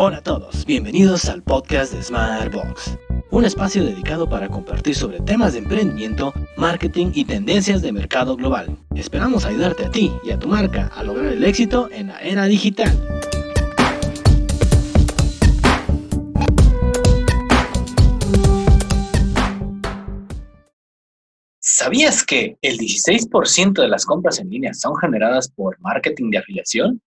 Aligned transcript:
Hola 0.00 0.18
a 0.18 0.22
todos, 0.22 0.64
bienvenidos 0.64 1.24
al 1.24 1.42
podcast 1.42 1.92
de 1.92 2.00
Smartbox, 2.00 2.96
un 3.32 3.44
espacio 3.44 3.82
dedicado 3.82 4.28
para 4.28 4.48
compartir 4.48 4.94
sobre 4.94 5.18
temas 5.18 5.54
de 5.54 5.58
emprendimiento, 5.58 6.32
marketing 6.56 7.10
y 7.14 7.24
tendencias 7.24 7.82
de 7.82 7.90
mercado 7.90 8.36
global. 8.36 8.78
Esperamos 8.94 9.44
ayudarte 9.44 9.86
a 9.86 9.90
ti 9.90 10.12
y 10.22 10.30
a 10.30 10.38
tu 10.38 10.46
marca 10.46 10.86
a 10.94 11.02
lograr 11.02 11.32
el 11.32 11.42
éxito 11.42 11.90
en 11.90 12.06
la 12.06 12.20
era 12.20 12.44
digital. 12.44 12.92
¿Sabías 21.58 22.24
que 22.24 22.56
el 22.62 22.78
16% 22.78 23.82
de 23.82 23.88
las 23.88 24.06
compras 24.06 24.38
en 24.38 24.48
línea 24.48 24.74
son 24.74 24.94
generadas 24.94 25.50
por 25.50 25.76
marketing 25.80 26.30
de 26.30 26.38
afiliación? 26.38 27.02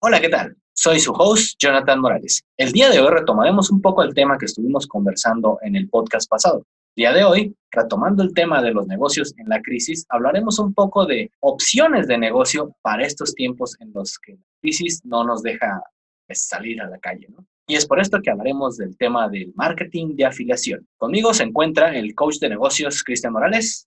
Hola, 0.00 0.20
¿qué 0.20 0.28
tal? 0.28 0.61
Soy 0.74 0.98
su 1.00 1.12
host, 1.12 1.56
Jonathan 1.58 2.00
Morales. 2.00 2.42
El 2.56 2.72
día 2.72 2.88
de 2.88 2.98
hoy 2.98 3.08
retomaremos 3.10 3.70
un 3.70 3.82
poco 3.82 4.02
el 4.02 4.14
tema 4.14 4.38
que 4.38 4.46
estuvimos 4.46 4.86
conversando 4.86 5.58
en 5.62 5.76
el 5.76 5.88
podcast 5.88 6.28
pasado. 6.28 6.66
El 6.96 7.02
día 7.02 7.12
de 7.12 7.24
hoy, 7.24 7.54
retomando 7.70 8.22
el 8.22 8.32
tema 8.32 8.62
de 8.62 8.72
los 8.72 8.86
negocios 8.86 9.34
en 9.36 9.48
la 9.48 9.60
crisis, 9.60 10.06
hablaremos 10.08 10.58
un 10.58 10.72
poco 10.72 11.04
de 11.04 11.30
opciones 11.40 12.08
de 12.08 12.16
negocio 12.16 12.74
para 12.80 13.04
estos 13.04 13.34
tiempos 13.34 13.76
en 13.80 13.92
los 13.94 14.18
que 14.18 14.32
la 14.32 14.40
crisis 14.62 15.04
no 15.04 15.24
nos 15.24 15.42
deja 15.42 15.82
pues, 16.26 16.46
salir 16.46 16.80
a 16.80 16.88
la 16.88 16.98
calle. 16.98 17.28
Y 17.68 17.76
es 17.76 17.86
por 17.86 18.00
esto 18.00 18.20
que 18.22 18.30
hablaremos 18.30 18.78
del 18.78 18.96
tema 18.96 19.28
del 19.28 19.52
marketing 19.54 20.16
de 20.16 20.24
afiliación. 20.24 20.88
Conmigo 20.96 21.34
se 21.34 21.44
encuentra 21.44 21.94
el 21.94 22.14
coach 22.14 22.38
de 22.38 22.48
negocios, 22.48 23.04
Cristian 23.04 23.34
Morales. 23.34 23.86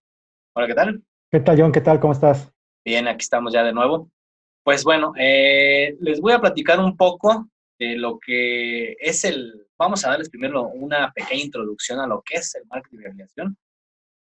Hola, 0.55 0.67
¿qué 0.67 0.75
tal? 0.75 1.03
¿Qué 1.31 1.39
tal, 1.39 1.59
John? 1.59 1.71
¿Qué 1.71 1.81
tal? 1.81 1.99
¿Cómo 1.99 2.13
estás? 2.13 2.51
Bien, 2.85 3.07
aquí 3.07 3.23
estamos 3.23 3.51
ya 3.51 3.63
de 3.63 3.73
nuevo. 3.73 4.11
Pues 4.65 4.83
bueno, 4.83 5.13
eh, 5.15 5.95
les 5.99 6.19
voy 6.19 6.33
a 6.33 6.41
platicar 6.41 6.79
un 6.79 6.97
poco 6.97 7.51
de 7.77 7.97
lo 7.97 8.17
que 8.17 8.93
es 8.93 9.23
el, 9.23 9.67
vamos 9.77 10.03
a 10.03 10.09
darles 10.09 10.31
primero 10.31 10.69
una 10.69 11.11
pequeña 11.13 11.43
introducción 11.43 11.99
a 11.99 12.07
lo 12.07 12.23
que 12.25 12.37
es 12.37 12.55
el 12.55 12.63
marketing 12.65 12.97
de 12.97 13.07
afiliación. 13.07 13.57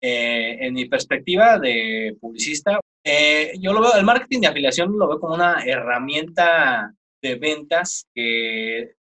Eh, 0.01 0.59
en 0.61 0.75
mi 0.75 0.85
perspectiva 0.85 1.59
de 1.59 2.17
publicista, 2.21 2.79
eh, 3.03 3.55
yo 3.59 3.73
lo 3.73 3.81
veo, 3.81 3.95
el 3.97 4.05
marketing 4.05 4.43
de 4.43 4.47
afiliación 4.47 4.97
lo 4.97 5.09
veo 5.09 5.19
como 5.19 5.35
una 5.35 5.65
herramienta 5.65 6.95
de 7.21 7.35
ventas 7.35 8.07
que, 8.15 8.95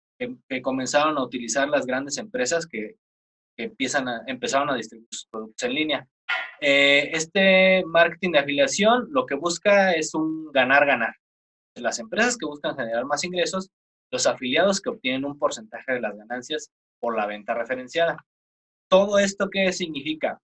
comenzaron 0.60 1.16
a 1.18 1.22
utilizar 1.22 1.68
las 1.68 1.86
grandes 1.86 2.18
empresas 2.18 2.66
que, 2.66 2.96
empiezan 3.56 4.08
a, 4.08 4.22
empezaron 4.26 4.70
a 4.70 4.74
distribuir 4.74 5.06
sus 5.12 5.26
productos 5.26 5.62
en 5.68 5.74
línea. 5.74 6.08
este 6.60 7.84
marketing 7.86 8.32
de 8.32 8.38
afiliación 8.40 9.06
lo 9.12 9.24
que 9.24 9.36
busca 9.36 9.92
es 9.92 10.14
un 10.14 10.50
ganar-ganar 10.50 11.14
las 11.80 11.98
empresas 11.98 12.36
que 12.36 12.46
buscan 12.46 12.76
generar 12.76 13.04
más 13.04 13.24
ingresos, 13.24 13.70
los 14.10 14.26
afiliados 14.26 14.80
que 14.80 14.90
obtienen 14.90 15.24
un 15.24 15.38
porcentaje 15.38 15.94
de 15.94 16.00
las 16.00 16.16
ganancias 16.16 16.70
por 17.00 17.16
la 17.16 17.26
venta 17.26 17.54
referenciada. 17.54 18.16
¿Todo 18.88 19.18
esto 19.18 19.48
qué 19.50 19.72
significa? 19.72 20.40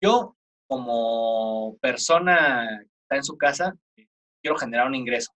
Yo, 0.00 0.36
como 0.68 1.76
persona 1.80 2.78
que 2.80 3.02
está 3.02 3.16
en 3.16 3.24
su 3.24 3.36
casa, 3.36 3.74
quiero 4.42 4.56
generar 4.56 4.86
un 4.86 4.94
ingreso. 4.94 5.32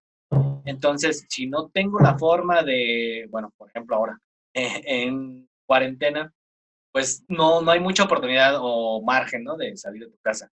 Entonces, 0.65 1.25
si 1.29 1.47
no 1.47 1.69
tengo 1.69 1.99
la 1.99 2.17
forma 2.17 2.63
de, 2.63 3.27
bueno, 3.29 3.51
por 3.57 3.69
ejemplo, 3.69 3.95
ahora, 3.97 4.17
en 4.53 5.49
cuarentena, 5.65 6.33
pues 6.93 7.25
no, 7.27 7.61
no 7.61 7.71
hay 7.71 7.79
mucha 7.79 8.03
oportunidad 8.03 8.55
o 8.59 9.01
margen, 9.01 9.43
¿no? 9.43 9.57
De 9.57 9.75
salir 9.75 10.05
de 10.05 10.11
tu 10.11 10.17
casa. 10.21 10.49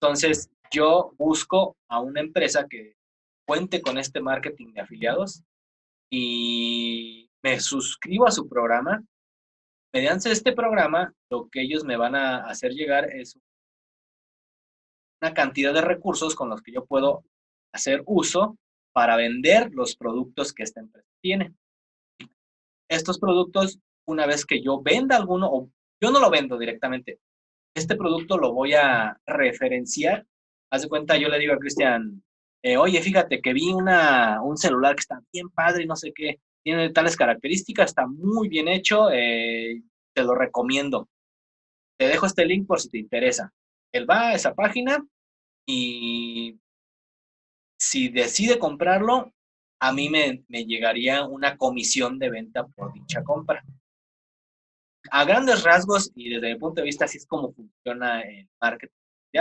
Entonces, 0.00 0.50
yo 0.70 1.12
busco 1.16 1.76
a 1.88 2.00
una 2.00 2.20
empresa 2.20 2.66
que 2.68 2.97
cuente 3.48 3.80
con 3.80 3.96
este 3.96 4.20
marketing 4.20 4.74
de 4.74 4.82
afiliados 4.82 5.42
y 6.12 7.30
me 7.42 7.58
suscribo 7.60 8.28
a 8.28 8.30
su 8.30 8.46
programa. 8.46 9.02
Mediante 9.94 10.30
este 10.30 10.52
programa, 10.52 11.14
lo 11.30 11.48
que 11.48 11.62
ellos 11.62 11.82
me 11.82 11.96
van 11.96 12.14
a 12.14 12.44
hacer 12.44 12.72
llegar 12.72 13.06
es 13.06 13.38
una 15.22 15.32
cantidad 15.32 15.72
de 15.72 15.80
recursos 15.80 16.34
con 16.34 16.50
los 16.50 16.60
que 16.60 16.72
yo 16.72 16.84
puedo 16.84 17.24
hacer 17.72 18.02
uso 18.04 18.58
para 18.92 19.16
vender 19.16 19.72
los 19.72 19.96
productos 19.96 20.52
que 20.52 20.64
esta 20.64 20.80
empresa 20.80 21.08
tiene. 21.22 21.54
Estos 22.90 23.18
productos, 23.18 23.78
una 24.06 24.26
vez 24.26 24.44
que 24.44 24.62
yo 24.62 24.82
venda 24.82 25.16
alguno, 25.16 25.48
o 25.50 25.70
yo 26.02 26.10
no 26.10 26.20
lo 26.20 26.28
vendo 26.28 26.58
directamente, 26.58 27.18
este 27.74 27.96
producto 27.96 28.36
lo 28.36 28.52
voy 28.52 28.74
a 28.74 29.18
referenciar. 29.24 30.26
Haz 30.70 30.82
de 30.82 30.88
cuenta, 30.90 31.16
yo 31.16 31.28
le 31.30 31.38
digo 31.38 31.54
a 31.54 31.58
Cristian, 31.58 32.22
eh, 32.62 32.76
oye, 32.76 33.00
fíjate 33.00 33.40
que 33.40 33.52
vi 33.52 33.72
una, 33.72 34.42
un 34.42 34.56
celular 34.56 34.94
que 34.94 35.00
está 35.00 35.20
bien 35.32 35.48
padre 35.50 35.86
no 35.86 35.96
sé 35.96 36.12
qué, 36.12 36.40
tiene 36.62 36.90
tales 36.90 37.16
características, 37.16 37.90
está 37.90 38.06
muy 38.06 38.48
bien 38.48 38.68
hecho, 38.68 39.10
eh, 39.10 39.82
te 40.14 40.22
lo 40.22 40.34
recomiendo. 40.34 41.08
Te 41.98 42.08
dejo 42.08 42.26
este 42.26 42.44
link 42.44 42.66
por 42.66 42.80
si 42.80 42.90
te 42.90 42.98
interesa. 42.98 43.52
Él 43.92 44.08
va 44.08 44.28
a 44.28 44.34
esa 44.34 44.54
página 44.54 45.04
y 45.66 46.58
si 47.78 48.08
decide 48.08 48.58
comprarlo, 48.58 49.32
a 49.80 49.92
mí 49.92 50.08
me, 50.08 50.44
llegaría 50.48 51.24
una 51.24 51.56
comisión 51.56 52.18
de 52.18 52.30
venta 52.30 52.66
por 52.66 52.92
dicha 52.92 53.22
compra. 53.22 53.64
A 55.10 55.24
grandes 55.24 55.62
rasgos 55.62 56.10
y 56.14 56.30
desde 56.30 56.52
mi 56.52 56.58
punto 56.58 56.80
de 56.80 56.86
vista, 56.86 57.04
así 57.04 57.18
es 57.18 57.26
como 57.26 57.52
funciona 57.52 58.20
el 58.20 58.48
marketing 58.60 58.94
de 59.32 59.40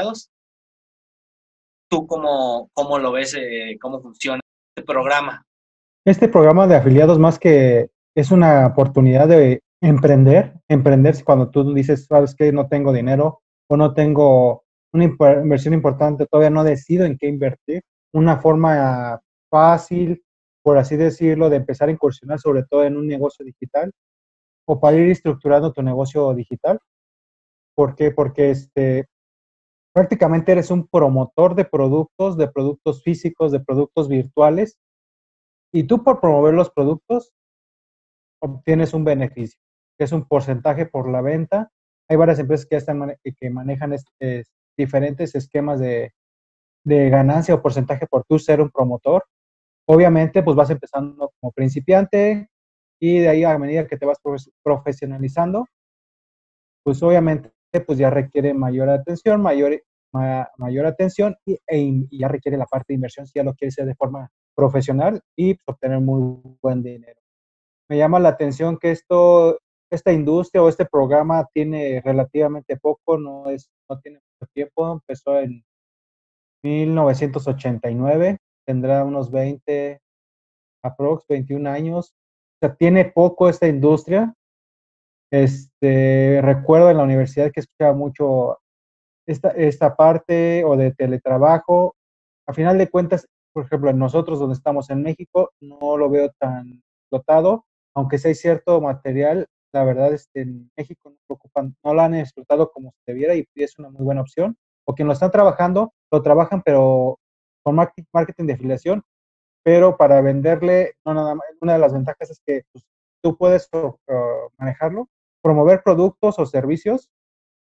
¿Tú 1.90 2.06
cómo, 2.06 2.70
cómo 2.74 3.00
lo 3.00 3.12
ves, 3.12 3.36
eh, 3.36 3.78
cómo 3.82 4.02
funciona 4.02 4.42
este 4.76 4.86
programa? 4.86 5.46
Este 6.06 6.28
programa 6.28 6.68
de 6.68 6.76
afiliados 6.76 7.20
más 7.20 7.40
que 7.40 7.90
es 8.16 8.32
una 8.32 8.68
oportunidad 8.68 9.28
de 9.28 9.62
emprender, 9.82 10.54
emprender 10.68 11.24
cuando 11.24 11.50
tú 11.50 11.74
dices, 11.74 12.06
sabes 12.06 12.36
que 12.36 12.52
no 12.52 12.68
tengo 12.68 12.92
dinero 12.92 13.42
o 13.70 13.78
no 13.78 13.94
tengo 13.94 14.64
una 14.94 15.06
inversión 15.06 15.74
importante, 15.74 16.26
todavía 16.26 16.50
no 16.50 16.64
decido 16.64 17.06
en 17.06 17.18
qué 17.18 17.28
invertir, 17.28 17.84
una 18.14 18.38
forma 18.38 19.22
fácil, 19.50 20.24
por 20.64 20.78
así 20.78 20.96
decirlo, 20.96 21.50
de 21.50 21.58
empezar 21.58 21.90
a 21.90 21.92
incursionar 21.92 22.40
sobre 22.40 22.64
todo 22.64 22.84
en 22.84 22.98
un 22.98 23.08
negocio 23.08 23.46
digital 23.46 23.92
o 24.66 24.80
para 24.80 24.98
ir 24.98 25.10
estructurando 25.10 25.72
tu 25.72 25.82
negocio 25.82 26.34
digital. 26.34 26.80
¿Por 27.76 27.96
qué? 27.96 28.12
Porque 28.12 28.52
este, 28.52 29.08
prácticamente 29.98 30.52
eres 30.52 30.70
un 30.70 30.88
promotor 30.88 31.56
de 31.56 31.66
productos, 31.66 32.38
de 32.38 32.48
productos 32.48 33.02
físicos, 33.02 33.52
de 33.52 33.62
productos 33.62 34.08
virtuales, 34.08 34.78
y 35.74 35.86
tú 35.86 36.04
por 36.04 36.22
promover 36.22 36.54
los 36.54 36.70
productos 36.70 37.34
obtienes 38.40 38.94
un 38.94 39.04
beneficio, 39.04 39.60
que 39.98 40.04
es 40.06 40.12
un 40.12 40.28
porcentaje 40.28 40.86
por 40.86 41.10
la 41.10 41.22
venta. 41.22 41.72
Hay 42.08 42.16
varias 42.16 42.38
empresas 42.38 42.68
que, 42.68 42.76
están, 42.76 43.18
que 43.24 43.50
manejan 43.50 43.96
diferentes 44.78 45.34
esquemas 45.34 45.80
de, 45.80 46.14
de 46.86 47.10
ganancia 47.10 47.56
o 47.56 47.64
porcentaje 47.64 48.06
por 48.06 48.24
tú 48.24 48.38
ser 48.38 48.62
un 48.62 48.70
promotor. 48.70 49.26
Obviamente, 49.88 50.44
pues 50.44 50.56
vas 50.56 50.70
empezando 50.70 51.32
como 51.40 51.52
principiante 51.54 52.52
y 53.02 53.18
de 53.18 53.30
ahí 53.30 53.44
a 53.44 53.58
medida 53.58 53.88
que 53.88 53.98
te 53.98 54.06
vas 54.06 54.20
profesionalizando, 54.62 55.66
pues 56.84 57.02
obviamente 57.02 57.52
pues 57.86 57.98
ya 57.98 58.10
requiere 58.10 58.54
mayor 58.54 58.90
atención, 58.90 59.42
mayor, 59.42 59.82
mayor 60.12 60.86
atención 60.86 61.36
y, 61.46 61.58
e, 61.68 62.08
ya 62.12 62.28
requiere 62.28 62.58
la 62.58 62.66
parte 62.66 62.86
de 62.90 62.96
inversión 62.96 63.28
si 63.28 63.34
ya 63.36 63.44
lo 63.44 63.54
quiere 63.54 63.70
hacer 63.70 63.86
de 63.86 63.96
forma 63.96 64.30
profesional 64.56 65.22
y 65.36 65.54
pues, 65.54 65.64
obtener 65.68 66.00
muy 66.00 66.40
buen 66.62 66.82
dinero. 66.82 67.20
Me 67.90 67.98
llama 67.98 68.20
la 68.20 68.30
atención 68.30 68.78
que 68.78 68.92
esto, 68.92 69.60
esta 69.92 70.12
industria 70.12 70.62
o 70.64 70.70
este 70.70 70.86
programa 70.86 71.48
tiene 71.54 72.02
relativamente 72.04 72.78
poco, 72.78 73.18
no, 73.18 73.50
es, 73.50 73.70
no 73.90 74.00
tiene 74.00 74.20
mucho 74.20 74.52
tiempo, 74.54 74.92
empezó 74.92 75.40
en 75.40 75.64
1989, 76.64 78.38
tendrá 78.66 79.06
unos 79.06 79.32
20, 79.32 80.02
aprox 80.84 81.26
21 81.28 81.70
años. 81.70 82.14
O 82.56 82.66
sea, 82.66 82.76
tiene 82.76 83.06
poco 83.06 83.50
esta 83.50 83.68
industria, 83.68 84.34
este, 85.32 86.40
recuerdo 86.42 86.90
en 86.90 86.98
la 86.98 87.04
universidad 87.04 87.52
que 87.52 87.60
escuchaba 87.60 87.94
mucho 87.94 88.58
esta, 89.28 89.50
esta 89.50 89.96
parte 89.96 90.64
o 90.66 90.76
de 90.76 90.92
teletrabajo. 90.94 91.96
A 92.48 92.54
final 92.54 92.78
de 92.78 92.90
cuentas, 92.90 93.28
por 93.54 93.66
ejemplo, 93.66 93.94
nosotros 93.94 94.40
donde 94.40 94.56
estamos 94.56 94.90
en 94.90 95.04
México, 95.04 95.52
no 95.60 95.98
lo 95.98 96.10
veo 96.10 96.32
tan 96.40 96.82
dotado, 97.12 97.66
aunque 97.96 98.18
sí 98.18 98.30
hay 98.30 98.36
cierto 98.36 98.82
material, 98.82 99.48
la 99.74 99.84
verdad 99.84 100.14
es 100.14 100.30
que 100.34 100.42
en 100.42 100.72
México 100.76 101.12
no, 101.12 101.36
ocupan, 101.36 101.76
no 101.84 101.94
lo 101.94 102.02
han 102.02 102.16
explotado 102.16 102.72
como 102.72 102.92
se 103.06 103.12
debiera 103.12 103.36
y 103.36 103.46
es 103.56 103.78
una 103.78 103.90
muy 103.90 104.04
buena 104.04 104.22
opción. 104.22 104.58
O 104.86 104.96
quien 104.96 105.08
lo 105.08 105.14
están 105.14 105.32
trabajando, 105.32 105.94
lo 106.12 106.22
trabajan, 106.22 106.62
pero 106.64 107.20
con 107.64 107.76
marketing 107.76 108.46
de 108.46 108.54
afiliación, 108.54 109.04
pero 109.64 109.98
para 109.98 110.22
venderle, 110.22 110.94
no 111.06 111.14
nada 111.14 111.36
más, 111.36 111.46
una 111.60 111.74
de 111.74 111.80
las 111.80 111.92
ventajas 111.92 112.32
es 112.32 112.42
que 112.46 112.64
pues, 112.72 112.86
tú 113.22 113.38
puedes 113.38 113.70
manejarlo 114.58 115.10
promover 115.42 115.82
productos 115.84 116.40
o 116.40 116.46
servicios, 116.46 117.10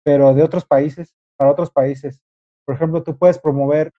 pero 0.03 0.33
de 0.33 0.43
otros 0.43 0.65
países, 0.65 1.13
para 1.39 1.51
otros 1.51 1.71
países. 1.71 2.19
Por 2.65 2.75
ejemplo, 2.75 3.01
tú 3.01 3.17
puedes 3.17 3.39
promover 3.39 3.93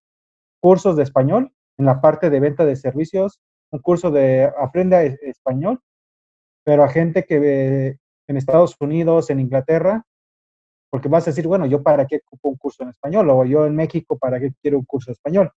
cursos 0.61 0.95
de 0.95 1.03
español 1.03 1.51
en 1.79 1.87
la 1.87 2.03
parte 2.03 2.29
de 2.29 2.39
venta 2.39 2.67
de 2.67 2.77
servicios, 2.77 3.41
un 3.73 3.81
curso 3.81 4.11
de 4.11 4.53
aprende 4.59 5.19
español, 5.23 5.81
pero 6.65 6.85
a 6.85 6.89
gente 6.89 7.25
que 7.25 7.39
ve 7.39 7.99
en 8.29 8.37
Estados 8.37 8.77
Unidos, 8.79 9.31
en 9.31 9.41
Inglaterra, 9.41 10.05
porque 10.91 11.09
vas 11.09 11.27
a 11.27 11.31
decir, 11.31 11.47
bueno, 11.47 11.65
yo 11.65 11.83
para 11.83 12.07
qué 12.07 12.21
ocupo 12.27 12.51
un 12.51 12.57
curso 12.57 12.83
en 12.83 12.91
español, 12.91 13.31
o 13.31 13.45
yo 13.47 13.65
en 13.65 13.75
México 13.75 14.19
para 14.19 14.39
qué 14.39 14.53
quiero 14.61 14.79
un 14.79 14.85
curso 14.85 15.11
de 15.11 15.15
español. 15.15 15.51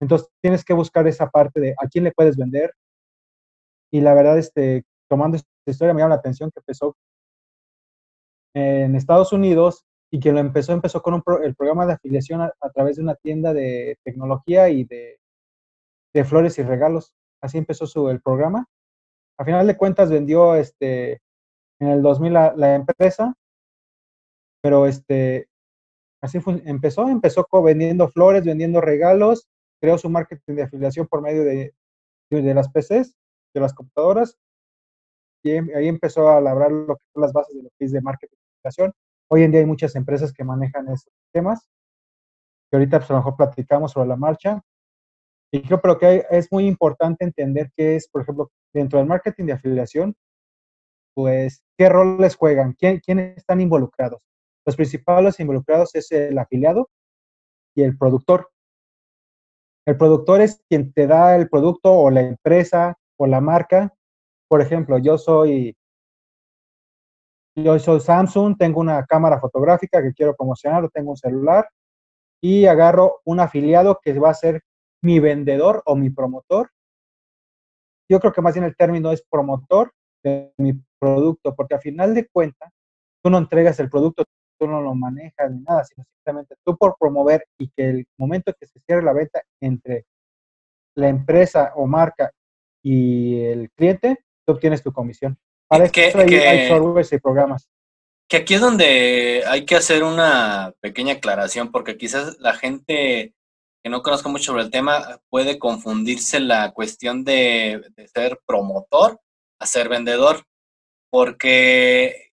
Entonces 0.00 0.28
tienes 0.42 0.64
que 0.64 0.74
buscar 0.74 1.06
esa 1.06 1.30
parte 1.30 1.60
de 1.60 1.74
a 1.78 1.86
quién 1.86 2.04
le 2.04 2.12
puedes 2.12 2.36
vender. 2.36 2.74
Y 3.92 4.00
la 4.00 4.14
verdad, 4.14 4.38
este, 4.38 4.84
tomando 5.08 5.36
esta 5.36 5.48
historia, 5.66 5.94
me 5.94 6.00
llama 6.00 6.14
la 6.16 6.20
atención 6.20 6.50
que 6.50 6.60
empezó 6.60 6.96
en 8.54 8.96
Estados 8.96 9.32
Unidos 9.32 9.84
y 10.10 10.18
que 10.18 10.32
lo 10.32 10.40
empezó, 10.40 10.72
empezó 10.72 11.02
con 11.02 11.22
el 11.42 11.54
programa 11.54 11.86
de 11.86 11.92
afiliación 11.92 12.40
a, 12.40 12.52
través 12.74 12.96
de 12.96 13.02
una 13.02 13.14
tienda 13.14 13.52
de 13.52 13.96
tecnología 14.04 14.68
y 14.68 14.84
de, 14.84 15.20
de, 16.12 16.24
flores 16.24 16.58
y 16.58 16.62
regalos. 16.62 17.14
Así 17.40 17.58
empezó 17.58 17.86
su, 17.86 18.08
el 18.10 18.20
programa. 18.20 18.66
A 19.38 19.44
final 19.44 19.66
de 19.66 19.76
cuentas 19.76 20.10
vendió 20.10 20.56
este, 20.56 21.20
en 21.78 21.88
el 21.88 22.02
2000 22.02 22.32
la, 22.32 22.54
la 22.56 22.74
empresa, 22.74 23.34
pero 24.62 24.86
este, 24.86 25.48
así 26.20 26.40
fue, 26.40 26.60
empezó, 26.66 27.08
empezó 27.08 27.46
vendiendo 27.62 28.08
flores, 28.08 28.44
vendiendo 28.44 28.80
regalos, 28.80 29.48
creó 29.80 29.96
su 29.96 30.10
marketing 30.10 30.54
de 30.54 30.62
afiliación 30.64 31.06
por 31.06 31.22
medio 31.22 31.44
de, 31.44 31.72
de 32.30 32.54
las 32.54 32.68
PCs, 32.68 33.16
de 33.54 33.60
las 33.60 33.74
computadoras, 33.74 34.36
y 35.42 35.52
ahí 35.52 35.88
empezó 35.88 36.28
a 36.28 36.40
labrar 36.40 36.70
lo 36.70 36.96
que 36.96 37.04
son 37.14 37.22
las 37.22 37.32
bases 37.32 37.56
de 37.56 37.62
lo 37.62 37.70
que 37.78 37.84
es 37.86 37.92
de 37.92 38.02
marketing 38.02 38.36
de 38.36 38.68
afiliación. 38.68 38.92
Hoy 39.32 39.44
en 39.44 39.52
día 39.52 39.60
hay 39.60 39.66
muchas 39.66 39.94
empresas 39.94 40.32
que 40.32 40.42
manejan 40.42 40.88
esos 40.88 41.12
temas, 41.32 41.68
que 42.68 42.76
ahorita 42.76 42.98
pues, 42.98 43.10
a 43.10 43.14
lo 43.14 43.18
mejor 43.20 43.36
platicamos 43.36 43.92
sobre 43.92 44.08
la 44.08 44.16
marcha. 44.16 44.60
Y 45.52 45.62
creo 45.62 45.98
que 45.98 46.26
es 46.30 46.50
muy 46.50 46.66
importante 46.66 47.24
entender 47.24 47.70
qué 47.76 47.96
es, 47.96 48.08
por 48.08 48.22
ejemplo, 48.22 48.50
dentro 48.72 48.98
del 48.98 49.06
marketing 49.06 49.46
de 49.46 49.52
afiliación, 49.52 50.16
pues, 51.14 51.62
qué 51.78 51.88
roles 51.88 52.34
juegan, 52.34 52.72
quién, 52.72 52.98
quiénes 52.98 53.36
están 53.36 53.60
involucrados. 53.60 54.20
Los 54.66 54.74
principales 54.74 55.38
involucrados 55.38 55.94
es 55.94 56.10
el 56.10 56.36
afiliado 56.36 56.90
y 57.76 57.82
el 57.82 57.96
productor. 57.96 58.50
El 59.86 59.96
productor 59.96 60.40
es 60.40 60.60
quien 60.68 60.92
te 60.92 61.06
da 61.06 61.36
el 61.36 61.48
producto 61.48 61.92
o 61.92 62.10
la 62.10 62.22
empresa 62.22 62.98
o 63.16 63.26
la 63.28 63.40
marca. 63.40 63.94
Por 64.48 64.60
ejemplo, 64.60 64.98
yo 64.98 65.18
soy 65.18 65.76
yo 67.62 67.78
soy 67.78 68.00
Samsung, 68.00 68.56
tengo 68.56 68.80
una 68.80 69.04
cámara 69.06 69.40
fotográfica 69.40 70.02
que 70.02 70.12
quiero 70.12 70.34
promocionar, 70.34 70.88
tengo 70.90 71.10
un 71.10 71.16
celular 71.16 71.68
y 72.42 72.66
agarro 72.66 73.20
un 73.24 73.40
afiliado 73.40 74.00
que 74.02 74.18
va 74.18 74.30
a 74.30 74.34
ser 74.34 74.62
mi 75.02 75.20
vendedor 75.20 75.82
o 75.86 75.96
mi 75.96 76.10
promotor. 76.10 76.70
Yo 78.08 78.20
creo 78.20 78.32
que 78.32 78.42
más 78.42 78.54
bien 78.54 78.64
el 78.64 78.76
término 78.76 79.12
es 79.12 79.22
promotor 79.22 79.92
de 80.22 80.52
mi 80.58 80.74
producto, 80.98 81.54
porque 81.54 81.74
a 81.74 81.80
final 81.80 82.14
de 82.14 82.26
cuentas, 82.28 82.72
tú 83.22 83.30
no 83.30 83.38
entregas 83.38 83.78
el 83.80 83.88
producto, 83.88 84.24
tú 84.58 84.66
no 84.66 84.80
lo 84.80 84.94
manejas 84.94 85.50
ni 85.50 85.60
nada, 85.62 85.84
sino 85.84 86.04
simplemente 86.04 86.56
tú 86.64 86.76
por 86.76 86.96
promover 86.98 87.46
y 87.58 87.68
que 87.70 87.88
el 87.88 88.06
momento 88.18 88.52
que 88.58 88.66
se 88.66 88.80
cierre 88.80 89.02
la 89.02 89.12
venta 89.12 89.42
entre 89.60 90.06
la 90.96 91.08
empresa 91.08 91.72
o 91.76 91.86
marca 91.86 92.32
y 92.82 93.40
el 93.40 93.70
cliente, 93.70 94.24
tú 94.44 94.54
obtienes 94.54 94.82
tu 94.82 94.92
comisión. 94.92 95.38
Para 95.70 95.84
eso 95.84 96.18
hay, 96.18 96.68
softwares 96.68 97.12
y 97.12 97.18
programas. 97.18 97.68
Que 98.28 98.38
aquí 98.38 98.54
es 98.54 98.60
donde 98.60 99.44
hay 99.46 99.64
que 99.64 99.76
hacer 99.76 100.02
una 100.02 100.74
pequeña 100.80 101.14
aclaración, 101.14 101.70
porque 101.70 101.96
quizás 101.96 102.38
la 102.40 102.54
gente 102.54 103.34
que 103.80 103.88
no 103.88 104.02
conozca 104.02 104.28
mucho 104.28 104.46
sobre 104.46 104.64
el 104.64 104.72
tema 104.72 105.20
puede 105.28 105.60
confundirse 105.60 106.40
la 106.40 106.72
cuestión 106.72 107.22
de, 107.24 107.82
de 107.94 108.08
ser 108.08 108.40
promotor 108.44 109.20
a 109.60 109.66
ser 109.66 109.88
vendedor, 109.88 110.44
porque 111.08 112.32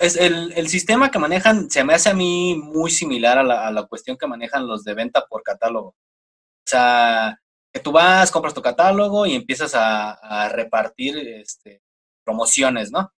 es 0.00 0.16
el, 0.16 0.52
el, 0.56 0.68
sistema 0.68 1.12
que 1.12 1.20
manejan 1.20 1.70
se 1.70 1.84
me 1.84 1.94
hace 1.94 2.10
a 2.10 2.14
mí 2.14 2.56
muy 2.56 2.90
similar 2.90 3.38
a 3.38 3.44
la, 3.44 3.68
a 3.68 3.70
la, 3.70 3.84
cuestión 3.84 4.16
que 4.16 4.26
manejan 4.26 4.66
los 4.66 4.82
de 4.82 4.94
venta 4.94 5.26
por 5.26 5.44
catálogo. 5.44 5.90
O 5.90 6.66
sea, 6.66 7.38
que 7.72 7.78
tú 7.78 7.92
vas, 7.92 8.32
compras 8.32 8.52
tu 8.52 8.62
catálogo 8.62 9.26
y 9.26 9.36
empiezas 9.36 9.76
a, 9.76 10.14
a 10.14 10.48
repartir 10.48 11.16
este, 11.18 11.82
promociones, 12.24 12.90
¿no? 12.90 13.12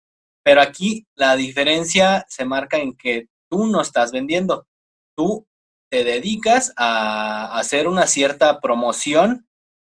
Pero 0.44 0.62
aquí 0.62 1.06
la 1.16 1.36
diferencia 1.36 2.26
se 2.28 2.46
marca 2.46 2.78
en 2.78 2.96
que 2.96 3.28
tú 3.50 3.68
no 3.68 3.82
estás 3.82 4.12
vendiendo, 4.12 4.68
tú 5.16 5.48
te 5.90 6.04
dedicas 6.04 6.74
a 6.76 7.58
hacer 7.58 7.88
una 7.88 8.08
cierta 8.08 8.60
promoción, 8.60 9.48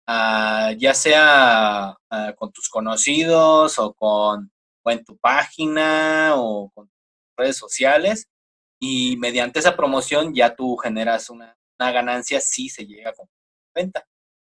ya 0.08 0.94
sea 0.94 1.98
con 2.38 2.52
tus 2.52 2.70
conocidos 2.70 3.80
o 3.80 3.94
con 3.94 4.52
en 4.86 5.06
tu 5.06 5.18
página 5.18 6.34
o 6.36 6.72
con 6.72 6.90
redes 7.38 7.58
sociales 7.58 8.28
y 8.80 9.16
mediante 9.18 9.60
esa 9.60 9.76
promoción 9.76 10.34
ya 10.34 10.56
tú 10.56 10.76
generas 10.78 11.30
una, 11.30 11.56
ganancia 11.78 12.40
si 12.40 12.70
se 12.70 12.86
llega 12.86 13.14
con 13.14 13.28
venta. 13.74 14.06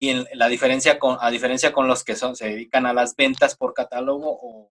Y 0.06 0.10
en, 0.10 0.28
la 0.34 0.48
diferencia 0.48 1.00
con, 1.00 1.18
a 1.20 1.32
diferencia 1.32 1.74
con 1.74 1.88
los 1.88 2.04
que 2.04 2.16
son, 2.16 2.36
se 2.36 2.50
dedican 2.50 2.86
a 2.86 2.94
las 2.94 3.16
ventas 3.16 3.56
por 3.56 3.74
catálogo 3.74 4.30
o 4.30 4.72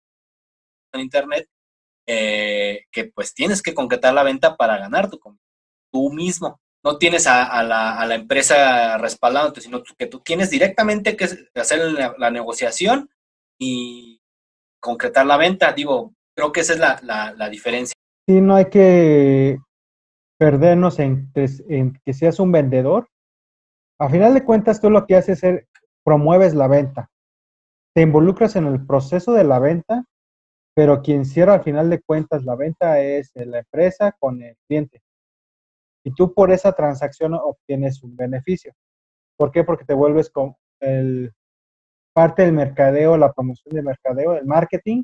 en 0.94 1.02
internet, 1.02 1.48
eh, 2.08 2.86
que 2.92 3.06
pues 3.06 3.36
tienes 3.36 3.62
que 3.62 3.76
concretar 3.76 4.14
la 4.14 4.24
venta 4.24 4.58
para 4.58 4.80
ganar 4.80 5.10
tu 5.10 5.20
tú 5.92 6.12
mismo. 6.12 6.60
No 6.84 6.98
tienes 6.98 7.28
a, 7.28 7.62
la, 7.62 8.00
a 8.00 8.06
la, 8.08 8.16
empresa 8.16 8.98
respaldándote, 8.98 9.62
sino 9.62 9.84
que 9.84 10.08
tú 10.08 10.22
tienes 10.22 10.50
directamente 10.50 11.16
que 11.16 11.28
hacer 11.56 11.80
la 12.18 12.32
negociación 12.32 13.10
y 13.60 14.22
concretar 14.80 15.26
la 15.26 15.38
venta. 15.38 15.74
Digo, 15.74 16.16
creo 16.36 16.52
que 16.52 16.62
esa 16.62 16.74
es 16.74 16.80
la, 16.80 17.34
la, 17.36 17.50
diferencia. 17.50 17.94
Sí, 18.28 18.42
no 18.42 18.56
hay 18.56 18.70
que 18.70 19.58
perdernos 20.40 21.00
en, 21.00 21.32
que 21.34 22.14
seas 22.14 22.40
un 22.40 22.52
vendedor. 22.52 23.10
A 24.00 24.10
final 24.10 24.34
de 24.34 24.46
cuentas, 24.46 24.80
tú 24.80 24.90
lo 24.90 25.06
que 25.06 25.16
haces 25.16 25.44
es 25.44 25.66
promueves 26.06 26.56
la 26.56 26.68
venta. 26.68 27.12
Te 27.94 28.02
involucras 28.02 28.56
en 28.56 28.66
el 28.66 28.86
proceso 28.86 29.34
de 29.34 29.44
la 29.44 29.60
venta, 29.60 30.06
pero 30.74 31.02
quien 31.02 31.26
cierra 31.26 31.56
al 31.56 31.64
final 31.64 31.90
de 31.90 32.02
cuentas 32.02 32.46
la 32.46 32.56
venta 32.56 33.02
es 33.02 33.32
la 33.36 33.60
empresa 33.60 34.16
con 34.18 34.42
el 34.42 34.56
cliente. 34.68 35.02
Y 36.06 36.12
tú 36.12 36.34
por 36.34 36.52
esa 36.52 36.72
transacción 36.72 37.34
obtienes 37.34 38.02
un 38.02 38.16
beneficio. 38.16 38.74
¿Por 39.38 39.52
qué? 39.52 39.64
Porque 39.64 39.86
te 39.86 39.94
vuelves 39.94 40.30
con 40.30 40.56
parte 42.14 42.44
del 42.44 42.54
mercadeo, 42.54 43.18
la 43.18 43.34
promoción 43.34 43.76
de 43.76 43.82
mercadeo, 43.82 44.34
el 44.34 44.46
marketing 44.46 45.04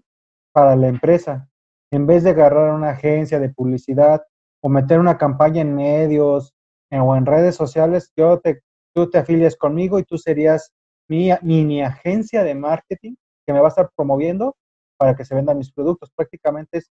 para 0.53 0.75
la 0.75 0.87
empresa. 0.87 1.49
En 1.91 2.07
vez 2.07 2.23
de 2.23 2.31
agarrar 2.31 2.73
una 2.73 2.91
agencia 2.91 3.39
de 3.39 3.49
publicidad 3.49 4.23
o 4.63 4.69
meter 4.69 4.99
una 4.99 5.17
campaña 5.17 5.61
en 5.61 5.75
medios 5.75 6.53
eh, 6.89 6.99
o 6.99 7.15
en 7.15 7.25
redes 7.25 7.55
sociales, 7.55 8.11
yo 8.15 8.39
te, 8.39 8.61
tú 8.95 9.09
te 9.09 9.17
afilias 9.17 9.55
conmigo 9.55 9.99
y 9.99 10.03
tú 10.03 10.17
serías 10.17 10.71
mi 11.09 11.29
mini 11.41 11.83
agencia 11.83 12.43
de 12.43 12.55
marketing 12.55 13.15
que 13.45 13.53
me 13.53 13.59
va 13.59 13.67
a 13.67 13.69
estar 13.69 13.91
promoviendo 13.95 14.55
para 14.97 15.15
que 15.15 15.25
se 15.25 15.35
vendan 15.35 15.57
mis 15.57 15.71
productos. 15.71 16.09
Prácticamente 16.15 16.79
es 16.79 16.91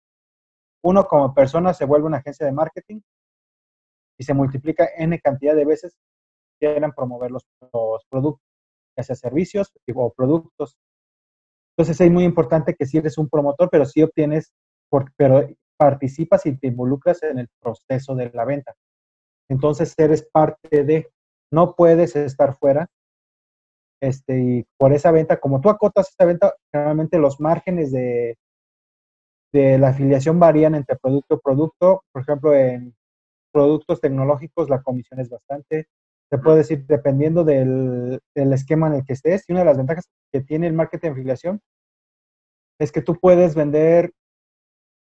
uno 0.83 1.07
como 1.07 1.33
persona 1.33 1.73
se 1.73 1.85
vuelve 1.85 2.07
una 2.07 2.17
agencia 2.17 2.45
de 2.45 2.51
marketing 2.51 2.99
y 4.19 4.23
se 4.23 4.33
multiplica 4.33 4.87
n 4.97 5.17
cantidad 5.19 5.55
de 5.55 5.65
veces 5.65 5.95
que 6.59 6.67
quieran 6.67 6.91
promover 6.91 7.31
los 7.31 7.45
productos 8.09 8.53
ya 8.97 9.03
sea 9.03 9.15
servicios 9.15 9.71
o 9.93 10.13
productos. 10.13 10.77
Entonces 11.75 11.99
es 11.99 12.11
muy 12.11 12.23
importante 12.23 12.75
que 12.75 12.85
si 12.85 12.97
eres 12.97 13.17
un 13.17 13.29
promotor, 13.29 13.69
pero 13.71 13.85
sí 13.85 14.03
obtienes, 14.03 14.53
por, 14.89 15.11
pero 15.15 15.47
participas 15.77 16.45
y 16.45 16.57
te 16.57 16.67
involucras 16.67 17.23
en 17.23 17.39
el 17.39 17.49
proceso 17.59 18.15
de 18.15 18.29
la 18.31 18.45
venta. 18.45 18.75
Entonces 19.49 19.93
eres 19.97 20.27
parte 20.31 20.83
de, 20.83 21.11
no 21.53 21.75
puedes 21.75 22.15
estar 22.15 22.55
fuera. 22.55 22.87
Este, 24.01 24.39
y 24.39 24.65
por 24.77 24.93
esa 24.93 25.11
venta, 25.11 25.39
como 25.39 25.61
tú 25.61 25.69
acotas 25.69 26.09
esta 26.09 26.25
venta, 26.25 26.53
generalmente 26.71 27.19
los 27.19 27.39
márgenes 27.39 27.91
de, 27.91 28.37
de 29.53 29.77
la 29.77 29.89
afiliación 29.89 30.39
varían 30.39 30.75
entre 30.75 30.97
producto 30.97 31.35
y 31.35 31.39
producto. 31.39 32.03
Por 32.11 32.21
ejemplo, 32.21 32.53
en 32.53 32.93
productos 33.53 34.01
tecnológicos 34.01 34.69
la 34.69 34.81
comisión 34.81 35.19
es 35.19 35.29
bastante 35.29 35.87
se 36.33 36.39
puede 36.39 36.57
decir, 36.57 36.83
dependiendo 36.87 37.43
del, 37.43 38.19
esquema 38.33 38.87
en 38.87 38.93
el 38.95 39.05
que 39.05 39.13
estés. 39.13 39.47
Y 39.47 39.51
una 39.51 39.59
de 39.61 39.65
las 39.67 39.77
ventajas 39.77 40.09
que 40.31 40.41
tiene 40.41 40.65
el 40.65 40.73
marketing 40.73 41.09
de 41.09 41.11
afiliación 41.11 41.61
es 42.79 42.91
que 42.91 43.03
tú 43.03 43.19
puedes 43.19 43.53
vender 43.53 44.11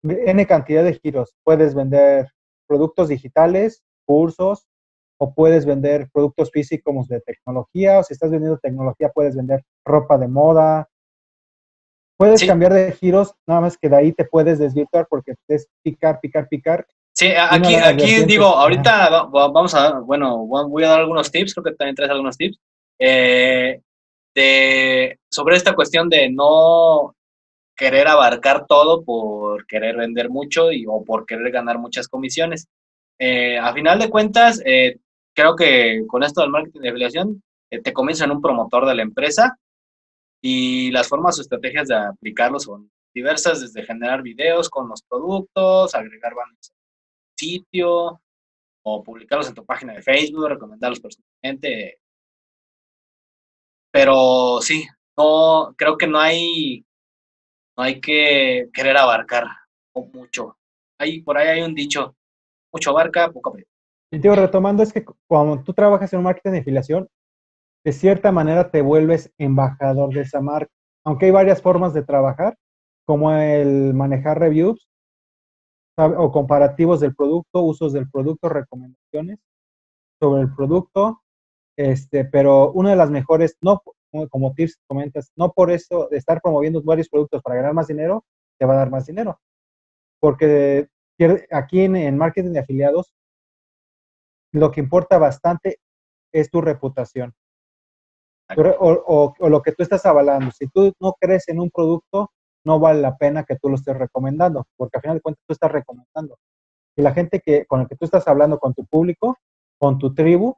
N 0.04 0.48
cantidad 0.48 0.86
de 0.86 0.94
giros. 0.94 1.36
Puedes 1.44 1.76
vender 1.76 2.30
productos 2.66 3.10
digitales, 3.10 3.84
cursos, 4.06 4.68
o 5.20 5.34
puedes 5.34 5.66
vender 5.66 6.10
productos 6.12 6.52
físicos 6.52 7.08
de 7.08 7.22
tecnología, 7.22 8.00
o 8.00 8.04
si 8.04 8.14
estás 8.14 8.32
vendiendo 8.32 8.58
tecnología, 8.60 9.10
puedes 9.10 9.36
vender 9.36 9.64
ropa 9.86 10.18
de 10.18 10.28
moda. 10.28 10.90
Puedes 12.18 12.44
cambiar 12.46 12.74
de 12.74 12.92
giros, 12.94 13.36
nada 13.46 13.62
más 13.62 13.78
que 13.78 13.90
de 13.90 13.96
ahí 13.96 14.12
te 14.12 14.26
puedes 14.26 14.58
desvirtuar 14.58 15.06
porque 15.08 15.36
es 15.48 15.68
picar, 15.84 16.20
picar, 16.20 16.48
picar 16.48 16.88
Sí, 17.18 17.30
aquí, 17.36 17.74
aquí 17.74 18.26
digo, 18.26 18.46
ahorita 18.46 19.24
vamos 19.32 19.74
a 19.74 20.02
bueno, 20.02 20.46
voy 20.46 20.84
a 20.84 20.90
dar 20.90 21.00
algunos 21.00 21.32
tips, 21.32 21.56
creo 21.56 21.64
que 21.64 21.72
también 21.72 21.96
traes 21.96 22.12
algunos 22.12 22.38
tips. 22.38 22.60
Eh, 23.00 23.82
de, 24.36 25.20
sobre 25.28 25.56
esta 25.56 25.74
cuestión 25.74 26.10
de 26.10 26.30
no 26.30 27.16
querer 27.76 28.08
abarcar 28.08 28.68
todo 28.68 29.04
por 29.04 29.66
querer 29.66 29.98
vender 29.98 30.30
mucho 30.30 30.72
y, 30.72 30.86
o 30.88 31.04
por 31.04 31.26
querer 31.26 31.52
ganar 31.52 31.80
muchas 31.80 32.08
comisiones. 32.08 32.68
Eh, 33.18 33.58
a 33.58 33.74
final 33.74 33.98
de 33.98 34.12
cuentas, 34.12 34.62
eh, 34.64 34.98
creo 35.38 35.56
que 35.56 36.04
con 36.08 36.24
esto 36.24 36.42
del 36.42 36.50
marketing 36.50 36.82
de 36.82 36.90
afiliación, 36.90 37.44
eh, 37.70 37.82
te 37.82 37.94
comienza 37.94 38.26
en 38.26 38.32
un 38.32 38.42
promotor 38.42 38.88
de 38.88 38.96
la 38.96 39.04
empresa 39.04 39.58
y 40.42 40.90
las 40.92 41.08
formas 41.08 41.38
o 41.38 41.42
estrategias 41.42 41.88
de 41.88 41.96
aplicarlo 41.96 42.60
son 42.60 42.92
diversas, 43.14 43.62
desde 43.62 43.86
generar 43.86 44.24
videos 44.24 44.68
con 44.70 44.90
los 44.90 45.04
productos, 45.04 45.94
agregar 45.94 46.34
banners 46.34 46.72
al 46.72 47.38
sitio 47.38 48.22
o 48.84 49.04
publicarlos 49.04 49.48
en 49.50 49.54
tu 49.56 49.66
página 49.66 49.94
de 49.94 50.02
Facebook, 50.02 50.48
recomendarlos 50.50 51.00
personalmente. 51.00 52.00
Pero 53.92 54.60
sí, 54.62 54.88
no, 55.18 55.74
creo 55.78 55.98
que 55.98 56.08
no 56.08 56.20
hay, 56.20 56.84
no 57.78 57.84
hay 57.84 58.02
que 58.02 58.70
querer 58.74 58.98
abarcar 58.98 59.46
mucho. 60.14 60.58
Ahí, 61.00 61.22
por 61.22 61.38
ahí 61.38 61.48
hay 61.48 61.62
un 61.62 61.76
dicho, 61.76 62.16
mucho 62.72 62.90
abarca, 62.92 63.32
poco 63.32 63.50
aprieta. 63.50 63.77
Y 64.12 64.20
digo, 64.20 64.36
retomando, 64.36 64.84
es 64.84 64.94
que 64.94 65.06
cuando 65.28 65.64
tú 65.64 65.74
trabajas 65.74 66.12
en 66.14 66.20
un 66.20 66.26
marketing 66.26 66.52
de 66.52 66.60
afiliación, 66.60 67.10
de 67.84 67.92
cierta 67.92 68.32
manera 68.32 68.72
te 68.72 68.82
vuelves 68.82 69.32
embajador 69.38 70.14
de 70.14 70.22
esa 70.22 70.42
marca. 70.42 70.72
Aunque 71.06 71.26
hay 71.26 71.32
varias 71.32 71.62
formas 71.62 71.94
de 71.94 72.04
trabajar, 72.04 72.58
como 73.06 73.32
el 73.32 73.94
manejar 73.94 74.40
reviews 74.40 74.88
o 75.98 76.32
comparativos 76.32 77.00
del 77.00 77.16
producto, 77.16 77.64
usos 77.64 77.94
del 77.94 78.10
producto, 78.10 78.50
recomendaciones 78.50 79.40
sobre 80.20 80.42
el 80.44 80.54
producto, 80.54 81.22
este, 81.78 82.26
pero 82.26 82.72
una 82.72 82.92
de 82.92 82.96
las 82.96 83.10
mejores, 83.10 83.58
no 83.62 83.82
como 84.30 84.54
tips 84.54 84.80
comentas, 84.88 85.32
no 85.36 85.52
por 85.52 85.72
eso 85.72 86.08
de 86.10 86.18
estar 86.18 86.42
promoviendo 86.42 86.82
varios 86.82 87.10
productos 87.10 87.42
para 87.42 87.56
ganar 87.56 87.74
más 87.74 87.88
dinero, 87.88 88.26
te 88.58 88.66
va 88.66 88.74
a 88.74 88.78
dar 88.78 88.90
más 88.90 89.06
dinero. 89.06 89.40
Porque 90.20 90.88
aquí 91.52 91.82
en, 91.82 92.18
marketing 92.18 92.52
de 92.52 92.60
afiliados, 92.60 93.14
lo 94.58 94.72
que 94.72 94.82
importa 94.82 95.18
bastante 95.18 95.80
es 96.34 96.50
tu 96.50 96.62
reputación. 96.62 97.34
O, 98.56 99.34
o, 99.40 99.50
lo 99.50 99.62
que 99.62 99.74
tú 99.74 99.84
estás 99.84 100.06
avalando. 100.06 100.52
Si 100.52 100.68
tú 100.68 100.94
no 101.02 101.16
crees 101.20 101.50
en 101.50 101.60
un 101.60 101.70
producto, 101.70 102.32
no 102.64 102.80
vale 102.80 103.02
la 103.02 103.18
pena 103.18 103.44
que 103.44 103.58
tú 103.58 103.70
lo 103.70 103.76
estés 103.76 103.98
recomendando, 103.98 104.66
porque 104.78 104.98
al 104.98 105.02
final 105.02 105.18
de 105.18 105.22
cuentas 105.22 105.44
tú 105.46 105.54
estás 105.54 105.72
recomendando. 105.72 106.38
Y 106.96 107.02
la 107.02 107.14
gente 107.14 107.42
que, 107.42 107.66
con 107.66 107.80
la 107.80 107.88
que 107.88 107.96
tú 107.96 108.06
estás 108.06 108.28
hablando, 108.28 108.58
con 108.60 108.74
tu 108.74 108.86
público, 108.86 109.38
con 109.78 109.98
tu 110.00 110.14
tribu 110.14 110.56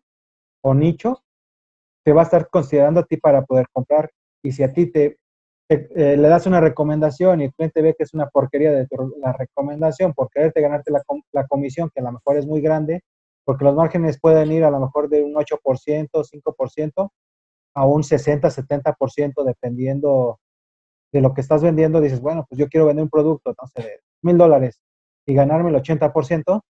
o 0.62 0.74
nicho, 0.74 1.24
te 2.03 2.13
va 2.13 2.22
a 2.22 2.25
estar 2.25 2.50
considerando 2.50 3.01
a 3.01 3.06
ti 3.06 3.18
para 3.18 3.44
poder 3.44 3.68
comprar. 3.72 4.12
Y 4.44 4.51
si 4.51 4.63
a 4.63 4.72
ti 4.72 4.91
te, 4.91 5.18
eh, 5.70 6.18
le 6.18 6.27
das 6.27 6.48
una 6.48 6.60
recomendación 6.60 7.41
y 7.41 7.46
el 7.46 7.53
cliente 7.53 7.82
ve 7.82 7.94
que 7.96 8.03
es 8.03 8.13
una 8.13 8.27
porquería 8.29 8.72
de 8.72 8.88
la 9.22 9.34
recomendación 9.34 10.13
por 10.13 10.29
quererte 10.29 10.62
ganarte 10.62 10.91
la, 10.91 11.03
la 11.32 11.46
comisión, 11.48 11.91
que 11.94 12.01
a 12.01 12.03
lo 12.03 12.13
mejor 12.13 12.38
es 12.38 12.48
muy 12.48 12.62
grande, 12.62 13.03
porque 13.50 13.65
los 13.65 13.74
márgenes 13.74 14.20
pueden 14.20 14.51
ir 14.51 14.63
a 14.63 14.70
lo 14.70 14.79
mejor 14.79 15.10
de 15.10 15.24
un 15.24 15.34
8%, 15.34 15.58
5%, 16.12 17.12
a 17.74 17.84
un 17.84 18.03
60, 18.03 18.48
70%, 18.48 19.44
dependiendo 19.44 20.39
de 21.12 21.20
lo 21.20 21.34
que 21.34 21.41
estás 21.41 21.63
vendiendo. 21.63 22.00
Dices, 22.00 22.22
bueno, 22.22 22.46
pues 22.48 22.60
yo 22.60 22.68
quiero 22.68 22.86
vender 22.86 23.06
un 23.06 23.10
producto, 23.10 23.56
no 23.60 23.68
sé, 23.70 23.82
de 23.82 24.01
mil 24.22 24.38
dólares 24.38 24.79
y 25.25 25.34
ganarme 25.34 25.72
el 25.72 25.77
80%, 25.77 26.62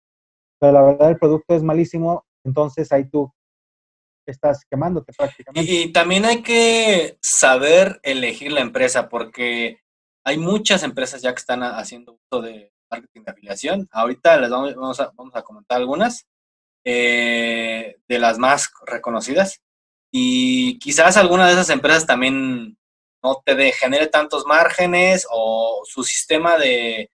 pero 0.58 0.72
la 0.72 0.82
verdad 0.82 1.10
el 1.10 1.20
producto 1.20 1.54
es 1.54 1.64
malísimo, 1.64 2.24
entonces 2.46 2.90
ahí 2.94 3.10
tú 3.10 3.30
estás 4.26 4.64
quemándote 4.64 5.12
prácticamente. 5.12 5.70
Y, 5.70 5.92
también 5.92 6.24
hay 6.24 6.42
que 6.42 7.18
saber 7.22 8.00
elegir 8.04 8.54
la 8.54 8.62
empresa, 8.62 9.10
porque 9.10 9.82
hay 10.24 10.38
muchas 10.38 10.84
empresas 10.84 11.22
ya 11.22 11.34
que 11.34 11.40
están 11.40 11.62
haciendo 11.62 12.18
uso 12.32 12.42
de 12.42 12.72
marketing 12.90 13.24
de 13.26 13.32
afiliación. 13.32 13.90
Ahorita 13.92 14.40
les 14.40 14.50
vamos, 14.50 14.98
a, 15.02 15.12
vamos 15.18 15.36
a 15.36 15.42
comentar 15.42 15.78
algunas 15.78 16.26
eh, 16.86 17.98
de 18.08 18.20
las 18.20 18.38
más 18.38 18.72
reconocidas. 18.86 19.62
Y 20.12 20.80
quizás 20.80 21.18
alguna 21.18 21.48
de 21.48 21.54
esas 21.54 21.70
empresas 21.70 22.06
también 22.06 22.78
no 23.24 23.42
te 23.46 23.72
genere 23.74 24.08
tantos 24.08 24.46
márgenes 24.46 25.28
o 25.30 25.82
su 25.86 26.04
sistema 26.04 26.58
de, 26.58 27.12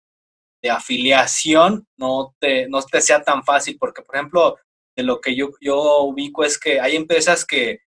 de 0.66 0.72
afiliación 0.72 1.88
no 1.98 2.36
te, 2.40 2.68
no 2.68 2.82
te 2.82 3.02
sea 3.02 3.22
tan 3.24 3.44
fácil, 3.44 3.78
porque 3.80 4.02
por 4.02 4.16
ejemplo, 4.16 4.58
de 4.96 5.04
lo 5.04 5.22
que 5.22 5.36
yo, 5.36 5.52
yo 5.62 6.02
ubico 6.04 6.44
es 6.44 6.58
que 6.58 6.80
hay 6.80 6.96
empresas 6.96 7.46
que, 7.46 7.82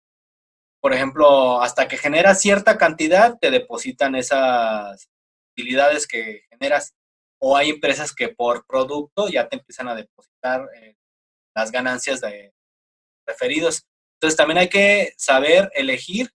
por 0.82 0.94
ejemplo, 0.94 1.62
hasta 1.62 1.88
que 1.88 1.98
generas 1.98 2.42
cierta 2.42 2.78
cantidad, 2.78 3.38
te 3.40 3.50
depositan 3.50 4.16
esas 4.16 5.10
utilidades 5.54 6.08
que 6.08 6.42
generas. 6.50 6.94
O 7.40 7.58
hay 7.58 7.70
empresas 7.70 8.14
que 8.14 8.30
por 8.30 8.66
producto 8.68 9.28
ya 9.28 9.48
te 9.48 9.58
empiezan 9.58 9.88
a 9.88 9.96
depositar 9.96 10.68
eh, 10.76 10.97
las 11.58 11.72
ganancias 11.72 12.22
de 12.22 12.54
referidos. 13.26 13.86
Entonces 14.16 14.38
también 14.38 14.58
hay 14.60 14.70
que 14.70 15.14
saber 15.18 15.70
elegir 15.74 16.32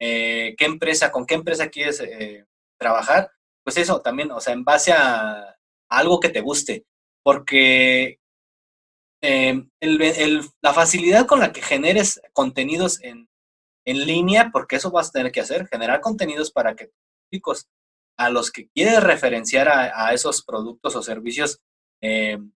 eh, 0.00 0.54
qué 0.56 0.64
empresa, 0.64 1.10
con 1.10 1.26
qué 1.26 1.34
empresa 1.34 1.68
quieres 1.68 2.00
eh, 2.00 2.44
trabajar. 2.78 3.30
Pues 3.64 3.76
eso 3.76 4.00
también, 4.00 4.30
o 4.30 4.40
sea, 4.40 4.52
en 4.52 4.64
base 4.64 4.92
a 4.92 5.56
algo 5.90 6.20
que 6.20 6.28
te 6.28 6.40
guste. 6.40 6.84
Porque 7.22 8.20
Em, 9.20 9.68
la 9.80 10.72
facilidad 10.72 11.26
con 11.26 11.40
la 11.40 11.52
que 11.52 11.60
generes 11.60 12.20
contenidos 12.32 13.02
en, 13.02 13.28
línea, 13.84 14.50
porque 14.52 14.76
eso 14.76 14.90
vas 14.90 15.08
a 15.08 15.12
tener 15.12 15.32
que 15.32 15.40
hacer, 15.40 15.66
generar 15.66 16.02
contenidos 16.02 16.52
para 16.52 16.76
que 16.76 16.90
chicos 17.32 17.70
a 18.18 18.28
los 18.28 18.50
que 18.50 18.68
quieres 18.68 19.02
referenciar 19.02 19.66
a, 19.70 20.12
esos 20.12 20.44
productos 20.44 20.94
o 20.94 21.02
servicios, 21.02 21.58
em, 22.02 22.52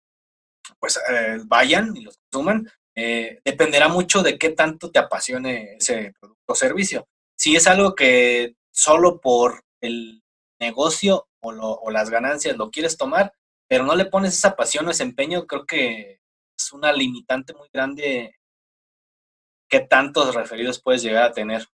pues 0.79 0.99
eh, 1.11 1.39
vayan 1.45 1.97
y 1.97 2.03
los 2.03 2.19
consuman, 2.31 2.69
eh, 2.95 3.41
dependerá 3.45 3.89
mucho 3.89 4.23
de 4.23 4.39
qué 4.39 4.51
tanto 4.51 4.91
te 4.91 4.99
apasione 4.99 5.77
ese 5.77 6.13
producto 6.19 6.53
o 6.53 6.55
servicio. 6.55 7.09
Si 7.37 7.57
es 7.57 7.67
algo 7.67 7.95
que 7.95 8.57
solo 8.71 9.21
por 9.21 9.65
el 9.81 10.23
negocio 10.61 11.29
o, 11.41 11.51
o 11.51 11.91
las 11.91 12.11
ganancias 12.11 12.57
lo 12.57 12.71
quieres 12.71 12.97
tomar, 12.97 13.33
pero 13.69 13.85
no 13.85 13.95
le 13.95 14.07
pones 14.07 14.35
esa 14.35 14.55
pasión 14.55 14.87
o 14.87 14.91
ese 14.91 15.03
empeño, 15.03 15.47
creo 15.47 15.65
que 15.65 16.21
es 16.59 16.73
una 16.73 16.93
limitante 16.93 17.55
muy 17.55 17.69
grande 17.73 18.37
qué 19.73 19.81
tantos 19.81 20.35
referidos 20.35 20.83
puedes 20.83 21.03
llegar 21.03 21.25
a 21.25 21.33
tener. 21.33 21.67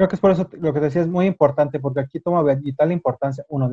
Creo 0.00 0.08
que 0.08 0.16
es 0.16 0.20
por 0.22 0.30
eso 0.30 0.48
lo 0.52 0.72
que 0.72 0.80
decía 0.80 1.02
es 1.02 1.08
muy 1.08 1.26
importante, 1.26 1.78
porque 1.78 2.00
aquí 2.00 2.20
toma 2.20 2.42
vital 2.54 2.90
importancia, 2.90 3.44
uno, 3.50 3.68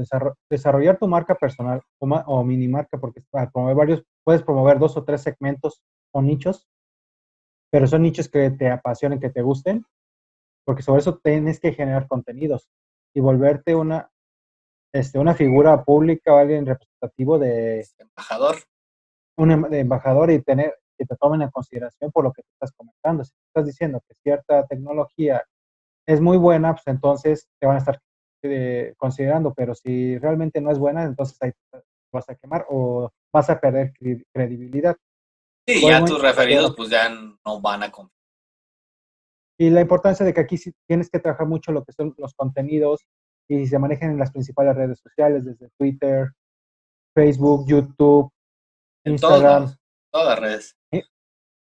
desarrollar 0.50 0.98
tu 0.98 1.08
marca 1.08 1.36
personal 1.36 1.82
o, 2.00 2.44
mini 2.44 2.68
marca, 2.68 2.98
porque 2.98 3.22
para 3.30 3.50
promover 3.50 3.78
varios, 3.78 4.04
puedes 4.26 4.44
promover 4.44 4.78
dos 4.78 4.98
o 4.98 5.06
tres 5.06 5.22
segmentos 5.22 5.82
o 6.12 6.22
nichos, 6.22 6.68
pero 7.72 7.88
son 7.88 8.02
nichos 8.02 8.28
que 8.28 8.50
te 8.50 8.70
apasionen, 8.70 9.22
que 9.22 9.30
te 9.30 9.42
gusten, 9.42 9.86
porque 10.66 10.84
sobre 10.84 11.00
eso 11.00 11.18
tienes 11.18 11.62
que 11.62 11.72
generar 11.72 12.10
contenidos 12.10 12.68
y 13.16 13.22
volverte 13.22 13.74
una, 13.74 14.12
este, 14.94 15.20
una 15.20 15.34
figura 15.34 15.82
pública 15.86 16.34
o 16.34 16.38
alguien 16.40 16.66
representativo 16.66 17.40
de 17.40 17.88
embajador. 18.00 18.58
Un 19.38 19.52
em, 19.52 19.62
de 19.70 19.80
embajador 19.80 20.30
y 20.32 20.42
tener 20.42 20.76
que 20.98 21.06
te 21.06 21.16
tomen 21.16 21.44
en 21.44 21.52
consideración 21.52 22.12
por 22.12 22.26
lo 22.26 22.34
que 22.34 22.42
te 22.42 22.50
estás 22.52 22.74
comentando. 22.74 23.24
Si 23.24 23.32
estás 23.48 23.66
diciendo 23.66 24.04
que 24.06 24.14
cierta 24.22 24.68
tecnología 24.68 25.42
es 26.08 26.22
muy 26.22 26.38
buena, 26.38 26.74
pues 26.74 26.88
entonces 26.88 27.48
te 27.60 27.68
van 27.68 27.76
a 27.76 27.80
estar 27.80 28.00
eh, 28.44 28.94
considerando, 28.98 29.54
pero 29.54 29.76
si 29.76 30.18
realmente 30.18 30.62
no 30.62 30.72
es 30.72 30.80
buena, 30.80 31.04
entonces 31.04 31.38
ahí 31.42 31.52
te 31.72 31.82
vas 32.14 32.30
a 32.30 32.36
quemar 32.36 32.66
o 32.70 33.12
vas 33.34 33.50
a 33.50 33.60
perder 33.60 33.94
credibilidad. 34.34 34.96
Sí, 35.68 35.82
ya 35.82 36.04
tus 36.04 36.22
referidos 36.22 36.74
pues 36.76 36.90
ya 36.90 37.10
no 37.10 37.62
van 37.62 37.84
a 37.84 37.92
confiar. 37.92 38.16
Y 39.60 39.70
la 39.70 39.82
importancia 39.82 40.26
de 40.26 40.34
que 40.34 40.40
aquí 40.40 40.58
sí 40.58 40.72
tienes 40.88 41.10
que 41.10 41.20
trabajar 41.20 41.48
mucho 41.48 41.72
lo 41.72 41.84
que 41.84 41.92
son 41.92 42.14
los 42.18 42.34
contenidos, 42.36 43.06
y 43.50 43.66
se 43.66 43.80
manejan 43.80 44.12
en 44.12 44.20
las 44.20 44.32
principales 44.32 44.76
redes 44.76 45.00
sociales, 45.00 45.46
desde 45.46 45.70
Twitter, 45.78 46.32
Facebook, 47.16 47.66
YouTube, 47.68 48.32
Instagram. 49.06 49.74
Todas, 50.12 50.28
las 50.28 50.40
redes. 50.40 50.76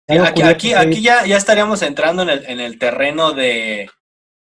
aquí, 0.08 0.42
aquí, 0.42 0.72
aquí 0.75 1.02
ya, 1.02 1.25
ya 1.26 1.37
estaríamos 1.37 1.82
entrando 1.82 2.22
en 2.22 2.30
el, 2.30 2.44
en 2.46 2.60
el 2.60 2.78
terreno 2.78 3.32
de, 3.32 3.88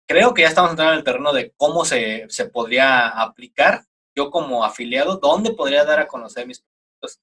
creo 0.07 0.35
que 0.35 0.43
ya 0.43 0.49
estamos 0.49 0.71
entrando 0.71 0.93
en 0.93 0.99
el 0.99 1.05
terreno 1.05 1.33
de 1.33 1.53
cómo 1.57 1.85
se, 1.85 2.27
se 2.29 2.47
podría 2.47 3.09
aplicar. 3.09 3.85
Yo 4.17 4.31
como 4.31 4.65
afiliado, 4.65 5.17
dónde 5.17 5.53
podría 5.53 5.85
dar 5.85 5.99
a 5.99 6.07
conocer 6.07 6.47
mis 6.47 6.61
productos, 6.63 7.21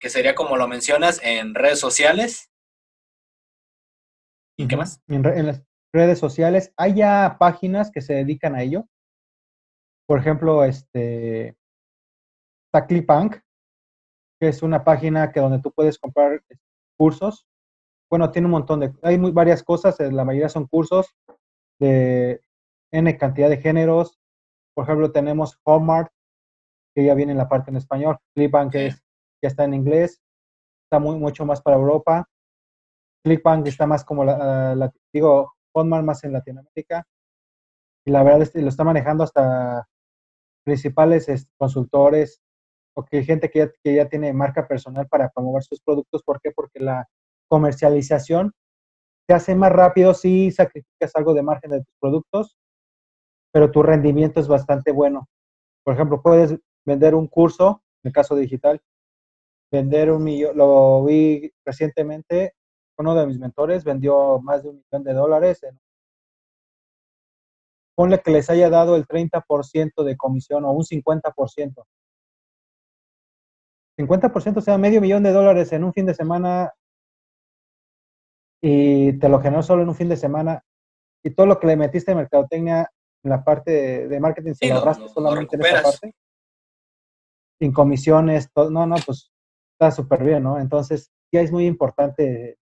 que 0.00 0.08
sería 0.08 0.34
como 0.34 0.56
lo 0.56 0.66
mencionas 0.66 1.20
en 1.22 1.54
redes 1.54 1.80
sociales. 1.80 2.50
¿Y 4.58 4.66
qué 4.66 4.76
más? 4.76 5.02
En, 5.06 5.24
en, 5.26 5.46
las 5.46 5.62
redes 5.92 6.18
sociales 6.18 6.72
hay 6.76 6.94
ya 6.94 7.36
páginas 7.38 7.90
que 7.90 8.00
se 8.00 8.14
dedican 8.14 8.54
a 8.54 8.62
ello. 8.62 8.88
Por 10.06 10.18
ejemplo, 10.18 10.64
este, 10.64 11.58
está 12.72 12.86
que 12.86 14.48
es 14.48 14.62
una 14.62 14.84
página 14.84 15.30
que 15.30 15.40
donde 15.40 15.60
tú 15.60 15.72
puedes 15.72 15.98
comprar 15.98 16.42
cursos. 16.96 17.46
Bueno, 18.10 18.30
tiene 18.30 18.46
un 18.46 18.52
montón 18.52 18.80
de, 18.80 18.94
hay 19.02 19.18
muy, 19.18 19.32
varias 19.32 19.62
cosas, 19.62 20.00
la 20.00 20.24
mayoría 20.24 20.48
son 20.48 20.66
cursos 20.66 21.14
de 21.78 22.40
N 22.92 23.18
cantidad 23.18 23.48
de 23.48 23.58
géneros. 23.58 24.18
Por 24.74 24.84
ejemplo, 24.84 25.12
tenemos 25.12 25.58
Hallmark, 25.64 26.12
que 26.94 27.04
ya 27.04 27.14
viene 27.14 27.32
en 27.32 27.38
la 27.38 27.48
parte 27.48 27.70
en 27.70 27.76
español, 27.76 28.18
Clickbank 28.34 28.72
que 28.72 28.90
ya 29.42 29.48
está 29.48 29.64
en 29.64 29.74
inglés, 29.74 30.20
está 30.84 30.98
muy, 30.98 31.16
mucho 31.16 31.44
más 31.44 31.60
para 31.60 31.76
Europa. 31.76 32.28
Clickbank 33.24 33.66
está 33.66 33.86
más 33.86 34.04
como, 34.04 34.24
la, 34.24 34.92
digo, 35.12 35.52
Hallmark 35.74 36.04
más 36.04 36.24
en 36.24 36.32
Latinoamérica. 36.32 37.06
Y 38.04 38.10
la 38.10 38.22
verdad 38.22 38.42
es 38.42 38.50
que 38.50 38.62
lo 38.62 38.68
está 38.68 38.84
manejando 38.84 39.24
hasta 39.24 39.86
principales 40.64 41.26
consultores 41.56 42.40
o 42.96 43.04
que 43.04 43.22
gente 43.22 43.50
que 43.50 43.58
ya, 43.60 43.70
que 43.82 43.94
ya 43.94 44.08
tiene 44.08 44.32
marca 44.32 44.66
personal 44.66 45.06
para 45.08 45.28
promover 45.28 45.62
sus 45.62 45.80
productos. 45.80 46.22
¿Por 46.22 46.40
qué? 46.40 46.50
Porque 46.50 46.80
la 46.80 47.06
comercialización 47.48 48.52
se 49.28 49.34
hace 49.34 49.54
más 49.54 49.70
rápido 49.70 50.14
si 50.14 50.50
sacrificas 50.50 51.14
algo 51.14 51.34
de 51.34 51.42
margen 51.42 51.70
de 51.70 51.84
tus 51.84 51.94
productos, 52.00 52.56
pero 53.52 53.70
tu 53.70 53.82
rendimiento 53.82 54.40
es 54.40 54.48
bastante 54.48 54.90
bueno. 54.90 55.28
Por 55.84 55.94
ejemplo, 55.94 56.22
puedes 56.22 56.58
vender 56.86 57.14
un 57.14 57.26
curso, 57.26 57.82
en 58.02 58.08
el 58.08 58.12
caso 58.14 58.34
digital, 58.34 58.80
vender 59.70 60.10
un 60.10 60.24
millón, 60.24 60.56
lo 60.56 61.04
vi 61.04 61.52
recientemente, 61.62 62.54
uno 62.96 63.14
de 63.14 63.26
mis 63.26 63.38
mentores 63.38 63.84
vendió 63.84 64.40
más 64.40 64.62
de 64.62 64.70
un 64.70 64.76
millón 64.76 65.04
de 65.04 65.12
dólares. 65.12 65.60
ponle 67.94 68.22
que 68.22 68.30
les 68.30 68.48
haya 68.48 68.70
dado 68.70 68.96
el 68.96 69.06
30% 69.06 70.04
de 70.04 70.16
comisión 70.16 70.64
o 70.64 70.72
un 70.72 70.84
50%. 70.84 71.84
50%, 73.98 74.56
o 74.56 74.60
sea, 74.62 74.78
medio 74.78 75.00
millón 75.02 75.22
de 75.22 75.32
dólares 75.32 75.72
en 75.72 75.84
un 75.84 75.92
fin 75.92 76.06
de 76.06 76.14
semana 76.14 76.72
y 78.62 79.18
te 79.18 79.28
lo 79.28 79.40
generó 79.40 79.62
solo 79.62 79.82
en 79.82 79.88
un 79.88 79.94
fin 79.94 80.08
de 80.08 80.16
semana 80.16 80.64
y 81.24 81.30
todo 81.30 81.46
lo 81.46 81.58
que 81.58 81.66
le 81.66 81.76
metiste 81.76 82.12
en 82.12 82.18
mercadotecnia 82.18 82.90
en 83.24 83.30
la 83.30 83.42
parte 83.44 84.08
de, 84.08 84.20
marketing 84.20 84.54
se 84.54 84.68
lo 84.68 84.76
ahorraste 84.76 85.08
solamente 85.08 85.56
en 85.56 85.64
esa 85.64 85.82
parte 85.82 86.14
sin 87.58 87.72
comisiones, 87.72 88.50
todo, 88.52 88.70
no, 88.70 88.86
no, 88.86 88.96
pues 89.04 89.30
está 89.72 89.90
súper 89.90 90.24
bien, 90.24 90.42
¿no? 90.42 90.58
Entonces, 90.58 91.10
ya 91.32 91.40
es 91.40 91.50
muy 91.50 91.66
importante. 91.66 92.56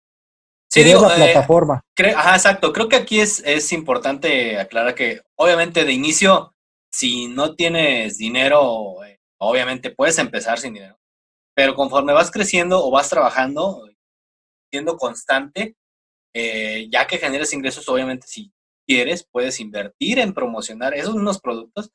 Sí, 0.71 0.83
digo, 0.83 1.07
la 1.09 1.17
eh, 1.17 1.33
plataforma. 1.33 1.83
ajá, 2.17 2.35
exacto. 2.35 2.73
Creo 2.73 2.89
que 2.89 2.97
aquí 2.97 3.21
es, 3.21 3.43
es 3.45 3.73
importante 3.73 4.59
aclarar 4.59 4.95
que, 4.95 5.21
obviamente, 5.37 5.85
de 5.85 5.93
inicio, 5.93 6.55
si 6.91 7.29
no 7.29 7.55
tienes 7.55 8.19
dinero, 8.19 9.03
eh, 9.05 9.19
obviamente 9.39 9.91
puedes 9.91 10.19
empezar 10.19 10.59
sin 10.59 10.75
dinero. 10.75 10.99
Pero 11.55 11.75
conforme 11.75 12.15
vas 12.15 12.31
creciendo 12.31 12.85
o 12.85 12.91
vas 12.91 13.11
trabajando, 13.11 13.87
siendo 14.71 14.97
constante, 14.97 15.77
eh, 16.35 16.89
ya 16.91 17.07
que 17.07 17.19
generes 17.19 17.53
ingresos, 17.53 17.89
obviamente, 17.89 18.27
si 18.27 18.53
quieres, 18.87 19.27
puedes 19.31 19.61
invertir 19.61 20.19
en 20.19 20.35
promocionar 20.35 20.95
esos 20.95 21.15
mismos 21.15 21.41
productos 21.41 21.91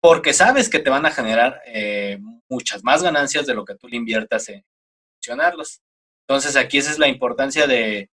porque 0.00 0.32
sabes 0.32 0.68
que 0.68 0.78
te 0.78 0.90
van 0.90 1.06
a 1.06 1.10
generar 1.10 1.60
eh, 1.66 2.18
muchas 2.48 2.84
más 2.84 3.02
ganancias 3.02 3.46
de 3.46 3.54
lo 3.54 3.64
que 3.64 3.74
tú 3.74 3.88
le 3.88 3.96
inviertas 3.96 4.48
en 4.48 4.64
promocionarlos. 5.10 5.80
Entonces, 6.28 6.56
aquí 6.56 6.78
esa 6.78 6.90
es 6.90 6.98
la 6.98 7.08
importancia 7.08 7.66
de 7.66 8.10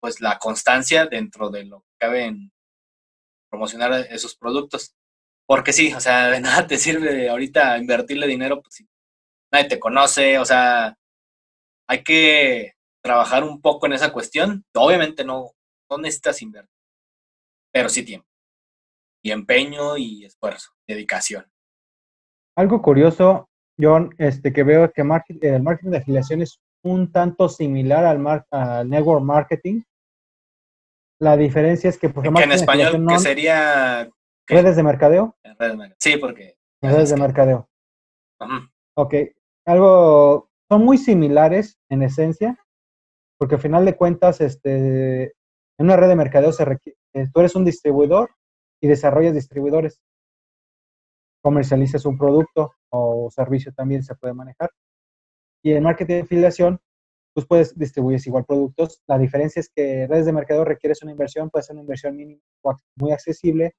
pues 0.00 0.20
la 0.20 0.38
constancia 0.38 1.06
dentro 1.06 1.50
de 1.50 1.64
lo 1.64 1.80
que 1.80 1.92
cabe 1.98 2.24
en 2.24 2.52
promocionar 3.48 3.92
esos 4.10 4.36
productos. 4.36 4.94
Porque 5.46 5.72
sí, 5.72 5.94
o 5.94 6.00
sea, 6.00 6.28
de 6.28 6.40
nada 6.42 6.66
te 6.66 6.78
sirve 6.78 7.28
ahorita 7.28 7.78
invertirle 7.78 8.26
dinero, 8.26 8.60
pues 8.62 8.84
nadie 9.52 9.68
te 9.68 9.78
conoce, 9.78 10.38
o 10.38 10.44
sea, 10.44 10.96
hay 11.88 12.02
que 12.02 12.74
trabajar 13.04 13.44
un 13.44 13.60
poco 13.60 13.86
en 13.86 13.92
esa 13.92 14.12
cuestión. 14.12 14.64
Obviamente 14.74 15.24
no, 15.24 15.50
no 15.90 15.98
necesitas 15.98 16.40
invertir, 16.42 16.70
pero 17.72 17.88
sí 17.88 18.04
tiempo. 18.04 18.26
Y 19.22 19.30
empeño 19.30 19.96
y 19.96 20.24
esfuerzo, 20.24 20.70
dedicación. 20.88 21.46
Algo 22.56 22.80
curioso, 22.82 23.48
John, 23.78 24.14
este, 24.18 24.52
que 24.52 24.62
veo 24.62 24.90
que 24.92 25.02
el 25.02 25.62
marketing 25.62 25.90
de 25.90 25.98
afiliación 25.98 26.42
es 26.42 26.60
un 26.82 27.10
tanto 27.12 27.48
similar 27.48 28.04
al, 28.04 28.88
network 28.88 29.22
marketing. 29.22 29.82
La 31.20 31.36
diferencia 31.36 31.90
es 31.90 31.98
que, 31.98 32.08
por 32.08 32.24
ejemplo, 32.24 32.42
en 32.42 32.52
español, 32.52 33.06
que 33.08 33.18
sería... 33.18 34.08
¿Redes 34.46 34.76
de 34.76 34.82
mercadeo? 34.82 35.36
Sí, 35.98 36.16
porque... 36.18 36.56
Redes 36.82 37.10
de 37.10 37.16
mercadeo. 37.16 37.68
Ok. 38.96 39.14
Algo... 39.66 40.50
Son 40.70 40.84
muy 40.84 40.98
similares 40.98 41.78
en 41.90 42.02
esencia, 42.02 42.58
porque 43.44 43.56
al 43.56 43.60
final 43.60 43.84
de 43.84 43.94
cuentas, 43.94 44.40
este, 44.40 45.24
en 45.24 45.34
una 45.84 45.98
red 45.98 46.08
de 46.08 46.16
mercadeo 46.16 46.50
se 46.50 46.64
requiere, 46.64 46.98
eh, 47.12 47.26
tú 47.30 47.40
eres 47.40 47.54
un 47.54 47.66
distribuidor 47.66 48.30
y 48.80 48.88
desarrollas 48.88 49.34
distribuidores. 49.34 50.00
Comercializas 51.42 52.06
un 52.06 52.16
producto 52.16 52.72
o 52.88 53.28
servicio 53.30 53.70
también 53.74 54.02
se 54.02 54.14
puede 54.14 54.32
manejar. 54.32 54.70
Y 55.62 55.72
en 55.72 55.82
marketing 55.82 56.14
de 56.14 56.20
afiliación, 56.22 56.80
pues 57.34 57.46
puedes 57.46 57.78
distribuir 57.78 58.18
igual 58.24 58.46
productos. 58.46 59.02
La 59.06 59.18
diferencia 59.18 59.60
es 59.60 59.68
que 59.68 60.06
redes 60.06 60.24
de 60.24 60.32
mercadeo 60.32 60.64
requieres 60.64 61.02
una 61.02 61.12
inversión, 61.12 61.50
puede 61.50 61.64
ser 61.64 61.74
una 61.74 61.82
inversión 61.82 62.16
mínima 62.16 62.40
o 62.62 62.74
muy 62.96 63.12
accesible. 63.12 63.74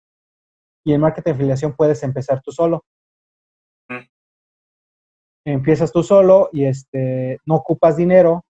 Y 0.85 0.93
en 0.93 1.01
marketing 1.01 1.31
de 1.31 1.35
afiliación 1.37 1.75
puedes 1.75 2.03
empezar 2.03 2.39
tú 2.43 2.51
solo. 2.51 2.85
Mm. 3.89 4.05
Empiezas 5.45 5.91
tú 5.91 6.03
solo 6.03 6.49
y 6.53 6.65
este, 6.65 7.39
no 7.47 7.55
ocupas 7.55 7.97
dinero, 7.97 8.45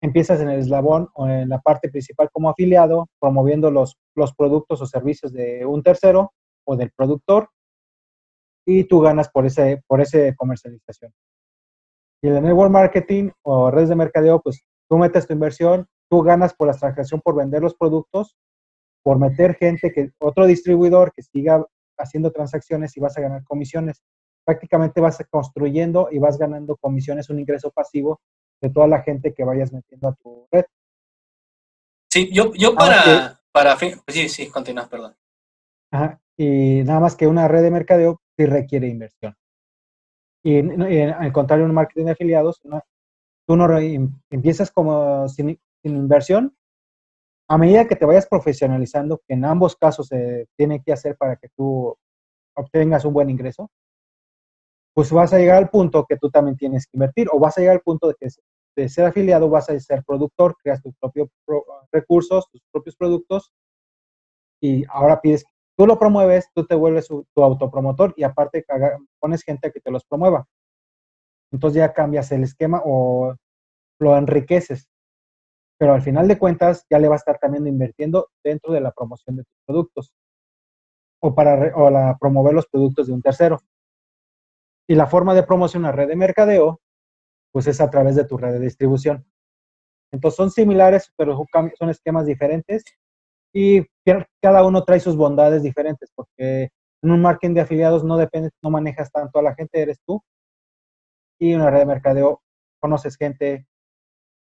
empiezas 0.00 0.40
en 0.40 0.48
el 0.48 0.60
eslabón 0.60 1.08
o 1.14 1.26
en 1.28 1.48
la 1.48 1.60
parte 1.60 1.88
principal 1.88 2.28
como 2.32 2.50
afiliado, 2.50 3.08
promoviendo 3.20 3.70
los, 3.70 3.96
los 4.14 4.34
productos 4.34 4.80
o 4.80 4.86
servicios 4.86 5.32
de 5.32 5.66
un 5.66 5.82
tercero 5.82 6.32
o 6.64 6.76
del 6.76 6.92
productor 6.92 7.48
y 8.66 8.84
tú 8.84 9.00
ganas 9.00 9.28
por 9.30 9.46
ese, 9.46 9.82
por 9.86 10.00
ese 10.00 10.34
comercialización. 10.36 11.12
Y 12.22 12.28
en 12.28 12.36
el 12.36 12.42
network 12.42 12.70
marketing 12.70 13.30
o 13.42 13.70
redes 13.70 13.88
de 13.88 13.96
mercadeo, 13.96 14.40
pues 14.40 14.62
tú 14.88 14.98
metes 14.98 15.26
tu 15.26 15.32
inversión, 15.32 15.86
tú 16.10 16.22
ganas 16.22 16.54
por 16.54 16.68
la 16.68 16.74
transacción 16.74 17.20
por 17.20 17.34
vender 17.34 17.62
los 17.62 17.74
productos, 17.74 18.36
por 19.02 19.18
meter 19.18 19.54
gente, 19.54 19.92
que 19.92 20.10
otro 20.20 20.46
distribuidor 20.46 21.12
que 21.14 21.22
siga 21.22 21.64
haciendo 21.96 22.30
transacciones 22.30 22.96
y 22.96 23.00
vas 23.00 23.16
a 23.16 23.20
ganar 23.20 23.42
comisiones. 23.44 24.02
Prácticamente 24.44 25.00
vas 25.00 25.18
construyendo 25.30 26.08
y 26.10 26.18
vas 26.18 26.38
ganando 26.38 26.76
comisiones, 26.76 27.30
un 27.30 27.40
ingreso 27.40 27.70
pasivo 27.70 28.20
de 28.60 28.70
toda 28.70 28.86
la 28.86 29.02
gente 29.02 29.34
que 29.34 29.44
vayas 29.44 29.72
metiendo 29.72 30.08
a 30.08 30.14
tu 30.14 30.46
red. 30.50 30.64
Sí, 32.10 32.30
yo, 32.32 32.52
yo 32.54 32.74
para, 32.74 33.40
para 33.52 33.76
sí, 33.76 34.28
sí, 34.28 34.48
continúa, 34.48 34.88
perdón. 34.88 35.14
Ajá, 35.90 36.20
y 36.36 36.82
nada 36.84 37.00
más 37.00 37.16
que 37.16 37.26
una 37.26 37.48
red 37.48 37.62
de 37.62 37.70
mercadeo 37.70 38.20
sí 38.36 38.46
requiere 38.46 38.88
inversión. 38.88 39.36
Y, 40.44 40.60
al 41.00 41.32
contrario, 41.32 41.64
un 41.64 41.74
marketing 41.74 42.06
de 42.06 42.12
afiliados, 42.12 42.60
tú 43.46 43.56
no 43.56 43.78
empiezas 44.30 44.70
como 44.70 45.28
sin, 45.28 45.60
inversión. 45.82 46.56
A 47.48 47.58
medida 47.58 47.88
que 47.88 47.96
te 47.96 48.04
vayas 48.04 48.26
profesionalizando, 48.26 49.20
que 49.26 49.34
en 49.34 49.44
ambos 49.44 49.74
casos 49.74 50.06
se 50.06 50.46
tiene 50.56 50.82
que 50.82 50.92
hacer 50.92 51.16
para 51.16 51.36
que 51.36 51.48
tú 51.56 51.96
obtengas 52.54 53.04
un 53.04 53.14
buen 53.14 53.30
ingreso, 53.30 53.70
pues 54.98 55.12
vas 55.12 55.32
a 55.32 55.38
llegar 55.38 55.58
al 55.58 55.70
punto 55.70 56.06
que 56.08 56.16
tú 56.16 56.28
también 56.28 56.56
tienes 56.56 56.84
que 56.86 56.96
invertir 56.96 57.28
o 57.30 57.38
vas 57.38 57.56
a 57.56 57.60
llegar 57.60 57.76
al 57.76 57.82
punto 57.82 58.08
de 58.08 58.16
que 58.18 58.26
de 58.74 58.88
ser 58.88 59.04
afiliado 59.04 59.48
vas 59.48 59.70
a 59.70 59.78
ser 59.78 60.02
productor, 60.04 60.56
creas 60.60 60.82
tus 60.82 60.92
propios 60.96 61.28
recursos, 61.92 62.50
tus 62.50 62.60
propios 62.72 62.96
productos 62.96 63.52
y 64.60 64.84
ahora 64.88 65.20
pides, 65.20 65.44
tú 65.76 65.86
lo 65.86 66.00
promueves, 66.00 66.48
tú 66.52 66.66
te 66.66 66.74
vuelves 66.74 67.06
tu 67.06 67.24
autopromotor 67.36 68.12
y 68.16 68.24
aparte 68.24 68.66
pones 69.20 69.44
gente 69.44 69.70
que 69.70 69.78
te 69.78 69.92
los 69.92 70.04
promueva. 70.04 70.48
Entonces 71.52 71.76
ya 71.76 71.92
cambias 71.92 72.32
el 72.32 72.42
esquema 72.42 72.82
o 72.84 73.36
lo 74.00 74.16
enriqueces. 74.16 74.88
Pero 75.78 75.94
al 75.94 76.02
final 76.02 76.26
de 76.26 76.40
cuentas 76.40 76.84
ya 76.90 76.98
le 76.98 77.06
va 77.06 77.14
a 77.14 77.18
estar 77.18 77.38
también 77.38 77.68
invirtiendo 77.68 78.30
dentro 78.42 78.72
de 78.72 78.80
la 78.80 78.90
promoción 78.90 79.36
de 79.36 79.44
tus 79.44 79.54
productos 79.64 80.12
o 81.22 81.36
para 81.36 81.72
o 81.76 81.88
la, 81.88 82.16
promover 82.18 82.52
los 82.52 82.66
productos 82.66 83.06
de 83.06 83.12
un 83.12 83.22
tercero. 83.22 83.60
Y 84.88 84.94
la 84.94 85.06
forma 85.06 85.34
de 85.34 85.42
promocionar 85.42 85.94
red 85.94 86.08
de 86.08 86.16
mercadeo, 86.16 86.80
pues 87.52 87.66
es 87.66 87.80
a 87.80 87.90
través 87.90 88.16
de 88.16 88.24
tu 88.24 88.38
red 88.38 88.52
de 88.52 88.60
distribución. 88.60 89.26
Entonces 90.12 90.36
son 90.36 90.50
similares, 90.50 91.12
pero 91.16 91.44
son 91.78 91.90
esquemas 91.90 92.26
diferentes 92.26 92.84
y 93.54 93.84
cada 94.40 94.64
uno 94.64 94.84
trae 94.84 95.00
sus 95.00 95.16
bondades 95.16 95.62
diferentes, 95.62 96.10
porque 96.14 96.70
en 97.02 97.10
un 97.10 97.20
marketing 97.20 97.54
de 97.54 97.60
afiliados 97.62 98.04
no 98.04 98.16
depende, 98.16 98.50
no 98.62 98.70
manejas 98.70 99.10
tanto 99.10 99.38
a 99.38 99.42
la 99.42 99.54
gente, 99.54 99.80
eres 99.80 100.00
tú. 100.06 100.22
Y 101.40 101.52
en 101.52 101.60
una 101.60 101.70
red 101.70 101.80
de 101.80 101.86
mercadeo 101.86 102.42
conoces 102.80 103.16
gente, 103.16 103.66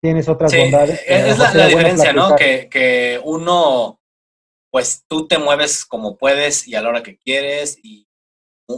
tienes 0.03 0.29
otras 0.29 0.55
bondades. 0.57 1.03
Es 1.07 1.39
la, 1.39 1.53
la 1.55 1.67
diferencia, 1.67 2.13
¿no? 2.13 2.37
Que, 2.37 2.69
que 2.69 3.21
uno, 3.25 4.01
pues 4.71 5.05
tú 5.09 5.27
te 5.27 5.39
mueves 5.39 5.85
como 5.85 6.17
puedes 6.17 6.67
y 6.67 6.75
a 6.75 6.83
la 6.83 6.89
hora 6.89 7.03
que 7.03 7.19
quieres 7.19 7.79
y 7.83 8.07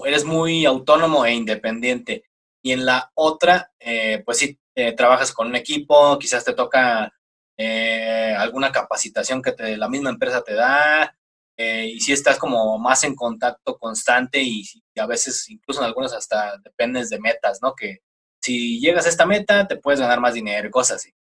eres 0.07 0.25
muy 0.25 0.65
autónomo 0.65 1.25
e 1.25 1.33
independiente. 1.33 2.25
Y 2.63 2.73
en 2.73 2.87
la 2.87 3.11
otra, 3.15 3.73
eh, 3.79 4.23
pues 4.25 4.39
sí, 4.39 4.59
eh, 4.75 4.93
trabajas 4.93 5.33
con 5.33 5.49
un 5.49 5.57
equipo, 5.57 6.19
quizás 6.19 6.45
te 6.45 6.55
toca 6.55 7.13
eh, 7.57 8.35
alguna 8.37 8.71
capacitación 8.71 9.43
que 9.43 9.53
te, 9.53 9.77
la 9.77 9.89
misma 9.89 10.11
empresa 10.11 10.43
te 10.43 10.55
da, 10.55 11.17
y 11.55 12.01
si 12.01 12.13
estás 12.13 12.39
como 12.39 12.77
más 12.77 13.05
en 13.05 13.15
contacto 13.15 13.79
constante 13.79 14.43
y, 14.43 14.65
a 14.99 15.07
veces 15.07 15.49
incluso 15.49 15.81
en 15.81 15.87
algunos 15.87 16.13
hasta 16.13 16.59
dependes 16.59 17.09
de 17.09 17.21
metas, 17.21 17.61
¿no? 17.63 17.73
Que 17.77 18.01
si 18.43 18.81
llegas 18.81 19.07
a 19.07 19.11
esta 19.11 19.27
meta 19.27 19.69
te 19.69 19.77
puedes 19.77 20.01
ganar 20.01 20.19
más 20.19 20.35
dinero, 20.35 20.69
cosas 20.73 20.97
así. 20.97 21.15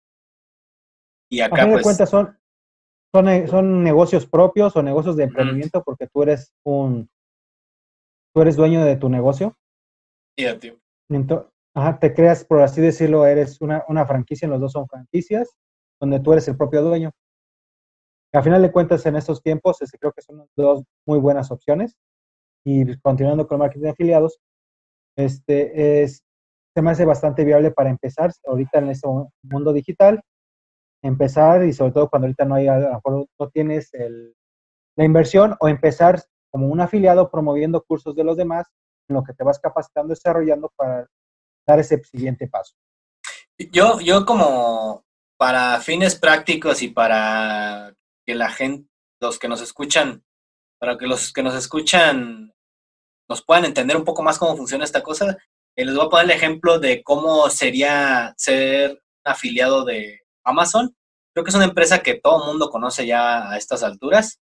Y 1.29 1.41
acá 1.41 1.67
pues... 1.69 1.83
cuentas 1.83 2.09
son, 2.09 2.35
son, 3.13 3.47
son 3.47 3.83
negocios 3.83 4.25
propios 4.25 4.75
o 4.75 4.81
negocios 4.81 5.15
de 5.15 5.25
emprendimiento 5.25 5.83
porque 5.83 6.07
tú 6.07 6.23
eres 6.23 6.51
un... 6.63 7.07
Tú 8.33 8.41
eres 8.41 8.55
dueño 8.55 8.85
de 8.85 8.95
tu 8.95 9.09
negocio. 9.09 9.57
Sí, 10.37 10.45
tío. 10.59 10.79
Entonces, 11.09 11.51
ajá, 11.73 11.99
te 11.99 12.13
creas, 12.13 12.45
por 12.45 12.61
así 12.61 12.81
decirlo, 12.81 13.25
eres 13.25 13.59
una, 13.61 13.83
una 13.87 14.05
franquicia, 14.05 14.47
los 14.47 14.59
dos 14.59 14.71
son 14.71 14.87
franquicias, 14.87 15.49
donde 15.99 16.19
tú 16.19 16.31
eres 16.33 16.47
el 16.47 16.57
propio 16.57 16.81
dueño. 16.81 17.11
A 18.33 18.41
final 18.41 18.61
de 18.61 18.71
cuentas, 18.71 19.05
en 19.05 19.17
estos 19.17 19.41
tiempos, 19.41 19.81
este, 19.81 19.97
creo 19.97 20.13
que 20.13 20.21
son 20.21 20.47
dos 20.55 20.83
muy 21.05 21.19
buenas 21.19 21.51
opciones. 21.51 21.97
Y 22.65 22.97
continuando 22.99 23.47
con 23.47 23.55
el 23.55 23.59
marketing 23.59 23.83
de 23.83 23.89
afiliados, 23.89 24.39
este 25.17 26.03
es, 26.03 26.23
se 26.73 26.81
me 26.81 26.91
hace 26.91 27.03
bastante 27.03 27.43
viable 27.43 27.71
para 27.71 27.89
empezar 27.89 28.31
ahorita 28.45 28.79
en 28.79 28.89
este 28.89 29.07
mundo 29.43 29.73
digital. 29.73 30.21
Empezar 31.03 31.65
y 31.65 31.73
sobre 31.73 31.91
todo 31.91 32.09
cuando 32.09 32.27
ahorita 32.27 32.45
no 32.45 32.55
hay, 32.55 32.67
a 32.67 32.77
lo 32.77 32.93
mejor 32.93 33.27
no 33.37 33.49
tienes 33.49 33.93
el, 33.93 34.33
la 34.95 35.03
inversión 35.03 35.55
o 35.59 35.67
empezar 35.67 36.21
como 36.51 36.67
un 36.67 36.81
afiliado 36.81 37.31
promoviendo 37.31 37.83
cursos 37.83 38.15
de 38.15 38.23
los 38.23 38.37
demás 38.37 38.67
en 39.09 39.15
lo 39.15 39.23
que 39.23 39.33
te 39.33 39.43
vas 39.43 39.59
capacitando, 39.59 40.09
desarrollando 40.09 40.71
para 40.75 41.07
dar 41.67 41.79
ese 41.79 42.03
siguiente 42.03 42.47
paso. 42.47 42.73
Yo, 43.57 43.99
yo 43.99 44.25
como 44.25 45.03
para 45.37 45.79
fines 45.79 46.15
prácticos 46.15 46.81
y 46.81 46.89
para 46.89 47.93
que 48.25 48.35
la 48.35 48.49
gente, 48.49 48.89
los 49.19 49.39
que 49.39 49.47
nos 49.47 49.61
escuchan, 49.61 50.23
para 50.79 50.97
que 50.97 51.07
los 51.07 51.31
que 51.31 51.43
nos 51.43 51.55
escuchan 51.55 52.53
nos 53.29 53.43
puedan 53.43 53.65
entender 53.65 53.95
un 53.95 54.03
poco 54.03 54.23
más 54.23 54.37
cómo 54.37 54.57
funciona 54.57 54.83
esta 54.83 55.03
cosa, 55.03 55.37
eh, 55.75 55.85
les 55.85 55.95
voy 55.95 56.05
a 56.05 56.09
poner 56.09 56.25
el 56.25 56.31
ejemplo 56.31 56.79
de 56.79 57.01
cómo 57.01 57.49
sería 57.49 58.33
ser 58.35 59.01
afiliado 59.23 59.85
de 59.85 60.19
Amazon. 60.43 60.95
Creo 61.33 61.45
que 61.45 61.49
es 61.49 61.55
una 61.55 61.65
empresa 61.65 61.99
que 61.99 62.19
todo 62.19 62.41
el 62.41 62.47
mundo 62.49 62.69
conoce 62.69 63.05
ya 63.05 63.49
a 63.49 63.57
estas 63.57 63.83
alturas. 63.83 64.40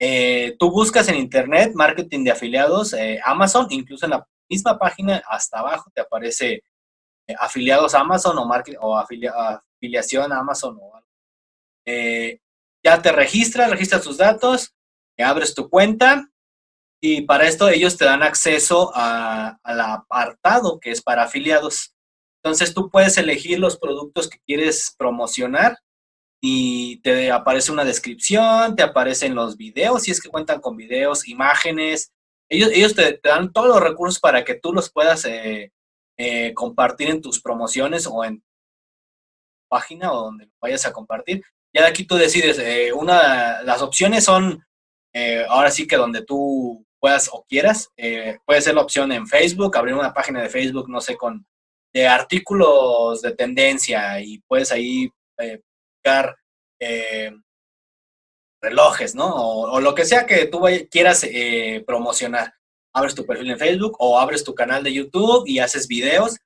Eh, 0.00 0.56
tú 0.58 0.70
buscas 0.70 1.08
en 1.08 1.16
internet 1.16 1.72
marketing 1.74 2.24
de 2.24 2.30
afiliados, 2.30 2.92
eh, 2.92 3.20
Amazon, 3.24 3.66
incluso 3.70 4.06
en 4.06 4.12
la 4.12 4.26
misma 4.48 4.78
página 4.78 5.22
hasta 5.28 5.58
abajo 5.58 5.90
te 5.94 6.00
aparece 6.00 6.62
afiliados 7.38 7.94
Amazon 7.94 8.38
o, 8.38 8.96
afiliación 8.96 10.32
Amazon 10.32 10.78
o 10.80 10.96
algo 10.96 11.08
ya 12.84 13.02
te 13.02 13.12
registras, 13.12 13.70
registras 13.70 14.02
tus 14.02 14.16
datos, 14.16 14.74
abres 15.18 15.54
tu 15.54 15.68
cuenta 15.68 16.30
y 17.00 17.22
para 17.22 17.46
esto 17.46 17.68
ellos 17.68 17.96
te 17.96 18.04
dan 18.04 18.22
acceso 18.22 18.92
al 18.94 19.80
apartado 19.80 20.78
que 20.80 20.90
es 20.90 21.02
para 21.02 21.24
afiliados. 21.24 21.94
Entonces 22.42 22.72
tú 22.72 22.90
puedes 22.90 23.18
elegir 23.18 23.58
los 23.58 23.78
productos 23.78 24.28
que 24.28 24.38
quieres 24.46 24.94
promocionar 24.96 25.76
y 26.40 27.00
te 27.02 27.30
aparece 27.30 27.72
una 27.72 27.84
descripción, 27.84 28.76
te 28.76 28.82
aparecen 28.82 29.34
los 29.34 29.56
videos, 29.56 30.04
si 30.04 30.10
es 30.10 30.20
que 30.20 30.28
cuentan 30.28 30.60
con 30.60 30.76
videos, 30.76 31.28
imágenes. 31.28 32.12
Ellos, 32.48 32.70
ellos 32.72 32.94
te, 32.94 33.20
dan 33.22 33.52
todos 33.52 33.68
los 33.68 33.80
recursos 33.80 34.20
para 34.20 34.44
que 34.44 34.54
tú 34.54 34.72
los 34.72 34.90
puedas 34.90 35.24
eh, 35.24 35.72
eh, 36.16 36.54
compartir 36.54 37.10
en 37.10 37.20
tus 37.20 37.40
promociones 37.40 38.06
o 38.06 38.24
en 38.24 38.42
página 39.68 40.12
o 40.12 40.24
donde 40.24 40.48
vayas 40.60 40.86
a 40.86 40.92
compartir. 40.92 41.42
Ya 41.74 41.86
aquí 41.86 42.04
tú 42.04 42.16
decides, 42.16 42.58
eh, 42.58 42.92
una, 42.92 43.62
las 43.62 43.82
opciones 43.82 44.24
son, 44.24 44.64
eh, 45.12 45.44
ahora 45.48 45.70
sí 45.70 45.86
que 45.86 45.96
donde 45.96 46.24
tú 46.24 46.84
puedas 46.98 47.28
o 47.32 47.44
quieras, 47.48 47.90
eh, 47.96 48.38
puede 48.46 48.62
ser 48.62 48.74
la 48.74 48.82
opción 48.82 49.12
en 49.12 49.26
Facebook, 49.26 49.76
abrir 49.76 49.94
una 49.94 50.14
página 50.14 50.42
de 50.42 50.48
Facebook, 50.48 50.88
no 50.88 51.00
sé, 51.00 51.16
con 51.16 51.46
de 51.92 52.06
artículos 52.06 53.22
de 53.22 53.32
tendencia 53.32 54.20
y 54.20 54.38
puedes 54.46 54.72
ahí 54.72 55.10
buscar 56.08 56.36
relojes, 58.60 59.14
¿no? 59.14 59.34
O, 59.34 59.80
lo 59.80 59.94
que 59.94 60.04
sea 60.04 60.26
que 60.26 60.46
tú 60.46 60.62
quieras 60.90 61.26
promocionar. 61.86 62.54
Abres 62.94 63.14
tu 63.14 63.24
perfil 63.26 63.50
en 63.50 63.58
Facebook 63.58 63.96
o 63.98 64.18
abres 64.18 64.42
tu 64.42 64.54
canal 64.54 64.82
de 64.82 64.92
YouTube 64.92 65.44
y 65.46 65.58
haces 65.58 65.86
videos. 65.86 66.36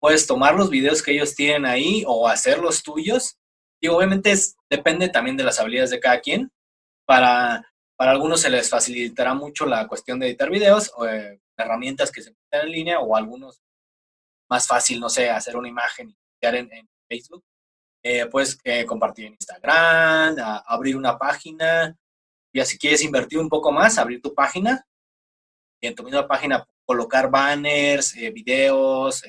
Puedes 0.00 0.26
tomar 0.26 0.54
los 0.54 0.70
videos 0.70 1.02
que 1.02 1.12
ellos 1.12 1.34
tienen 1.34 1.66
ahí 1.66 2.04
o 2.06 2.28
hacer 2.28 2.58
los 2.58 2.82
tuyos 2.82 3.36
y 3.80 3.88
obviamente 3.88 4.32
es, 4.32 4.56
depende 4.70 5.08
también 5.08 5.36
de 5.36 5.44
las 5.44 5.58
habilidades 5.60 5.90
de 5.90 6.00
cada 6.00 6.20
quien. 6.20 6.50
Para, 7.06 7.64
para 7.96 8.12
algunos 8.12 8.40
se 8.40 8.50
les 8.50 8.68
facilitará 8.68 9.34
mucho 9.34 9.66
la 9.66 9.86
cuestión 9.88 10.18
de 10.18 10.28
editar 10.28 10.50
videos 10.50 10.92
o 10.96 11.06
eh, 11.06 11.40
herramientas 11.56 12.12
que 12.12 12.22
se 12.22 12.30
encuentran 12.30 12.66
en 12.66 12.72
línea 12.72 13.00
o 13.00 13.16
algunos 13.16 13.60
más 14.48 14.66
fácil, 14.66 15.00
no 15.00 15.08
sé, 15.08 15.30
hacer 15.30 15.56
una 15.56 15.68
imagen 15.68 16.10
y 16.10 16.16
crear 16.40 16.56
en, 16.56 16.70
Facebook. 17.10 17.42
Eh, 18.10 18.24
puedes 18.24 18.58
eh, 18.64 18.86
compartir 18.86 19.26
en 19.26 19.32
Instagram, 19.34 20.36
abrir 20.64 20.96
una 20.96 21.18
página. 21.18 21.94
Y 22.54 22.64
si 22.64 22.78
quieres 22.78 23.02
invertir 23.04 23.38
un 23.38 23.50
poco 23.50 23.70
más, 23.70 23.98
abrir 23.98 24.22
tu 24.22 24.32
página 24.32 24.82
y 25.78 25.88
en 25.88 25.94
tu 25.94 26.02
misma 26.02 26.26
página 26.26 26.66
colocar 26.86 27.30
banners, 27.30 28.14
videos, 28.32 29.22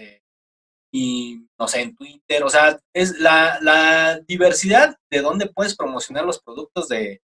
y, 0.93 1.45
no 1.59 1.67
sé, 1.67 1.81
en 1.81 1.93
Twitter, 1.93 2.41
o 2.41 2.49
sea, 2.49 2.79
es 2.93 3.19
la, 3.19 3.59
la 3.61 4.21
diversidad 4.21 4.95
de 5.11 5.19
dónde 5.19 5.47
puedes 5.47 5.75
promocionar 5.75 6.23
los 6.23 6.41
productos 6.41 6.87
de, 6.87 7.21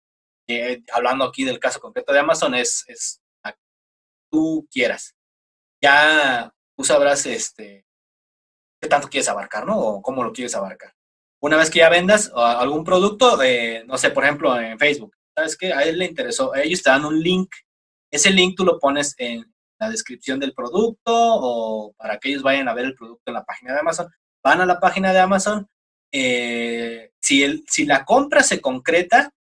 hablando 0.91 1.27
aquí 1.27 1.45
del 1.45 1.61
caso 1.61 1.81
concreto 1.81 2.15
de 2.15 2.21
Amazon, 2.21 2.55
es, 2.55 2.83
es 2.88 3.21
tú 4.31 4.67
quieras. 4.71 5.15
Ya 5.83 6.51
tú 6.79 6.83
sabrás 6.83 7.27
este, 7.27 7.85
qué 8.81 8.88
tanto 8.88 9.11
quieres 9.11 9.29
abarcar, 9.29 9.67
¿no? 9.67 9.79
O 9.79 10.01
cómo 10.01 10.25
lo 10.25 10.33
quieres 10.33 10.55
abarcar. 10.55 10.95
Una 11.42 11.57
vez 11.57 11.70
que 11.70 11.81
ya 11.81 11.88
vendas 11.88 12.31
algún 12.35 12.85
producto, 12.85 13.38
no 13.87 13.98
sé, 13.98 14.11
por 14.11 14.24
ejemplo, 14.24 14.59
en 14.59 14.78
Facebook, 14.78 15.14
¿sabes 15.35 15.57
qué? 15.57 15.72
A 15.72 15.83
él 15.83 15.98
le 15.98 16.07
interesó, 16.07 16.55
ellos 16.55 16.83
te 16.83 16.90
dan 16.90 17.05
un 17.05 17.20
link. 17.20 17.50
Ese 18.11 18.31
link 18.31 18.57
tú 18.57 18.64
lo 18.64 18.78
pones 18.78 19.14
en, 19.18 19.52
la 19.83 19.90
descripción 19.90 20.38
del 20.38 20.55
producto 20.55 21.12
o 21.12 21.92
para 21.94 22.18
que 22.18 22.28
ellos 22.28 22.42
vayan 22.42 22.68
a 22.68 22.74
ver 22.74 22.85
el 22.85 22.94
producto 22.94 23.24
en 23.26 23.35
la 23.35 23.44
página 23.44 23.72
de 23.72 23.81
Amazon. 23.81 24.09
Van 24.42 24.61
a 24.61 24.66
la 24.66 24.78
página 24.78 25.12
de 25.12 25.18
Amazon. 25.18 25.66
Eh, 26.12 27.11
si, 27.20 27.42
el, 27.42 27.64
si 27.66 27.85
la 27.85 28.05
compra 28.05 28.44
se 28.44 28.61
concreta, 28.61 29.33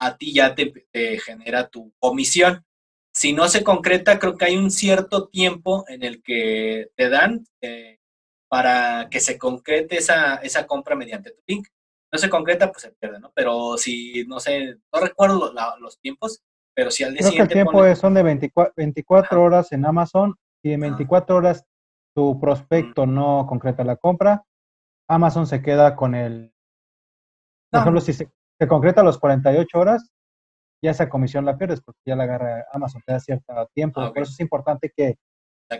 a 0.00 0.16
ti 0.16 0.32
ya 0.32 0.54
te, 0.54 0.72
genera 1.20 1.68
tu 1.68 1.92
comisión. 1.98 2.64
Si 3.14 3.34
no 3.34 3.48
se 3.48 3.62
concreta, 3.62 4.18
creo 4.18 4.38
que 4.38 4.46
hay 4.46 4.56
un 4.56 4.70
cierto 4.70 5.28
tiempo 5.28 5.84
en 5.88 6.02
el 6.02 6.22
que 6.22 6.88
te 6.96 7.10
dan 7.10 7.44
eh, 7.60 7.98
para 8.52 9.08
que 9.08 9.18
se 9.18 9.38
concrete 9.38 9.96
esa, 9.96 10.34
esa 10.34 10.66
compra 10.66 10.94
mediante 10.94 11.30
tu 11.30 11.40
link. 11.46 11.68
No 12.12 12.18
se 12.18 12.28
concreta, 12.28 12.70
pues 12.70 12.82
se 12.82 12.92
pierde, 12.92 13.18
¿no? 13.18 13.32
Pero 13.34 13.78
si, 13.78 14.26
no 14.26 14.40
sé, 14.40 14.76
no 14.92 15.00
recuerdo 15.00 15.54
los 15.80 15.98
tiempos, 16.00 16.42
pero 16.76 16.90
si 16.90 17.02
al 17.02 17.14
día 17.14 17.22
Creo 17.22 17.32
que 17.32 17.40
el 17.40 17.48
tiempo 17.48 17.94
son 17.94 18.12
de 18.12 18.22
24, 18.76 19.42
horas 19.42 19.72
en 19.72 19.86
Amazon 19.86 20.34
y 20.62 20.72
en 20.72 20.80
24 20.82 21.34
horas 21.34 21.64
tu 22.14 22.38
prospecto 22.38 23.06
no 23.06 23.46
concreta 23.48 23.84
la 23.84 23.96
compra, 23.96 24.44
Amazon 25.08 25.46
se 25.46 25.62
queda 25.62 25.96
con 25.96 26.14
el... 26.14 26.52
Por 27.70 27.80
ejemplo, 27.80 28.02
si 28.02 28.12
se, 28.12 28.30
concreta 28.68 29.02
los 29.02 29.16
48 29.16 29.78
horas, 29.78 30.10
ya 30.84 30.90
esa 30.90 31.08
comisión 31.08 31.46
la 31.46 31.56
pierdes 31.56 31.80
porque 31.80 32.02
ya 32.04 32.16
la 32.16 32.24
agarra 32.24 32.66
Amazon, 32.70 33.00
te 33.06 33.14
da 33.14 33.20
cierto 33.20 33.70
tiempo. 33.74 34.02
Ah, 34.02 34.12
Por 34.12 34.24
eso 34.24 34.32
es 34.32 34.40
importante 34.40 34.92
que 34.94 35.16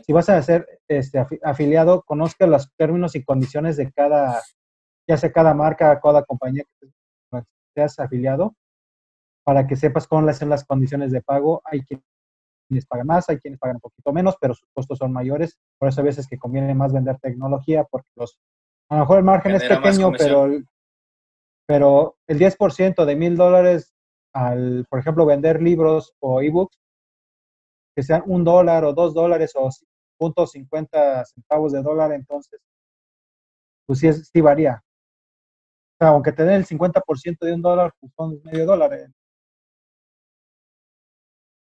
si 0.05 0.12
vas 0.12 0.28
a 0.28 0.42
ser 0.42 0.66
este, 0.88 1.24
afiliado, 1.42 2.02
conozca 2.02 2.46
los 2.46 2.70
términos 2.76 3.14
y 3.14 3.24
condiciones 3.24 3.76
de 3.76 3.92
cada, 3.92 4.42
ya 5.09 5.16
sea 5.16 5.33
cada 5.33 5.55
marca, 5.55 6.00
cada 6.00 6.24
compañía 6.24 6.64
que 6.81 6.88
seas 7.74 7.98
afiliado, 7.98 8.55
para 9.44 9.66
que 9.66 9.76
sepas 9.76 10.07
cómo 10.07 10.31
son 10.33 10.48
las 10.48 10.64
condiciones 10.64 11.12
de 11.12 11.22
pago. 11.22 11.62
Hay 11.64 11.83
quienes 11.83 12.87
pagan 12.87 13.07
más, 13.07 13.28
hay 13.28 13.38
quienes 13.38 13.59
pagan 13.59 13.76
un 13.76 13.81
poquito 13.81 14.12
menos, 14.12 14.37
pero 14.40 14.55
sus 14.55 14.68
costos 14.72 14.98
son 14.98 15.12
mayores. 15.12 15.59
Por 15.78 15.88
eso 15.88 16.00
a 16.00 16.05
veces 16.05 16.26
que 16.26 16.38
conviene 16.38 16.74
más 16.74 16.92
vender 16.92 17.18
tecnología, 17.18 17.85
porque 17.85 18.09
los, 18.16 18.38
a 18.88 18.96
lo 18.96 19.00
mejor 19.00 19.18
el 19.18 19.24
margen 19.24 19.55
es 19.55 19.64
pequeño, 19.64 20.12
pero, 20.16 20.48
pero 21.66 22.16
el 22.26 22.38
10% 22.38 23.05
de 23.05 23.16
mil 23.16 23.37
dólares 23.37 23.94
al, 24.35 24.87
por 24.88 24.98
ejemplo, 24.98 25.26
vender 25.26 25.61
libros 25.61 26.14
o 26.20 26.40
ebooks, 26.40 26.78
que 27.94 28.02
sean 28.02 28.22
un 28.26 28.44
dólar 28.44 28.85
o 28.85 28.92
dos 28.92 29.14
dólares 29.14 29.52
o 29.55 29.68
punto 30.18 30.46
cincuenta 30.46 31.24
centavos 31.24 31.72
de 31.72 31.83
dólar, 31.83 32.12
entonces, 32.12 32.61
pues 33.87 33.98
sí, 33.98 34.12
sí 34.12 34.40
varía. 34.40 34.83
O 35.94 36.05
sea, 36.05 36.09
aunque 36.09 36.33
te 36.33 36.44
den 36.44 36.55
el 36.55 36.66
50% 36.66 37.38
de 37.46 37.55
un 37.55 37.62
dólar, 37.62 37.94
pues 37.98 38.12
son 38.16 38.40
medio 38.44 38.66
dólar. 38.66 38.94
¿eh? 38.94 39.09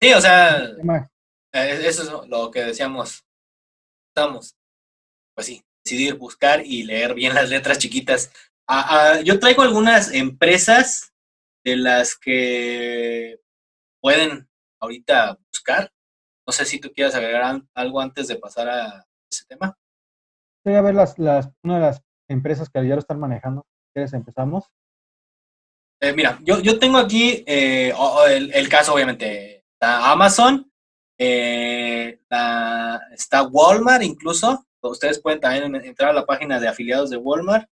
Sí, 0.01 0.13
o 0.13 0.21
sea, 0.21 0.57
eh, 1.53 1.81
eso 1.85 2.03
es 2.03 2.29
lo 2.29 2.49
que 2.51 2.63
decíamos. 2.63 3.25
Estamos, 4.09 4.55
pues 5.33 5.47
sí, 5.47 5.63
decidir 5.85 6.15
buscar 6.15 6.65
y 6.65 6.83
leer 6.83 7.13
bien 7.13 7.33
las 7.33 7.49
letras 7.49 7.77
chiquitas 7.77 8.31
yo 9.23 9.39
traigo 9.39 9.61
algunas 9.61 10.13
empresas 10.13 11.13
de 11.63 11.75
las 11.75 12.15
que 12.17 13.39
pueden 14.01 14.47
ahorita 14.79 15.37
buscar. 15.51 15.91
No 16.51 16.53
sé 16.53 16.65
si 16.65 16.81
tú 16.81 16.91
quieres 16.91 17.15
agregar 17.15 17.61
algo 17.73 18.01
antes 18.01 18.27
de 18.27 18.35
pasar 18.35 18.67
a 18.67 19.07
ese 19.31 19.45
tema. 19.45 19.79
Sí, 20.65 20.73
a 20.73 20.81
ver 20.81 20.93
las, 20.93 21.17
las, 21.17 21.49
una 21.63 21.75
de 21.75 21.79
las 21.79 22.01
empresas 22.27 22.69
que 22.69 22.85
ya 22.85 22.95
lo 22.95 22.99
están 22.99 23.21
manejando. 23.21 23.65
¿Quieres 23.93 24.11
empezamos? 24.11 24.65
Eh, 26.01 26.11
mira, 26.11 26.39
yo, 26.43 26.59
yo 26.59 26.77
tengo 26.77 26.97
aquí 26.97 27.41
eh, 27.47 27.93
el, 28.27 28.67
caso, 28.67 28.93
obviamente, 28.93 29.63
está 29.71 30.11
Amazon, 30.11 30.69
eh, 31.17 32.19
está 32.19 33.43
Walmart 33.49 34.03
incluso. 34.03 34.67
Ustedes 34.81 35.21
pueden 35.21 35.39
también 35.39 35.73
entrar 35.85 36.09
a 36.09 36.13
la 36.13 36.25
página 36.25 36.59
de 36.59 36.67
afiliados 36.67 37.09
de 37.11 37.15
Walmart. 37.15 37.69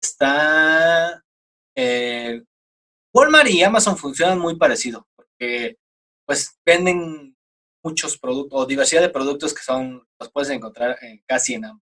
Está 0.00 1.20
Walmart 3.12 3.50
y 3.50 3.64
Amazon 3.64 3.96
funcionan 3.96 4.38
muy 4.38 4.54
parecido, 4.54 5.04
porque 5.16 5.78
pues 6.24 6.56
venden 6.64 7.33
muchos 7.84 8.18
productos 8.18 8.60
o 8.60 8.66
diversidad 8.66 9.02
de 9.02 9.10
productos 9.10 9.54
que 9.54 9.62
son 9.62 10.02
los 10.18 10.32
puedes 10.32 10.50
encontrar 10.50 10.98
casi 11.26 11.54
en 11.54 11.66
ambos. 11.66 11.84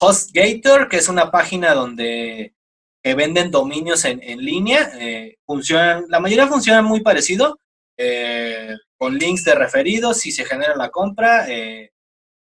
HostGator, 0.00 0.88
que 0.88 0.98
es 0.98 1.08
una 1.08 1.30
página 1.30 1.74
donde 1.74 2.54
que 3.02 3.14
venden 3.14 3.50
dominios 3.50 4.04
en, 4.04 4.20
línea, 4.38 4.90
eh, 5.00 5.38
funcionan, 5.46 6.06
la 6.08 6.20
mayoría 6.20 6.46
funcionan 6.46 6.84
muy 6.84 7.00
parecido, 7.00 7.58
eh, 7.96 8.76
con 8.96 9.16
links 9.16 9.44
de 9.44 9.54
referidos, 9.54 10.18
si 10.18 10.32
se 10.32 10.44
genera 10.44 10.76
la 10.76 10.90
compra, 10.90 11.48
eh, 11.48 11.92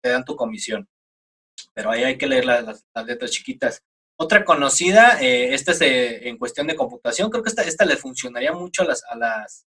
te 0.02 0.10
dan 0.10 0.24
tu 0.24 0.36
comisión. 0.36 0.88
Pero 1.74 1.92
ahí 1.92 2.04
hay 2.04 2.18
que 2.18 2.28
leer 2.28 2.46
las, 2.46 2.86
letras 3.06 3.32
chiquitas. 3.32 3.82
Otra 4.16 4.46
conocida, 4.46 5.20
esta 5.20 5.72
es 5.72 5.82
en 5.82 6.38
cuestión 6.38 6.68
de 6.68 6.76
computación, 6.76 7.32
creo 7.32 7.44
que 7.44 7.50
esta, 7.50 7.64
esta 7.64 7.84
le 7.84 7.98
funcionaría 7.98 8.54
mucho 8.54 8.84
a 8.84 8.86
las, 8.86 9.04
a 9.06 9.16
las, 9.16 9.66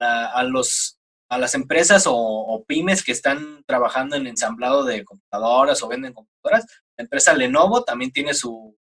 a, 0.00 0.42
los, 0.42 0.98
a 1.32 1.38
las 1.38 1.54
empresas 1.54 2.04
o, 2.06 2.62
pymes 2.68 3.02
que 3.02 3.10
están 3.10 3.64
trabajando 3.66 4.16
en 4.16 4.26
ensamblado 4.26 4.84
de 4.84 5.02
computadoras 5.02 5.82
o 5.82 5.88
venden 5.88 6.12
computadoras. 6.12 6.66
La 6.98 7.04
empresa 7.04 7.32
Lenovo 7.32 7.84
también 7.84 8.12
tiene 8.12 8.34
su, 8.34 8.76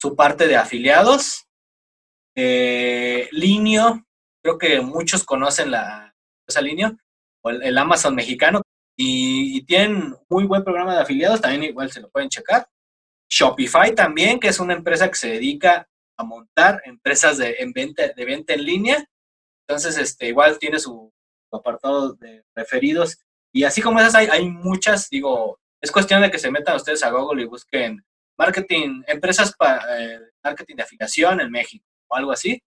su 0.00 0.16
parte 0.16 0.48
de 0.48 0.56
afiliados. 0.56 1.46
Eh, 2.36 3.28
Linio, 3.30 4.04
creo 4.42 4.58
que 4.58 4.80
muchos 4.80 5.22
conocen 5.22 5.70
la 5.70 6.12
esa 6.48 6.60
Linio, 6.60 6.98
o 7.44 7.50
el, 7.50 7.78
Amazon 7.78 8.16
mexicano, 8.16 8.62
y, 8.98 9.64
tienen 9.66 10.16
muy 10.28 10.44
buen 10.44 10.64
programa 10.64 10.96
de 10.96 11.02
afiliados, 11.02 11.40
también 11.40 11.62
igual 11.62 11.92
se 11.92 12.00
lo 12.00 12.10
pueden 12.10 12.28
checar. 12.28 12.66
Shopify 13.30 13.94
también, 13.94 14.40
que 14.40 14.48
es 14.48 14.58
una 14.58 14.74
empresa 14.74 15.08
que 15.08 15.14
se 15.14 15.30
dedica 15.30 15.86
a 16.18 16.24
montar 16.24 16.82
empresas 16.84 17.38
de, 17.38 17.54
en 17.60 17.72
venta, 17.72 18.08
de 18.08 18.24
venta 18.24 18.54
en 18.54 18.64
línea. 18.64 19.04
Entonces, 19.68 19.96
este, 19.98 20.26
igual 20.26 20.58
tiene 20.58 20.80
su, 20.80 21.12
apartado 21.58 22.14
de 22.14 22.44
referidos. 22.54 23.18
Y 23.52 23.64
así 23.64 23.82
como 23.82 24.00
esas 24.00 24.14
hay, 24.14 24.26
hay 24.26 24.48
muchas, 24.48 25.08
digo, 25.10 25.58
es 25.80 25.90
cuestión 25.90 26.22
de 26.22 26.30
que 26.30 26.38
se 26.38 26.50
metan 26.50 26.76
ustedes 26.76 27.02
a 27.02 27.10
Google 27.10 27.42
y 27.42 27.46
busquen 27.46 28.02
marketing, 28.38 29.02
empresas 29.06 29.54
para 29.56 30.00
eh, 30.00 30.20
marketing 30.42 30.76
de 30.76 30.82
afiliación 30.82 31.40
en 31.40 31.50
México 31.50 31.84
o 32.08 32.16
algo 32.16 32.32
así. 32.32 32.62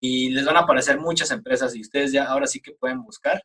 Y 0.00 0.30
les 0.30 0.44
van 0.44 0.56
a 0.56 0.60
aparecer 0.60 0.98
muchas 0.98 1.30
empresas 1.30 1.74
y 1.74 1.80
ustedes 1.80 2.12
ya 2.12 2.24
ahora 2.24 2.46
sí 2.46 2.60
que 2.60 2.72
pueden 2.72 3.02
buscar. 3.02 3.42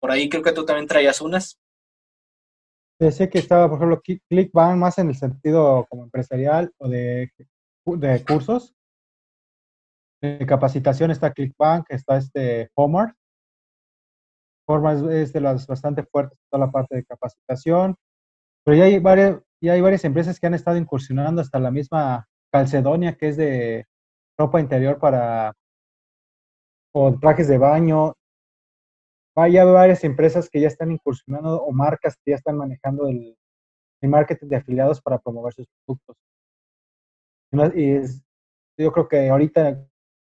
Por 0.00 0.10
ahí 0.10 0.28
creo 0.28 0.42
que 0.42 0.52
tú 0.52 0.64
también 0.64 0.86
traías 0.86 1.20
unas. 1.20 1.58
Sé 3.00 3.28
que 3.28 3.38
estaba, 3.38 3.68
por 3.68 3.78
ejemplo, 3.78 4.02
ClickBank 4.28 4.76
más 4.76 4.98
en 4.98 5.08
el 5.08 5.16
sentido 5.16 5.86
como 5.88 6.04
empresarial 6.04 6.72
o 6.78 6.88
de, 6.88 7.32
de 7.86 8.24
cursos. 8.24 8.74
De 10.20 10.44
capacitación 10.46 11.10
está 11.10 11.32
ClickBank, 11.32 11.86
está 11.88 12.18
este 12.18 12.70
Homart. 12.74 13.16
Homart 14.66 15.10
es 15.10 15.32
de 15.32 15.40
las 15.40 15.66
bastante 15.66 16.04
fuertes, 16.04 16.38
toda 16.50 16.66
la 16.66 16.72
parte 16.72 16.96
de 16.96 17.04
capacitación. 17.04 17.96
Pero 18.64 18.76
ya 18.78 18.84
hay 18.84 18.98
varias, 18.98 19.40
y 19.60 19.68
hay 19.68 19.80
varias 19.80 20.04
empresas 20.04 20.40
que 20.40 20.46
han 20.46 20.54
estado 20.54 20.76
incursionando 20.76 21.40
hasta 21.40 21.58
la 21.58 21.70
misma 21.70 22.26
Calcedonia, 22.52 23.16
que 23.16 23.28
es 23.28 23.36
de 23.36 23.86
ropa 24.38 24.60
interior 24.60 24.98
para 24.98 25.54
o 26.92 27.18
trajes 27.18 27.48
de 27.48 27.58
baño. 27.58 28.14
Hay 29.36 29.56
varias 29.56 30.04
empresas 30.04 30.48
que 30.48 30.60
ya 30.60 30.68
están 30.68 30.92
incursionando 30.92 31.62
o 31.62 31.72
marcas 31.72 32.16
que 32.24 32.30
ya 32.32 32.36
están 32.36 32.56
manejando 32.56 33.08
el, 33.08 33.36
marketing 34.02 34.48
de 34.48 34.56
afiliados 34.56 35.00
para 35.00 35.18
promover 35.18 35.54
sus 35.54 35.66
productos. 35.86 36.16
Y 37.74 38.00
yo 38.82 38.92
creo 38.92 39.08
que 39.08 39.30
ahorita, 39.30 39.82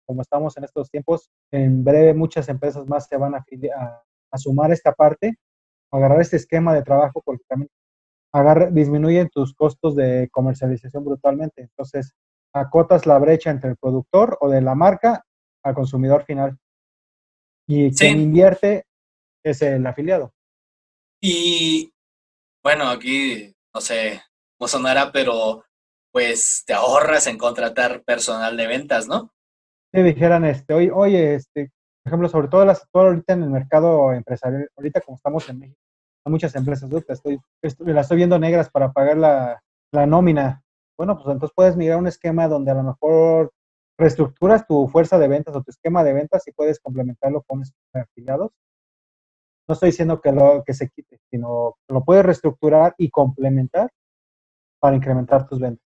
como 0.07 0.23
estamos 0.23 0.57
en 0.57 0.65
estos 0.65 0.89
tiempos, 0.89 1.31
en 1.51 1.83
breve 1.83 2.15
muchas 2.15 2.49
empresas 2.49 2.87
más 2.87 3.09
se 3.09 3.17
van 3.17 3.35
a, 3.35 3.39
a, 3.39 4.03
a 4.37 4.39
sumar 4.39 4.73
esta 4.73 4.93
parte, 4.93 5.37
agarrar 5.91 6.21
este 6.21 6.37
esquema 6.37 6.75
de 6.75 6.83
trabajo, 6.83 7.23
porque 7.25 7.45
también 7.49 7.71
disminuyen 8.73 9.29
tus 9.31 9.55
costos 9.55 9.97
de 9.97 10.29
comercialización 10.31 11.05
brutalmente. 11.05 11.63
Entonces, 11.63 12.13
acotas 12.53 13.07
la 13.07 13.19
brecha 13.19 13.51
entre 13.51 13.71
el 13.71 13.77
productor 13.77 14.37
o 14.41 14.49
de 14.49 14.61
la 14.61 14.75
marca 14.75 15.25
al 15.63 15.75
consumidor 15.75 16.25
final. 16.25 16.59
Y 17.67 17.95
quien 17.95 18.21
invierte 18.21 18.85
es 19.45 19.63
el 19.63 19.87
afiliado. 19.87 20.33
Y 21.21 21.93
bueno, 22.63 22.89
aquí 22.89 23.55
no 23.75 23.81
sé 23.81 24.23
cómo 24.59 24.69
sonará, 24.69 25.11
pero 25.13 25.65
pues 26.13 26.63
te 26.67 26.73
ahorras 26.73 27.27
en 27.27 27.39
contratar 27.39 28.03
personal 28.05 28.57
de 28.57 28.67
ventas, 28.67 29.07
¿no? 29.07 29.33
Si 29.93 30.03
dijeran, 30.03 30.45
este, 30.45 30.75
oye, 30.75 30.91
oye, 30.91 31.35
este, 31.35 31.71
ejemplo, 32.07 32.29
sobre 32.29 32.49
todo, 32.49 32.65
las, 32.65 32.89
todo 32.91 33.05
ahorita 33.05 33.33
en 33.33 33.43
el 33.43 33.51
mercado 33.51 34.13
empresarial, 34.13 34.69
ahorita 34.77 35.01
como 35.01 35.17
estamos 35.17 35.49
en 35.49 35.59
México, 35.59 35.81
muchas 36.31 36.55
empresas, 36.57 36.91
estoy, 37.09 37.39
estoy, 37.63 37.93
la 37.93 38.01
estoy 38.01 38.17
viendo 38.17 38.39
negras 38.39 38.71
para 38.71 38.93
pagar 38.93 39.17
la, 39.17 39.63
la 39.93 40.07
nómina. 40.07 40.63
Bueno, 40.97 41.17
pues 41.17 41.33
entonces 41.33 41.55
puedes 41.55 41.77
mirar 41.77 41.99
un 41.99 42.07
esquema 42.07 42.49
donde 42.49 42.71
a 42.71 42.75
lo 42.75 42.83
mejor 42.83 43.53
reestructuras 43.99 44.67
tu 44.67 44.89
fuerza 44.89 45.19
de 45.19 45.29
ventas 45.29 45.55
o 45.55 45.63
tu 45.63 45.71
esquema 45.71 46.05
de 46.05 46.13
ventas 46.13 46.47
y 46.47 46.53
puedes 46.53 46.81
complementarlo 46.81 47.43
con 47.43 47.63
afiliados. 47.93 48.53
No 49.69 49.73
estoy 49.75 49.91
diciendo 49.91 50.21
que, 50.21 50.33
lo, 50.33 50.63
que 50.65 50.75
se 50.75 50.89
quite, 50.89 51.19
sino 51.31 51.77
que 51.87 51.95
lo 51.95 52.05
puedes 52.05 52.25
reestructurar 52.25 52.95
y 52.99 53.11
complementar 53.11 53.91
para 54.79 54.97
incrementar 54.97 55.49
tus 55.49 55.59
ventas. 55.59 55.85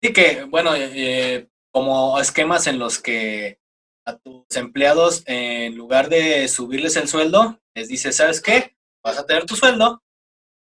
Sí 0.00 0.12
que, 0.12 0.44
bueno, 0.44 0.70
eh, 0.76 1.48
como 1.72 2.18
esquemas 2.20 2.66
en 2.68 2.78
los 2.78 3.00
que 3.00 3.58
a 4.08 4.16
tus 4.18 4.44
empleados, 4.56 5.22
en 5.26 5.76
lugar 5.76 6.08
de 6.08 6.48
subirles 6.48 6.96
el 6.96 7.08
sueldo, 7.08 7.60
les 7.74 7.88
dices, 7.88 8.16
¿sabes 8.16 8.40
qué? 8.40 8.78
vas 9.04 9.18
a 9.18 9.26
tener 9.26 9.44
tu 9.46 9.54
sueldo, 9.54 10.02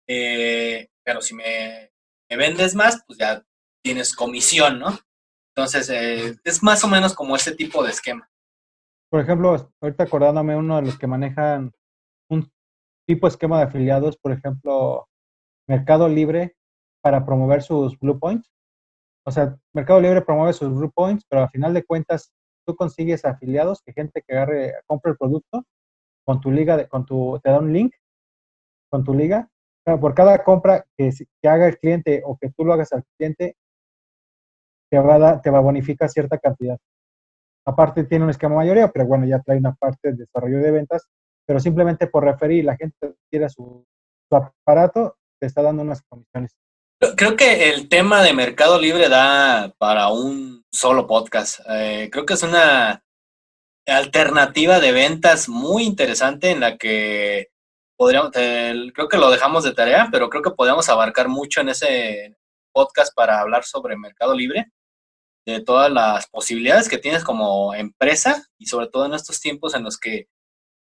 eh, 0.07 0.89
pero 1.05 1.21
si 1.21 1.35
me, 1.35 1.91
vendes 2.29 2.75
más, 2.75 3.03
pues 3.07 3.19
ya 3.19 3.43
tienes 3.83 4.15
comisión, 4.15 4.79
¿no? 4.79 4.99
Entonces, 5.55 5.89
eh, 5.91 6.37
es 6.45 6.63
más 6.63 6.85
o 6.85 6.89
menos 6.89 7.15
como 7.15 7.35
ese 7.37 7.55
tipo 7.55 7.83
de 7.83 7.91
esquema. 7.91 8.29
Por 9.11 9.21
ejemplo, 9.21 9.71
ahorita 9.81 10.05
acordándome 10.05 10.57
uno 10.57 10.77
de 10.77 10.83
los 10.83 10.99
que 10.99 11.07
manejan 11.07 11.73
un 12.31 12.51
tipo 13.07 13.27
de 13.27 13.31
esquema 13.31 13.59
de 13.59 13.65
afiliados, 13.65 14.17
por 14.19 14.33
ejemplo, 14.33 15.09
Mercado 15.67 16.09
Libre 16.09 16.57
para 17.03 17.25
promover 17.25 17.63
sus 17.63 17.99
Blue 17.99 18.19
Points. 18.19 18.51
O 19.25 19.31
sea, 19.31 19.57
Mercado 19.73 20.01
Libre 20.01 20.23
promueve 20.23 20.53
sus 20.53 20.71
Blue 20.71 20.93
Points, 20.93 21.25
pero 21.29 21.43
a 21.43 21.49
final 21.49 21.75
de 21.75 21.85
cuentas 21.85 22.33
tú 22.69 22.77
consigues 22.77 23.25
afiliados, 23.25 23.81
que 23.83 23.95
gente 23.95 24.23
que 24.23 24.35
agarre, 24.35 24.75
compre 24.87 25.13
el 25.13 25.17
producto 25.17 25.65
con 26.27 26.39
tu 26.39 26.51
liga, 26.51 26.77
de, 26.77 26.87
con 26.87 27.07
tu, 27.07 27.41
te 27.43 27.51
da 27.51 27.61
un 27.61 27.73
link 27.73 27.95
con 28.91 29.05
tu 29.05 29.15
liga, 29.15 29.49
por 29.85 30.15
cada 30.15 30.45
compra 30.45 30.85
que, 30.95 31.11
que, 31.41 31.49
haga 31.49 31.67
el 31.67 31.79
cliente 31.79 32.23
o 32.27 32.37
que 32.37 32.51
tú 32.51 32.67
lo 32.67 32.75
hagas 32.75 32.93
al 32.93 33.05
cliente, 33.17 33.57
te 34.91 34.99
va 34.99 35.15
a, 35.15 35.19
dar, 35.19 35.41
te 35.41 35.49
va 35.51 35.59
a 35.59 35.63
bonificar 35.63 36.11
cierta 36.11 36.37
cantidad. 36.37 36.79
Aparte 37.65 38.05
tiene 38.05 38.25
un 38.25 38.31
esquema 38.31 38.57
mayoría, 38.57 38.89
pero 38.89 39.07
bueno, 39.07 39.25
ya 39.25 39.41
trae 39.41 39.57
una 39.57 39.75
parte 39.75 40.13
de 40.13 40.19
desarrollo 40.19 40.59
de 40.59 40.71
ventas, 40.71 41.07
pero 41.47 41.61
simplemente 41.61 42.07
por 42.07 42.25
referir, 42.25 42.67
la 42.67 42.77
gente 42.77 43.15
quiere 43.31 43.49
su, 43.49 43.87
su 44.29 44.37
aparato, 44.37 45.17
te 45.41 45.47
está 45.47 45.63
dando 45.63 45.83
unas 45.83 46.03
comisiones. 46.03 46.55
Creo 47.17 47.37
que 47.37 47.71
el 47.71 47.89
tema 47.89 48.23
de 48.23 48.33
Mercado 48.33 48.81
Libre 48.81 49.09
da 49.09 49.73
para 49.79 50.09
un 50.09 50.65
solo 50.73 51.07
podcast. 51.07 51.61
Eh, 51.69 52.09
creo 52.11 52.27
que 52.27 52.35
es 52.35 52.43
una 52.43 53.05
alternativa 53.87 54.81
de 54.81 54.91
ventas 54.91 55.49
muy 55.49 55.85
interesante 55.85 56.51
en 56.51 56.59
la 56.59 56.77
que 56.77 57.51
podríamos, 57.97 58.33
creo 58.33 59.09
que 59.09 59.17
lo 59.17 59.31
dejamos 59.31 59.63
de 59.63 59.75
tarea, 59.75 60.09
pero 60.11 60.29
creo 60.29 60.43
que 60.43 60.51
podríamos 60.51 60.89
abarcar 60.89 61.29
mucho 61.29 61.61
en 61.61 61.69
ese 61.69 62.37
podcast 62.73 63.15
para 63.15 63.41
hablar 63.41 63.63
sobre 63.65 63.97
Mercado 63.97 64.35
Libre, 64.35 64.73
de 65.47 65.61
todas 65.61 65.93
las 65.93 66.27
posibilidades 66.27 66.89
que 66.89 66.99
tienes 66.99 67.23
como 67.23 67.75
empresa 67.75 68.45
y 68.59 68.67
sobre 68.67 68.89
todo 68.89 69.07
en 69.07 69.15
estos 69.15 69.41
tiempos 69.41 69.75
en 69.75 69.85
los 69.85 69.99
que 69.99 70.29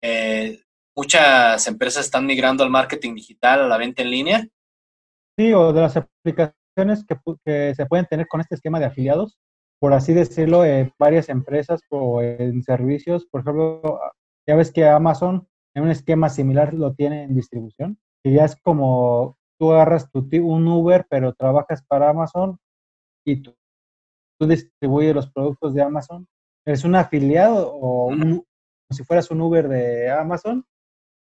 eh, 0.03 0.62
muchas 0.97 1.66
empresas 1.66 2.07
están 2.07 2.25
migrando 2.25 2.64
al 2.64 2.71
marketing 2.71 3.14
digital, 3.14 3.61
a 3.61 3.68
la 3.68 3.77
venta 3.77 4.01
en 4.01 4.11
línea. 4.11 4.49
Sí, 5.38 5.53
o 5.53 5.72
de 5.72 5.81
las 5.81 5.96
aplicaciones 5.96 7.07
que, 7.07 7.16
que, 7.44 7.72
se 7.77 7.87
pueden 7.87 8.07
tener 8.07 8.27
con 8.27 8.40
este 8.40 8.57
esquema 8.57 8.81
de 8.81 8.87
afiliados, 8.87 9.38
por 9.81 9.92
así 9.92 10.12
decirlo, 10.12 10.64
en 10.64 10.92
varias 10.98 11.29
empresas 11.29 11.81
o 11.90 12.20
en 12.20 12.64
servicios. 12.64 13.24
Por 13.31 13.42
ejemplo, 13.42 14.01
ya 14.48 14.57
ves 14.57 14.72
que 14.72 14.88
Amazon 14.88 15.46
en 15.77 15.85
un 15.85 15.90
esquema 15.90 16.29
similar 16.29 16.74
lo 16.74 16.92
tiene 16.94 17.22
en 17.22 17.37
distribución, 17.37 17.98
que 18.24 18.33
ya 18.33 18.46
es 18.46 18.57
como 18.57 19.38
tú 19.61 19.70
agarras 19.70 20.11
tu, 20.11 20.27
un 20.42 20.66
Uber, 20.66 21.07
pero 21.09 21.33
trabajas 21.35 21.85
para 21.87 22.11
Amazon 22.11 22.59
y 23.24 23.40
tú, 23.40 23.55
tú 24.40 24.48
distribuyes 24.48 25.14
los 25.14 25.31
productos 25.31 25.72
de 25.72 25.83
Amazon. 25.83 26.27
Eres 26.66 26.83
un 26.83 26.96
afiliado 26.96 27.72
o 27.72 28.09
como 28.09 28.44
si 28.90 29.05
fueras 29.05 29.31
un 29.31 29.40
Uber 29.40 29.68
de 29.68 30.11
Amazon, 30.11 30.64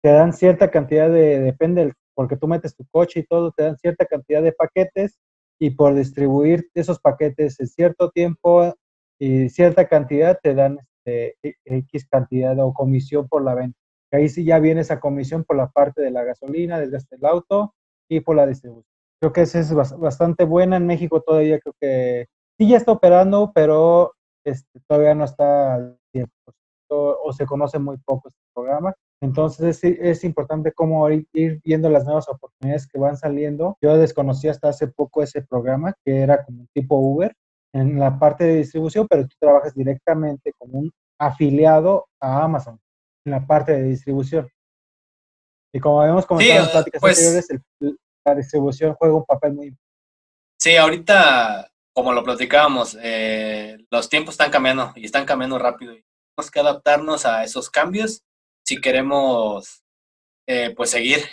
te 0.02 0.08
dan 0.08 0.32
cierta 0.32 0.70
cantidad 0.70 1.10
de, 1.10 1.40
depende, 1.40 1.92
porque 2.20 2.36
tú 2.36 2.46
metes 2.46 2.76
tu 2.76 2.84
coche 2.90 3.20
y 3.20 3.22
todo, 3.24 3.50
te 3.50 3.62
dan 3.62 3.78
cierta 3.78 4.04
cantidad 4.04 4.42
de 4.42 4.52
paquetes 4.52 5.18
y 5.58 5.70
por 5.70 5.94
distribuir 5.94 6.68
esos 6.74 7.00
paquetes 7.00 7.58
en 7.60 7.66
cierto 7.66 8.10
tiempo 8.10 8.74
y 9.18 9.48
cierta 9.48 9.88
cantidad 9.88 10.38
te 10.42 10.54
dan 10.54 10.80
este, 11.02 11.38
X 11.64 12.06
cantidad 12.10 12.58
o 12.58 12.74
comisión 12.74 13.26
por 13.26 13.42
la 13.42 13.54
venta. 13.54 13.78
ahí 14.12 14.28
sí 14.28 14.44
ya 14.44 14.58
viene 14.58 14.82
esa 14.82 15.00
comisión 15.00 15.44
por 15.44 15.56
la 15.56 15.70
parte 15.70 16.02
de 16.02 16.10
la 16.10 16.22
gasolina, 16.22 16.78
desde 16.78 16.98
el 17.16 17.24
auto 17.24 17.74
y 18.06 18.20
por 18.20 18.36
la 18.36 18.46
distribución. 18.46 18.92
Creo 19.18 19.32
que 19.32 19.40
esa 19.40 19.60
es 19.60 19.72
bastante 19.72 20.44
buena. 20.44 20.76
En 20.76 20.86
México 20.86 21.22
todavía 21.22 21.58
creo 21.58 21.74
que 21.80 22.26
sí 22.58 22.68
ya 22.68 22.76
está 22.76 22.92
operando, 22.92 23.50
pero 23.54 24.12
este, 24.44 24.78
todavía 24.86 25.14
no 25.14 25.24
está 25.24 25.76
al 25.76 25.98
100% 26.12 26.28
o 26.90 27.32
se 27.32 27.46
conoce 27.46 27.78
muy 27.78 27.96
poco 27.96 28.28
este 28.28 28.42
programa. 28.52 28.94
Entonces 29.22 29.84
es, 29.84 29.98
es, 30.00 30.24
importante 30.24 30.72
cómo 30.72 31.08
ir, 31.10 31.60
viendo 31.62 31.90
las 31.90 32.04
nuevas 32.04 32.28
oportunidades 32.28 32.86
que 32.86 32.98
van 32.98 33.16
saliendo. 33.16 33.76
Yo 33.82 33.96
desconocí 33.98 34.48
hasta 34.48 34.70
hace 34.70 34.88
poco 34.88 35.22
ese 35.22 35.42
programa 35.42 35.94
que 36.04 36.20
era 36.20 36.44
como 36.44 36.60
un 36.60 36.68
tipo 36.72 36.96
Uber 36.96 37.34
en 37.74 37.98
la 37.98 38.18
parte 38.18 38.44
de 38.44 38.56
distribución, 38.56 39.06
pero 39.08 39.26
tú 39.26 39.36
trabajas 39.38 39.74
directamente 39.74 40.52
como 40.58 40.78
un 40.78 40.90
afiliado 41.18 42.08
a 42.18 42.42
Amazon 42.42 42.80
en 43.26 43.32
la 43.32 43.46
parte 43.46 43.72
de 43.72 43.82
distribución. 43.82 44.48
Y 45.72 45.78
como 45.80 46.00
habíamos 46.00 46.26
comentado 46.26 46.64
en 46.64 46.70
pláticas 46.70 47.00
pues, 47.00 47.18
anteriores, 47.18 47.98
la 48.24 48.34
distribución 48.34 48.94
juega 48.94 49.14
un 49.14 49.24
papel 49.24 49.52
muy 49.52 49.66
importante. 49.66 49.90
Sí, 50.58 50.76
ahorita, 50.76 51.70
como 51.94 52.12
lo 52.12 52.24
platicábamos, 52.24 52.98
eh, 53.02 53.78
los 53.90 54.08
tiempos 54.08 54.34
están 54.34 54.50
cambiando 54.50 54.92
y 54.96 55.04
están 55.04 55.26
cambiando 55.26 55.58
rápido. 55.58 55.92
Tenemos 55.92 56.50
que 56.50 56.60
adaptarnos 56.60 57.26
a 57.26 57.44
esos 57.44 57.70
cambios 57.70 58.22
si 58.70 58.80
queremos 58.80 59.82
eh, 60.46 60.72
pues 60.76 60.90
seguir 60.90 61.24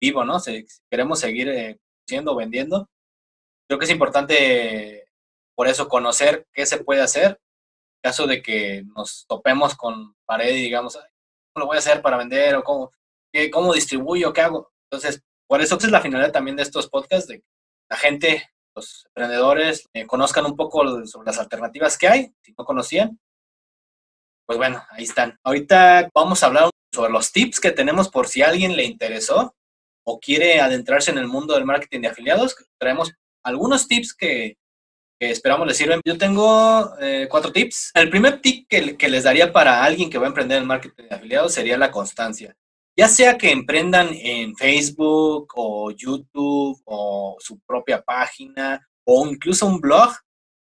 vivo, 0.00 0.24
¿no? 0.24 0.38
Si, 0.38 0.64
queremos 0.88 1.18
seguir 1.18 1.48
eh, 1.48 1.80
siendo, 2.06 2.36
vendiendo. 2.36 2.88
Creo 3.66 3.80
que 3.80 3.86
es 3.86 3.90
importante 3.90 5.08
por 5.56 5.66
eso 5.66 5.88
conocer 5.88 6.46
qué 6.52 6.64
se 6.64 6.78
puede 6.78 7.00
hacer 7.00 7.40
en 7.96 8.00
caso 8.04 8.28
de 8.28 8.40
que 8.40 8.84
nos 8.94 9.26
topemos 9.26 9.74
con 9.74 10.14
pared 10.26 10.54
y 10.54 10.62
digamos, 10.62 10.94
¿cómo 10.94 11.64
lo 11.64 11.66
voy 11.66 11.74
a 11.74 11.80
hacer 11.80 12.00
para 12.02 12.18
vender 12.18 12.54
o 12.54 12.62
cómo, 12.62 12.92
qué, 13.32 13.50
cómo 13.50 13.74
distribuyo, 13.74 14.32
qué 14.32 14.42
hago? 14.42 14.70
Entonces, 14.88 15.24
por 15.48 15.60
eso 15.60 15.76
es 15.76 15.90
la 15.90 16.02
finalidad 16.02 16.30
también 16.30 16.56
de 16.56 16.62
estos 16.62 16.88
podcasts, 16.88 17.26
de 17.26 17.42
la 17.90 17.96
gente, 17.96 18.48
los 18.76 19.06
emprendedores, 19.06 19.88
eh, 19.92 20.06
conozcan 20.06 20.46
un 20.46 20.54
poco 20.54 21.04
sobre 21.04 21.26
las 21.26 21.38
alternativas 21.40 21.98
que 21.98 22.06
hay, 22.06 22.32
si 22.42 22.54
no 22.56 22.64
conocían, 22.64 23.18
pues 24.46 24.58
bueno, 24.58 24.82
ahí 24.90 25.04
están. 25.04 25.38
Ahorita 25.42 26.10
vamos 26.14 26.42
a 26.42 26.46
hablar 26.46 26.70
sobre 26.92 27.12
los 27.12 27.32
tips 27.32 27.60
que 27.60 27.72
tenemos 27.72 28.08
por 28.08 28.28
si 28.28 28.42
a 28.42 28.48
alguien 28.48 28.76
le 28.76 28.84
interesó 28.84 29.54
o 30.06 30.20
quiere 30.20 30.60
adentrarse 30.60 31.10
en 31.10 31.18
el 31.18 31.26
mundo 31.26 31.54
del 31.54 31.64
marketing 31.64 32.02
de 32.02 32.08
afiliados. 32.08 32.56
Traemos 32.78 33.12
algunos 33.42 33.88
tips 33.88 34.14
que, 34.14 34.56
esperamos 35.18 35.66
les 35.66 35.76
sirven. 35.76 36.00
Yo 36.04 36.18
tengo 36.18 36.94
eh, 37.00 37.26
cuatro 37.30 37.50
tips. 37.50 37.92
El 37.94 38.10
primer 38.10 38.42
tip 38.42 38.68
que, 38.68 38.96
que, 38.96 39.08
les 39.08 39.24
daría 39.24 39.52
para 39.52 39.82
alguien 39.82 40.10
que 40.10 40.18
va 40.18 40.26
a 40.26 40.28
emprender 40.28 40.58
el 40.58 40.66
marketing 40.66 41.04
de 41.08 41.14
afiliados 41.14 41.54
sería 41.54 41.78
la 41.78 41.90
constancia. 41.90 42.54
Ya 42.96 43.08
sea 43.08 43.38
que 43.38 43.50
emprendan 43.50 44.10
en 44.12 44.54
Facebook 44.54 45.52
o 45.56 45.90
YouTube 45.90 46.80
o 46.84 47.36
su 47.40 47.58
propia 47.60 48.02
página 48.02 48.86
o 49.04 49.26
incluso 49.26 49.66
un 49.66 49.80
blog, 49.80 50.14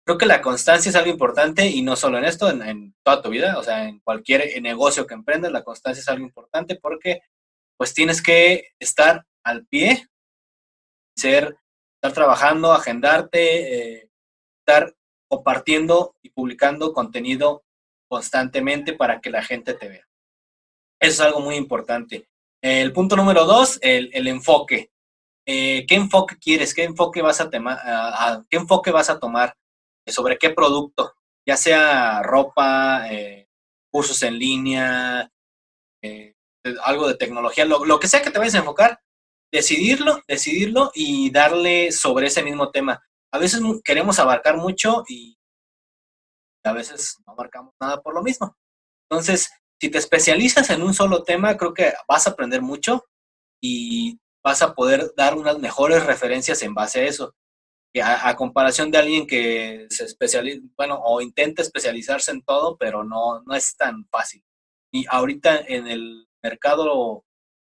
creo 0.05 0.19
que 0.19 0.27
la 0.27 0.43
constancia 0.43 0.91
es 0.91 0.97
algo 0.97 1.11
importante 1.11 1.67
y 1.67 1.83
no 1.83 1.97
solo 1.97 2.19
en 2.19 2.25
esto, 2.25 2.51
en, 2.51 2.95
toda 3.03 3.23
tu 3.23 3.31
vida, 3.31 3.59
o 3.59 3.63
sea, 3.63 3.89
en 3.89 4.01
cualquier 4.01 4.61
negocio 4.63 5.07
que 5.07 5.15
emprendas, 5.15 5.53
la 5.53 5.65
constancia 5.65 6.01
es 6.01 6.09
algo 6.09 6.25
importante 6.25 6.77
porque 6.77 7.23
pues 7.77 7.95
tienes 7.95 8.23
que 8.23 8.69
estar 8.79 9.25
al 9.45 9.67
pie, 9.67 10.09
ser, 11.17 11.57
estar 11.97 12.13
trabajando, 12.13 12.73
agendarte, 12.73 13.97
eh, 13.99 14.11
estar 14.61 14.95
compartiendo 15.29 16.15
y 16.23 16.31
publicando 16.31 16.93
contenido 16.93 17.65
constantemente 18.09 18.93
para 18.93 19.21
que 19.21 19.31
la 19.31 19.43
gente 19.43 19.75
te 19.75 19.89
vea. 19.89 20.07
Eso 21.01 21.13
es 21.15 21.21
algo 21.21 21.41
muy 21.41 21.57
importante. 21.57 22.29
El 22.61 22.93
punto 22.93 23.17
número 23.17 23.45
dos, 23.45 23.79
el, 23.83 24.29
enfoque. 24.29 24.93
Eh, 25.47 25.85
¿Qué 25.89 25.97
enfoque 25.97 26.37
quieres? 26.39 26.75
¿Qué 26.75 26.85
enfoque 26.85 27.23
vas 27.23 27.41
a, 27.41 27.51
a, 27.53 28.45
¿Qué 28.49 28.57
enfoque 28.57 28.93
vas 28.93 29.11
a 29.11 29.19
tomar? 29.19 29.57
Sobre 30.07 30.39
qué 30.39 30.51
producto, 30.51 31.15
ya 31.47 31.57
sea 31.57 32.23
ropa, 32.23 33.11
eh, 33.13 33.49
cursos 33.91 34.23
en 34.23 34.39
línea, 34.39 35.31
eh, 36.03 36.35
algo 36.85 37.09
de 37.09 37.17
tecnología, 37.17 37.65
lo, 37.65 38.01
que 38.01 38.09
sea 38.09 38.23
que 38.23 38.31
te 38.31 38.39
vayas 38.39 38.55
a 38.55 38.59
enfocar, 38.59 39.01
decidirlo, 39.53 40.21
decidirlo 40.27 40.91
y 40.95 41.31
darle 41.31 41.93
sobre 41.93 42.29
ese 42.29 42.43
mismo 42.43 42.71
tema. 42.71 43.03
A 43.33 43.39
veces 43.39 43.61
queremos 43.85 44.19
abarcar 44.19 44.57
mucho 44.57 45.05
y 45.09 45.37
a 46.65 46.73
veces 46.73 47.19
no 47.27 47.33
abarcamos 47.33 47.75
nada 47.81 48.01
por 48.01 48.15
lo 48.15 48.23
mismo. 48.23 48.57
Entonces, 49.11 49.51
si 49.81 49.91
te 49.91 49.99
especializas 49.99 50.71
en 50.71 50.83
un 50.83 50.95
solo 50.95 51.25
tema, 51.25 51.57
creo 51.57 51.75
que 51.75 51.93
vas 52.09 52.27
a 52.27 52.31
aprender 52.31 52.63
mucho 52.63 53.05
y 53.61 54.19
vas 54.45 54.63
a 54.63 54.75
poder 54.75 55.13
dar 55.17 55.37
unas 55.37 55.59
mejores 55.59 56.05
referencias 56.05 56.63
en 56.63 56.75
base 56.75 57.01
a 57.01 57.05
eso 57.05 57.35
a, 58.01 58.35
comparación 58.37 58.91
de 58.91 58.99
alguien 58.99 59.27
que 59.27 59.87
se 59.91 60.05
especializa, 60.05 60.63
bueno, 60.77 61.01
o 61.05 61.21
intenta 61.21 61.61
especializarse 61.61 62.31
en 62.31 62.43
todo, 62.43 62.77
pero 62.79 63.05
no, 63.05 63.43
no 63.43 63.55
es 63.55 63.77
tan 63.77 64.07
fácil. 64.07 64.43
Y 64.91 65.05
ahorita 65.09 65.61
en 65.67 65.87
el 65.89 66.29
mercado, 66.43 67.25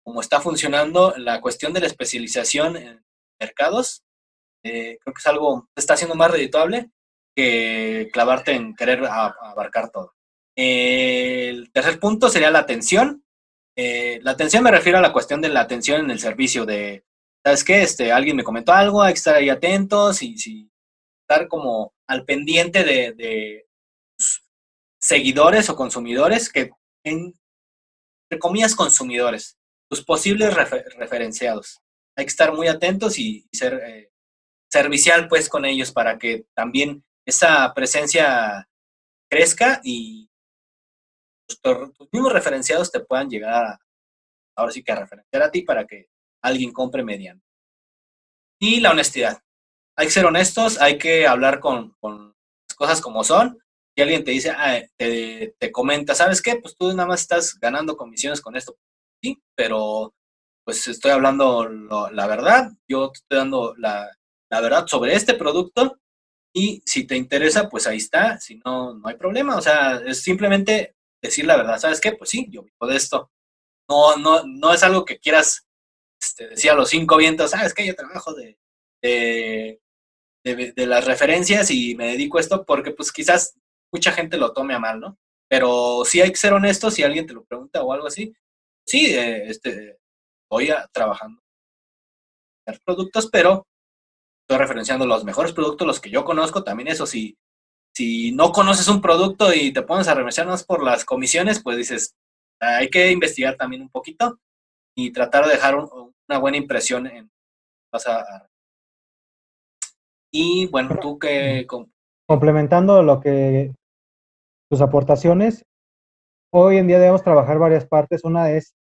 como 0.03 0.21
está 0.21 0.41
funcionando, 0.41 1.13
la 1.17 1.39
cuestión 1.39 1.73
de 1.73 1.79
la 1.79 1.87
especialización 1.87 2.75
en 2.75 3.05
mercados, 3.39 4.03
eh, 4.63 4.97
creo 5.01 5.13
que 5.13 5.19
es 5.19 5.27
algo 5.27 5.69
está 5.75 5.95
siendo 5.95 6.15
más 6.15 6.31
redituable 6.31 6.91
que 7.35 8.09
clavarte 8.11 8.51
en 8.51 8.75
querer 8.75 9.05
abarcar 9.05 9.89
todo. 9.91 10.13
el 10.55 11.71
tercer 11.71 11.99
punto 11.99 12.27
sería 12.29 12.51
la 12.51 12.59
atención. 12.59 13.23
Eh, 13.77 14.19
la 14.23 14.31
atención 14.31 14.63
me 14.63 14.71
refiero 14.71 14.97
a 14.97 15.01
la 15.01 15.13
cuestión 15.13 15.39
de 15.39 15.47
la 15.47 15.61
atención 15.61 16.01
en 16.01 16.11
el 16.11 16.19
servicio, 16.19 16.65
de 16.65 17.05
¿sabes 17.43 17.63
qué? 17.63 17.81
Este, 17.81 18.11
alguien 18.11 18.35
me 18.35 18.43
comentó 18.43 18.73
algo, 18.73 19.01
hay 19.01 19.13
que 19.13 19.17
estar 19.17 19.35
ahí 19.35 19.49
atentos 19.49 20.21
y, 20.21 20.69
estar 21.21 21.47
como 21.47 21.93
al 22.07 22.25
pendiente 22.25 22.83
de, 22.83 23.65
seguidores 25.01 25.69
o 25.69 25.75
consumidores 25.75 26.51
que, 26.51 26.71
en, 27.05 27.33
entre 28.29 28.39
comillas, 28.39 28.75
consumidores, 28.75 29.57
tus 29.89 30.03
posibles 30.03 30.53
referenciados. 30.97 31.79
Hay 32.17 32.25
que 32.25 32.29
estar 32.29 32.53
muy 32.53 32.67
atentos 32.67 33.17
y, 33.17 33.47
ser 33.53 33.75
eh, 33.75 34.11
servicial 34.71 35.27
pues 35.27 35.49
con 35.49 35.65
ellos 35.65 35.91
para 35.91 36.17
que 36.17 36.45
también 36.53 37.03
esa 37.25 37.73
presencia 37.73 38.67
crezca 39.29 39.81
y 39.83 40.29
tus 41.47 42.09
mismos 42.11 42.33
referenciados 42.33 42.91
te 42.91 42.99
puedan 42.99 43.29
llegar 43.29 43.65
a, 43.65 43.79
ahora 44.55 44.71
sí 44.71 44.83
que 44.83 44.91
a 44.91 44.99
referenciar 44.99 45.43
a 45.43 45.51
ti 45.51 45.61
para 45.61 45.85
que 45.85 46.07
alguien 46.41 46.71
compre 46.71 47.03
mediante. 47.03 47.45
Y 48.59 48.79
la 48.79 48.91
honestidad. 48.91 49.41
Hay 49.97 50.07
que 50.07 50.13
ser 50.13 50.25
honestos, 50.25 50.79
hay 50.79 50.97
que 50.97 51.27
hablar 51.27 51.59
con, 51.59 51.95
las 52.01 52.75
cosas 52.75 53.01
como 53.01 53.23
son. 53.23 53.59
Si 53.95 54.01
alguien 54.01 54.23
te 54.23 54.31
dice, 54.31 54.51
ah, 54.51 54.79
te, 54.97 55.71
comenta, 55.71 56.15
¿sabes 56.15 56.41
qué? 56.41 56.55
Pues 56.55 56.75
tú 56.75 56.89
nada 56.89 57.07
más 57.07 57.21
estás 57.21 57.59
ganando 57.59 57.97
comisiones 57.97 58.41
con 58.41 58.55
esto. 58.55 58.77
Sí, 59.21 59.37
pero 59.55 60.13
pues 60.63 60.87
estoy 60.87 61.11
hablando 61.11 61.67
la 61.67 62.27
verdad, 62.27 62.71
yo 62.87 63.09
te 63.11 63.17
estoy 63.17 63.39
dando 63.39 63.73
la, 63.77 64.09
la 64.51 64.61
verdad 64.61 64.85
sobre 64.87 65.15
este 65.15 65.33
producto 65.33 65.99
y 66.53 66.81
si 66.85 67.05
te 67.05 67.15
interesa, 67.15 67.69
pues 67.69 67.87
ahí 67.87 67.97
está, 67.97 68.39
si 68.39 68.61
no, 68.65 68.93
no 68.93 69.07
hay 69.07 69.15
problema, 69.15 69.55
o 69.57 69.61
sea, 69.61 69.97
es 70.05 70.21
simplemente 70.21 70.95
decir 71.21 71.45
la 71.45 71.57
verdad, 71.57 71.79
¿sabes 71.79 72.01
qué? 72.01 72.13
Pues 72.13 72.29
sí, 72.29 72.47
yo 72.49 72.63
vivo 72.63 72.87
de 72.87 72.95
esto. 72.95 73.31
No, 73.87 74.17
no, 74.17 74.43
no 74.45 74.73
es 74.73 74.83
algo 74.83 75.05
que 75.05 75.19
quieras 75.19 75.67
este, 76.21 76.49
decía 76.49 76.73
los 76.73 76.89
cinco 76.89 77.17
vientos, 77.17 77.51
¿sabes 77.51 77.73
qué? 77.73 77.85
Yo 77.85 77.95
trabajo 77.95 78.33
de, 78.33 78.57
de, 79.01 80.85
las 80.85 81.05
referencias 81.05 81.71
y 81.71 81.95
me 81.95 82.07
dedico 82.07 82.37
a 82.37 82.41
esto 82.41 82.65
porque 82.65 82.91
pues 82.91 83.11
quizás 83.11 83.57
mucha 83.91 84.11
gente 84.11 84.37
lo 84.37 84.53
tome 84.53 84.73
a 84.73 84.79
mal, 84.79 84.99
¿no? 84.99 85.17
Pero 85.49 86.03
sí 86.05 86.21
hay 86.21 86.29
que 86.31 86.37
ser 86.37 86.53
honesto 86.53 86.91
si 86.91 87.03
alguien 87.03 87.25
te 87.25 87.33
lo 87.33 87.43
pregunta 87.43 87.81
o 87.83 87.93
algo 87.93 88.07
así. 88.07 88.33
Sí, 88.85 89.15
eh, 89.15 89.49
este, 89.49 89.97
voy 90.49 90.69
a, 90.69 90.87
trabajando 90.91 91.41
en 92.65 92.79
productos, 92.85 93.29
pero 93.31 93.65
estoy 94.41 94.59
referenciando 94.59 95.05
los 95.05 95.23
mejores 95.23 95.53
productos, 95.53 95.87
los 95.87 95.99
que 95.99 96.09
yo 96.09 96.23
conozco, 96.23 96.63
también 96.63 96.87
eso, 96.89 97.05
si, 97.05 97.37
si 97.95 98.31
no 98.31 98.51
conoces 98.51 98.87
un 98.87 99.01
producto 99.01 99.53
y 99.53 99.71
te 99.73 99.81
pones 99.81 100.07
a 100.07 100.13
referenciar 100.13 100.47
más 100.47 100.63
por 100.63 100.83
las 100.83 101.05
comisiones, 101.05 101.61
pues 101.61 101.77
dices, 101.77 102.15
hay 102.59 102.89
que 102.89 103.11
investigar 103.11 103.55
también 103.57 103.81
un 103.81 103.89
poquito 103.89 104.39
y 104.95 105.11
tratar 105.11 105.45
de 105.45 105.51
dejar 105.51 105.75
una 105.75 106.37
buena 106.39 106.57
impresión 106.57 107.07
en 107.07 107.29
vas 107.91 108.07
a, 108.07 108.47
y 110.31 110.67
bueno, 110.67 110.97
tú 111.01 111.17
que 111.17 111.65
complementando 112.27 113.01
lo 113.01 113.19
que 113.19 113.73
tus 114.69 114.81
aportaciones, 114.81 115.65
hoy 116.53 116.77
en 116.77 116.87
día 116.87 116.99
debemos 116.99 117.23
trabajar 117.23 117.57
varias 117.57 117.87
partes. 117.87 118.23
Una 118.23 118.51
es 118.51 118.75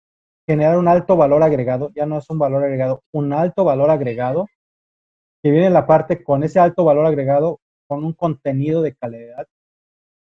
generar 0.49 0.79
un 0.79 0.89
alto 0.89 1.17
valor 1.17 1.43
agregado, 1.43 1.91
ya 1.95 2.07
no 2.07 2.19
es 2.19 2.31
un 2.31 2.39
valor 2.39 2.65
agregado, 2.65 3.03
un 3.13 3.33
alto 3.35 3.65
valor 3.65 3.91
agregado, 3.91 4.47
que 5.43 5.51
viene 5.51 5.69
la 5.69 5.87
parte 5.87 6.25
con 6.25 6.43
ese 6.45 6.61
alto 6.61 6.85
valor 6.85 7.05
agregado, 7.05 7.61
con 7.87 8.05
un 8.05 8.15
contenido 8.15 8.81
de 8.81 8.95
calidad. 8.95 9.47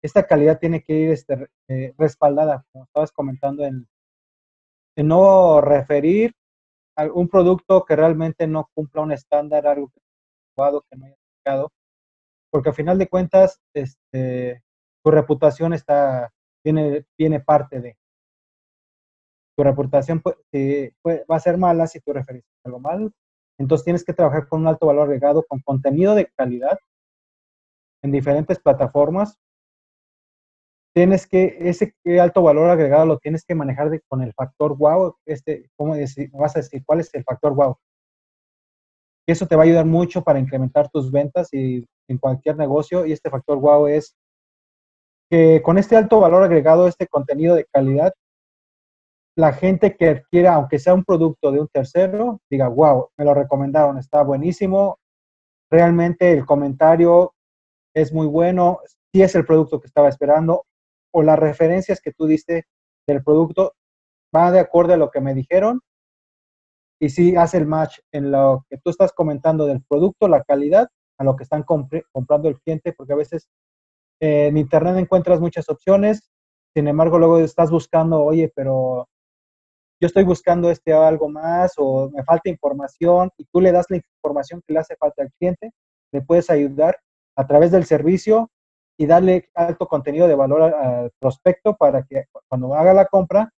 Esta 0.04 0.28
calidad 0.28 0.60
tiene 0.60 0.84
que 0.84 0.94
ir 0.94 1.10
este, 1.12 1.48
eh, 1.70 1.94
respaldada, 1.98 2.66
como 2.72 2.84
estabas 2.84 3.12
comentando, 3.14 3.64
en, 3.64 3.88
no 5.04 5.62
referir 5.62 6.34
a 6.98 7.06
un 7.06 7.28
producto 7.28 7.84
que 7.86 7.96
realmente 7.96 8.48
no 8.48 8.70
cumpla 8.74 9.02
un 9.02 9.12
estándar, 9.12 9.68
algo 9.68 9.90
que, 9.90 10.02
no 10.58 11.06
haya 11.06 11.16
aplicado, 11.16 11.72
porque 12.50 12.70
al 12.70 12.76
final 12.76 12.98
de 12.98 13.08
cuentas, 13.08 13.60
este, 13.74 14.64
tu 15.04 15.12
reputación 15.12 15.74
está, 15.74 16.32
tiene, 16.64 17.06
tiene 17.18 17.42
parte 17.42 17.82
de 17.82 17.98
tu 19.56 19.64
reputación 19.64 20.22
va 20.26 21.36
a 21.36 21.40
ser 21.40 21.58
mala 21.58 21.88
si 21.88 22.00
tú 22.02 22.14
refieres 22.14 22.44
algo 22.64 22.80
mal. 22.80 23.12
Entonces 23.58 23.86
tienes 23.86 24.04
que 24.04 24.14
trabajar 24.14 24.48
con 24.48 24.62
un 24.62 24.68
alto 24.68 24.88
valor 24.88 25.04
agregado, 25.04 25.46
con 25.48 25.62
contenido 25.62 26.14
de 26.14 26.30
calidad 26.36 26.78
en 28.04 28.12
diferentes 28.12 28.60
plataformas. 28.60 29.38
Tienes 30.96 31.28
que, 31.28 31.58
ese 31.60 31.94
alto 32.22 32.42
valor 32.42 32.70
agregado 32.70 33.06
lo 33.06 33.18
tienes 33.18 33.44
que 33.44 33.54
manejar 33.54 34.02
con 34.08 34.22
el 34.22 34.34
factor 34.34 34.78
wow. 34.78 35.18
Este, 35.26 35.70
¿Cómo 35.76 35.94
decir? 35.94 36.30
vas 36.32 36.56
a 36.56 36.60
decir 36.60 36.84
cuál 36.86 37.02
es 37.02 37.14
el 37.14 37.26
factor 37.26 37.54
wow? 37.54 37.76
Eso 39.28 39.46
te 39.46 39.58
va 39.58 39.64
a 39.64 39.66
ayudar 39.66 39.86
mucho 39.86 40.24
para 40.24 40.40
incrementar 40.40 40.90
tus 40.90 41.12
ventas 41.12 41.50
y 41.52 41.86
en 42.08 42.18
cualquier 42.18 42.56
negocio. 42.56 43.06
Y 43.06 43.12
este 43.12 43.30
factor 43.30 43.60
wow 43.60 43.88
es 43.88 44.16
que 45.30 45.62
con 45.62 45.78
este 45.78 45.98
alto 45.98 46.22
valor 46.22 46.44
agregado, 46.44 46.88
este 46.88 47.08
contenido 47.08 47.56
de 47.56 47.66
calidad, 47.66 48.14
la 49.38 49.52
gente 49.52 49.98
que 49.98 50.08
adquiera, 50.08 50.54
aunque 50.54 50.80
sea 50.80 50.94
un 50.94 51.04
producto 51.04 51.52
de 51.52 51.60
un 51.60 51.68
tercero, 51.68 52.40
diga, 52.50 52.70
wow, 52.70 53.10
me 53.18 53.26
lo 53.26 53.34
recomendaron, 53.34 53.98
está 53.98 54.24
buenísimo, 54.24 54.98
realmente 55.70 56.32
el 56.32 56.46
comentario 56.46 57.34
es 57.94 58.14
muy 58.14 58.28
bueno, 58.28 58.80
si 59.12 59.22
es 59.22 59.36
el 59.36 59.46
producto 59.46 59.82
que 59.82 59.88
estaba 59.88 60.08
esperando, 60.08 60.64
o 61.16 61.24
las 61.24 61.40
referencias 61.40 62.02
que 62.02 62.12
tú 62.12 62.26
diste 62.28 62.66
del 63.08 63.24
producto 63.24 63.74
va 64.36 64.52
de 64.52 64.60
acuerdo 64.60 64.94
a 64.94 64.98
lo 64.98 65.12
que 65.12 65.22
me 65.22 65.34
dijeron, 65.34 65.80
y 67.00 67.08
si 67.08 67.38
hace 67.38 67.58
el 67.58 67.68
match 67.68 68.00
en 68.12 68.32
lo 68.32 68.66
que 68.70 68.78
tú 68.78 68.90
estás 68.90 69.14
comentando 69.14 69.66
del 69.66 69.82
producto, 69.82 70.28
la 70.28 70.44
calidad, 70.44 70.90
a 71.18 71.24
lo 71.24 71.38
que 71.38 71.44
están 71.44 71.64
comprando 71.64 72.50
el 72.50 72.60
cliente, 72.60 72.92
porque 72.92 73.14
a 73.14 73.16
veces 73.16 73.48
eh, 74.20 74.48
en 74.48 74.58
Internet 74.58 74.98
encuentras 74.98 75.40
muchas 75.40 75.70
opciones, 75.70 76.30
sin 76.74 76.90
embargo 76.90 77.18
luego 77.18 77.40
estás 77.40 77.72
buscando, 77.72 78.22
oye, 78.22 78.52
pero 78.54 79.08
yo 80.02 80.08
estoy 80.08 80.26
buscando 80.26 80.70
este 80.70 80.92
algo 80.92 81.30
más 81.30 81.76
o 81.78 82.10
me 82.10 82.26
falta 82.26 82.50
información 82.50 83.32
y 83.38 83.46
tú 83.46 83.62
le 83.62 83.72
das 83.72 83.86
la 83.90 84.02
información 84.22 84.62
que 84.68 84.74
le 84.74 84.80
hace 84.80 84.98
falta 84.98 85.24
al 85.24 85.32
cliente, 85.40 85.72
le 86.12 86.22
puedes 86.22 86.50
ayudar 86.50 86.98
a 87.38 87.48
través 87.48 87.72
del 87.72 87.86
servicio 87.86 88.50
y 88.98 89.06
darle 89.06 89.50
alto 89.54 89.88
contenido 89.88 90.28
de 90.28 90.36
valor 90.36 90.62
al 90.74 91.12
prospecto 91.20 91.76
para 91.76 92.04
que 92.04 92.26
cuando 92.48 92.74
haga 92.76 92.94
la 92.94 93.06
compra 93.06 93.52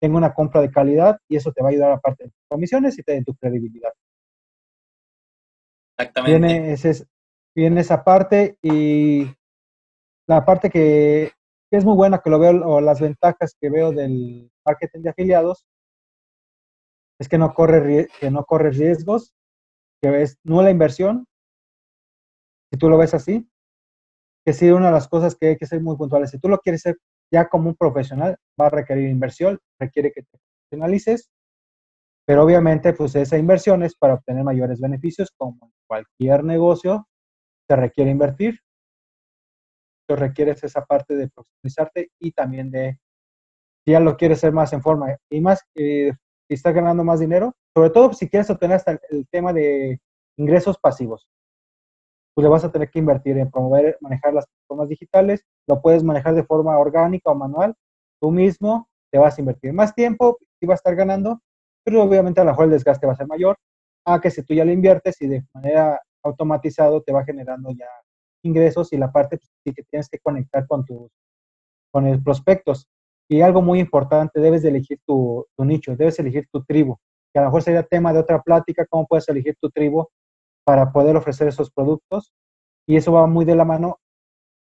tenga 0.00 0.16
una 0.16 0.32
compra 0.32 0.60
de 0.62 0.70
calidad 0.70 1.18
y 1.28 1.36
eso 1.36 1.52
te 1.52 1.62
va 1.62 1.68
a 1.68 1.72
ayudar 1.72 1.92
aparte 1.92 2.24
de 2.24 2.30
tus 2.30 2.46
comisiones 2.48 2.98
y 2.98 3.02
te 3.02 3.12
de 3.12 3.24
tu 3.24 3.34
credibilidad. 3.34 3.92
Exactamente. 5.98 6.38
Viene, 6.38 6.72
ese, 6.72 7.06
viene 7.54 7.82
esa 7.82 8.02
parte 8.02 8.56
y 8.62 9.26
la 10.26 10.44
parte 10.44 10.70
que, 10.70 11.32
es 11.72 11.84
muy 11.84 11.94
buena, 11.94 12.20
que 12.20 12.30
lo 12.30 12.38
veo, 12.38 12.66
o 12.66 12.80
las 12.80 13.00
ventajas 13.00 13.56
que 13.60 13.68
veo 13.68 13.92
del 13.92 14.50
marketing 14.64 15.02
de 15.02 15.10
afiliados, 15.10 15.66
es 17.20 17.28
que 17.28 17.36
no 17.36 17.52
corre, 17.52 18.08
que 18.18 18.30
no 18.30 18.44
corre 18.44 18.70
riesgos, 18.70 19.34
que 20.00 20.22
es 20.22 20.38
nula 20.42 20.70
inversión, 20.70 21.26
si 22.72 22.78
tú 22.78 22.88
lo 22.88 22.96
ves 22.96 23.12
así, 23.12 23.46
que 24.44 24.52
sí, 24.52 24.70
una 24.70 24.86
de 24.86 24.92
las 24.92 25.08
cosas 25.08 25.36
que 25.36 25.48
hay 25.48 25.56
que 25.56 25.66
ser 25.66 25.80
muy 25.80 25.96
puntuales, 25.96 26.30
si 26.30 26.38
tú 26.38 26.48
lo 26.48 26.58
quieres 26.58 26.82
ser 26.82 26.96
ya 27.32 27.48
como 27.48 27.68
un 27.68 27.76
profesional, 27.76 28.36
va 28.60 28.66
a 28.66 28.70
requerir 28.70 29.08
inversión, 29.08 29.58
requiere 29.78 30.12
que 30.12 30.22
te 30.22 30.38
profesionalices, 30.70 31.30
pero 32.26 32.44
obviamente 32.44 32.92
pues 32.92 33.14
esa 33.16 33.38
inversión 33.38 33.82
es 33.82 33.94
para 33.94 34.14
obtener 34.14 34.44
mayores 34.44 34.80
beneficios, 34.80 35.32
como 35.36 35.72
cualquier 35.86 36.44
negocio, 36.44 37.08
te 37.68 37.76
requiere 37.76 38.10
invertir, 38.10 38.60
te 40.08 40.16
requieres 40.16 40.62
esa 40.64 40.84
parte 40.84 41.14
de 41.14 41.28
profesionalizarte 41.28 42.10
y 42.18 42.32
también 42.32 42.70
de, 42.70 42.98
si 43.84 43.92
ya 43.92 44.00
lo 44.00 44.16
quieres 44.16 44.38
hacer 44.38 44.52
más 44.52 44.72
en 44.72 44.82
forma 44.82 45.16
y 45.30 45.40
más, 45.40 45.62
eh, 45.74 46.12
y 46.48 46.54
estás 46.54 46.74
ganando 46.74 47.04
más 47.04 47.20
dinero, 47.20 47.54
sobre 47.74 47.90
todo 47.90 48.12
si 48.12 48.28
quieres 48.28 48.50
obtener 48.50 48.76
hasta 48.76 48.98
el, 49.10 49.26
tema 49.30 49.52
de 49.52 50.00
ingresos 50.36 50.78
pasivos. 50.78 51.28
Pues 52.34 52.42
le 52.44 52.48
vas 52.48 52.64
a 52.64 52.70
tener 52.70 52.90
que 52.90 52.98
invertir 52.98 53.38
en 53.38 53.50
promover, 53.50 53.98
manejar 54.00 54.32
las 54.34 54.46
plataformas 54.46 54.88
digitales, 54.88 55.44
lo 55.66 55.80
puedes 55.82 56.04
manejar 56.04 56.34
de 56.34 56.44
forma 56.44 56.78
orgánica 56.78 57.30
o 57.30 57.34
manual, 57.34 57.74
tú 58.20 58.30
mismo 58.30 58.88
te 59.10 59.18
vas 59.18 59.36
a 59.36 59.40
invertir 59.40 59.72
más 59.72 59.94
tiempo 59.94 60.38
y 60.60 60.66
vas 60.66 60.78
a 60.78 60.80
estar 60.80 60.96
ganando, 60.96 61.40
pero 61.84 62.02
obviamente 62.02 62.40
a 62.40 62.44
lo 62.44 62.52
mejor 62.52 62.66
el 62.66 62.70
desgaste 62.70 63.06
va 63.06 63.14
a 63.14 63.16
ser 63.16 63.26
mayor 63.26 63.56
a 64.04 64.20
que 64.20 64.30
si 64.30 64.42
tú 64.42 64.54
ya 64.54 64.64
lo 64.64 64.72
inviertes 64.72 65.20
y 65.20 65.26
de 65.26 65.44
manera 65.54 66.00
automatizado 66.22 67.02
te 67.02 67.12
va 67.12 67.24
generando 67.24 67.70
ya 67.70 67.88
ingresos 68.42 68.92
y 68.92 68.96
la 68.96 69.10
parte 69.10 69.38
pues, 69.38 69.74
que 69.74 69.82
tienes 69.84 70.08
que 70.08 70.18
conectar 70.18 70.66
con 70.66 70.84
tus 70.84 71.10
con 71.92 72.22
prospectos. 72.22 72.86
Y 73.28 73.42
algo 73.42 73.62
muy 73.62 73.80
importante, 73.80 74.40
debes 74.40 74.62
de 74.62 74.70
elegir 74.70 74.98
tu, 75.06 75.46
nicho, 75.58 75.94
debes 75.96 76.18
elegir 76.18 76.46
tu 76.52 76.62
tribu, 76.64 76.96
que 77.32 77.38
a 77.38 77.42
lo 77.42 77.48
mejor 77.48 77.62
sería 77.62 77.82
tema 77.82 78.12
de 78.12 78.18
otra 78.18 78.42
plática, 78.42 78.86
cómo 78.88 79.06
puedes 79.06 79.28
elegir 79.28 79.56
tu 79.60 79.70
tribu 79.70 80.06
para 80.70 80.92
poder 80.92 81.16
ofrecer 81.16 81.48
esos 81.48 81.68
productos. 81.68 82.32
Y 82.86 82.94
eso 82.94 83.10
va 83.10 83.26
muy 83.26 83.44
de 83.44 83.56
la 83.56 83.64
mano. 83.64 83.98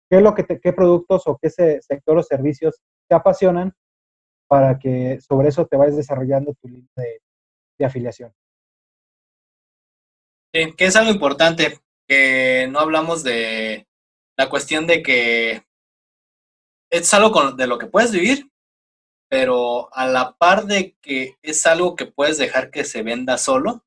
¿Qué 0.08 0.18
es 0.18 0.22
lo 0.22 0.36
que 0.36 0.46
qué 0.46 0.72
productos 0.72 1.24
o 1.26 1.40
qué 1.42 1.50
sector 1.50 2.20
o 2.20 2.22
servicios 2.22 2.80
te 3.10 3.16
apasionan 3.16 3.74
para 4.48 4.78
que 4.78 5.20
sobre 5.20 5.48
eso 5.48 5.66
te 5.66 5.78
vayas 5.78 5.98
desarrollando 5.98 6.54
tu 6.62 6.68
línea 6.68 6.88
de, 6.96 7.84
afiliación? 7.84 8.32
que 10.54 10.86
es 10.86 10.96
algo 10.96 11.12
importante, 11.12 11.80
que 12.08 12.68
no 12.70 12.82
hablamos 12.82 13.24
de 13.24 13.88
la 14.38 14.48
cuestión 14.48 14.86
de 14.86 15.02
que 15.02 15.64
es 16.92 17.14
algo 17.16 17.54
de 17.54 17.66
lo 17.66 17.80
que 17.80 17.88
puedes 17.88 18.12
vivir, 18.12 18.52
pero 19.28 19.92
a 19.92 20.06
la 20.08 20.36
par 20.38 20.66
de 20.66 20.96
que 21.02 21.36
es 21.42 21.66
algo 21.66 21.96
que 21.96 22.06
puedes 22.06 22.38
dejar 22.38 22.70
que 22.70 22.84
se 22.84 23.02
venda 23.02 23.40
solo 23.40 23.86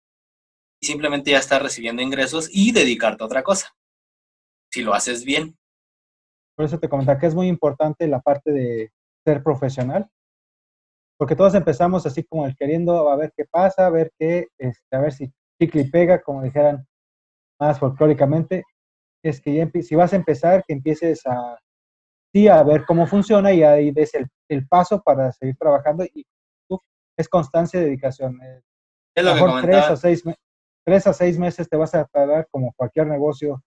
y 0.81 0.87
simplemente 0.87 1.31
ya 1.31 1.39
estar 1.39 1.62
recibiendo 1.62 2.03
ingresos 2.03 2.49
y 2.53 2.72
dedicarte 2.72 3.22
a 3.22 3.26
otra 3.26 3.43
cosa, 3.43 3.74
si 4.70 4.83
lo 4.83 4.95
haces 4.95 5.24
bien. 5.24 5.57
Por 6.57 6.66
eso 6.66 6.79
te 6.79 6.89
comentaba 6.89 7.18
que 7.18 7.26
es 7.26 7.35
muy 7.35 7.49
importante 7.49 8.07
la 8.09 8.20
parte 8.20 8.51
de 8.53 8.93
ser 9.24 9.43
profesional, 9.43 10.09
porque 11.18 11.37
todos 11.37 11.55
empezamos 11.55 12.07
así 12.07 12.24
como 12.24 12.47
el 12.47 12.57
queriendo 12.57 13.11
a 13.11 13.16
ver 13.16 13.33
qué 13.37 13.45
pasa, 13.45 13.87
a 13.87 13.91
ver 13.91 14.12
qué, 14.18 14.49
este, 14.59 14.97
a 14.97 15.01
ver 15.01 15.12
si 15.12 15.33
chicle 15.61 15.83
y 15.83 15.91
pega, 15.91 16.22
como 16.22 16.43
dijeran 16.43 16.87
más 17.61 17.79
folclóricamente, 17.79 18.64
es 19.24 19.41
que 19.41 19.70
si 19.83 19.95
vas 19.97 20.12
a 20.12 20.16
empezar, 20.16 20.64
que 20.66 20.74
empieces 20.74 21.26
a 21.26 21.59
sí 22.33 22.47
a 22.49 22.62
ver 22.62 22.85
cómo 22.87 23.07
funciona 23.07 23.53
y 23.53 23.62
ahí 23.62 23.91
des 23.91 24.12
el, 24.14 24.68
paso 24.68 25.03
para 25.03 25.33
seguir 25.33 25.57
trabajando 25.57 26.05
y 26.05 26.26
es 27.16 27.29
constancia 27.29 27.81
y 27.81 27.85
dedicación. 27.85 28.39
Es 29.14 29.24
lo 29.24 29.35
mejor 29.35 29.62
tres 29.62 29.85
a, 29.85 29.97
seis, 29.97 30.22
tres 30.89 31.07
a 31.07 31.12
seis 31.12 31.39
meses 31.39 31.68
te 31.68 31.76
vas 31.76 31.95
a 31.95 32.07
tardar 32.07 32.49
como 32.51 32.72
cualquier 32.72 33.07
negocio 33.07 33.62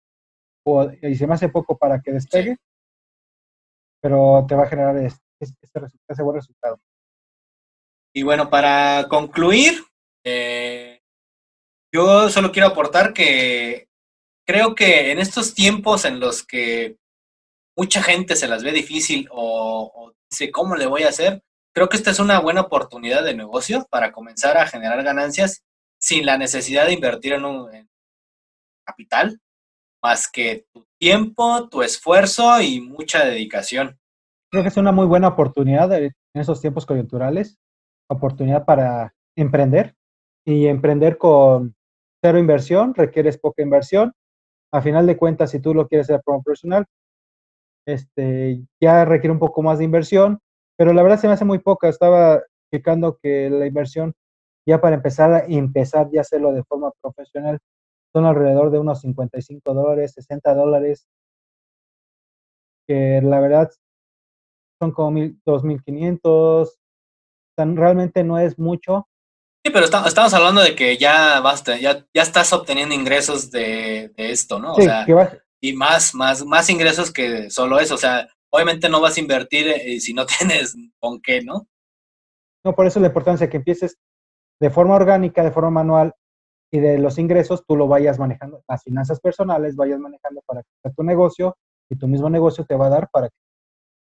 o, 0.66 0.90
y 1.04 1.14
se 1.14 1.28
me 1.28 1.36
hace 1.36 1.50
poco 1.50 1.78
para 1.78 2.02
que 2.02 2.12
despegue, 2.12 2.58
pero 4.02 4.44
te 4.48 4.56
va 4.56 4.64
a 4.64 4.68
generar 4.68 4.98
este, 4.98 5.22
ese 6.08 6.24
buen 6.24 6.38
resultado. 6.38 6.80
Y 8.12 8.24
bueno, 8.24 8.50
para 8.50 9.08
concluir, 9.08 9.84
eh, 10.26 11.00
yo 11.94 12.28
solo 12.30 12.52
quiero 12.52 12.70
aportar 12.70 13.14
que 13.14 13.88
creo 14.44 14.74
que 14.74 15.12
en 15.12 15.20
estos 15.20 15.54
tiempos 15.54 16.06
en 16.06 16.20
los 16.20 16.44
que 16.44 16.98
mucha 17.78 18.02
gente 18.02 18.36
se 18.36 18.48
las 18.48 18.64
ve 18.64 18.72
difícil 18.72 19.30
o, 19.32 20.12
dice, 20.32 20.50
¿cómo 20.52 20.76
le 20.76 20.88
voy 20.88 21.04
a 21.04 21.10
hacer? 21.10 21.44
Creo 21.72 21.88
que 21.88 21.98
esta 21.98 22.10
es 22.10 22.18
una 22.18 22.40
buena 22.40 22.62
oportunidad 22.62 23.24
de 23.24 23.36
negocio 23.36 23.86
para 23.92 24.12
comenzar 24.12 24.58
a 24.58 24.66
generar 24.66 25.04
ganancias 25.04 25.64
sin 26.02 26.26
la 26.26 26.38
necesidad 26.38 26.88
de 26.88 26.94
invertir 26.94 27.34
en 27.34 27.46
un 27.46 27.70
capital 28.86 29.40
más 30.04 30.30
que 30.30 30.66
tu 30.74 30.86
tiempo, 31.00 31.70
tu 31.70 31.84
esfuerzo 31.84 32.60
y 32.60 32.82
mucha 32.82 33.24
dedicación. 33.24 34.00
Creo 34.50 34.64
que 34.64 34.70
es 34.70 34.78
una 34.78 34.92
muy 34.92 35.06
buena 35.06 35.30
oportunidad 35.30 35.94
en 35.94 36.12
esos 36.34 36.60
tiempos 36.60 36.86
coyunturales, 36.86 37.58
oportunidad 38.10 38.66
para 38.66 39.14
emprender 39.38 39.96
y 40.46 40.66
emprender 40.66 41.18
con 41.18 41.76
cero 42.22 42.40
inversión, 42.40 42.94
requieres 42.96 43.38
poca 43.38 43.62
inversión. 43.62 44.14
A 44.74 44.82
final 44.82 45.06
de 45.06 45.18
cuentas, 45.18 45.52
si 45.52 45.60
tú 45.60 45.74
lo 45.74 45.88
quieres 45.88 46.10
hacer 46.10 46.22
como 46.24 46.42
profesional, 46.42 46.86
este, 47.86 48.64
ya 48.82 49.06
requiere 49.06 49.34
un 49.34 49.40
poco 49.40 49.62
más 49.62 49.80
de 49.80 49.86
inversión, 49.86 50.40
pero 50.78 50.94
la 50.94 51.04
verdad 51.04 51.20
se 51.20 51.28
me 51.28 51.34
hace 51.34 51.46
muy 51.46 51.60
poca. 51.60 51.90
Estaba 51.90 52.42
explicando 52.64 53.18
que 53.22 53.50
la 53.50 53.66
inversión 53.66 54.14
ya 54.68 54.80
para 54.80 54.96
empezar 54.96 55.34
a 55.34 55.46
empezar 55.48 56.10
ya 56.12 56.22
hacerlo 56.22 56.54
de 56.54 56.64
forma 56.64 56.92
profesional 57.02 57.60
son 58.14 58.26
alrededor 58.26 58.72
de 58.72 58.80
unos 58.80 59.02
55 59.02 59.74
dólares, 59.74 60.14
60 60.16 60.54
dólares, 60.54 61.08
que 62.88 63.22
la 63.24 63.40
verdad 63.40 63.72
son 64.82 64.92
como 64.92 65.20
2.500, 65.20 66.78
realmente 67.58 68.24
no 68.24 68.38
es 68.40 68.58
mucho. 68.60 69.08
Sí, 69.64 69.72
pero 69.72 69.86
estamos 69.86 70.34
hablando 70.34 70.62
de 70.62 70.76
que 70.76 70.98
ya 70.98 71.40
basta, 71.40 71.78
ya, 71.78 72.06
ya 72.14 72.24
estás 72.24 72.52
obteniendo 72.52 72.96
ingresos 72.96 73.52
de, 73.52 74.12
esto, 74.18 74.60
¿no? 74.60 74.74
Sí, 74.76 74.82
o 74.82 74.86
sea, 74.86 75.06
y 75.62 75.74
más, 75.74 76.16
más, 76.16 76.44
más 76.44 76.70
ingresos 76.70 77.14
que 77.14 77.52
solo 77.52 77.80
eso, 77.80 77.94
o 77.94 77.98
sea, 77.98 78.28
obviamente 78.52 78.90
no 78.90 79.00
vas 79.00 79.18
a 79.18 79.20
invertir 79.20 79.68
eh, 79.68 80.00
si 80.00 80.14
no 80.14 80.26
tienes 80.40 80.76
con 81.00 81.22
qué, 81.22 81.42
¿no? 81.44 81.68
No, 82.66 82.76
por 82.76 82.88
eso 82.88 83.00
la 83.00 83.08
importancia 83.08 83.50
que 83.50 83.58
empieces 83.58 83.98
de 84.62 84.70
forma 84.70 84.94
orgánica, 84.94 85.44
de 85.44 85.52
forma 85.52 85.72
manual, 85.72 86.14
y 86.72 86.80
de 86.80 87.00
los 87.00 87.18
ingresos 87.18 87.66
tú 87.68 87.76
lo 87.76 87.88
vayas 87.88 88.20
manejando, 88.20 88.64
las 88.70 88.84
finanzas 88.84 89.20
personales 89.20 89.76
vayas 89.76 90.00
manejando 90.00 90.42
para 90.46 90.62
que 90.62 90.90
tu 90.96 91.04
negocio 91.04 91.58
y 91.90 91.98
tu 91.98 92.08
mismo 92.08 92.30
negocio 92.30 92.64
te 92.64 92.76
va 92.76 92.86
a 92.86 92.90
dar 92.90 93.10
para 93.10 93.28
que... 93.28 93.36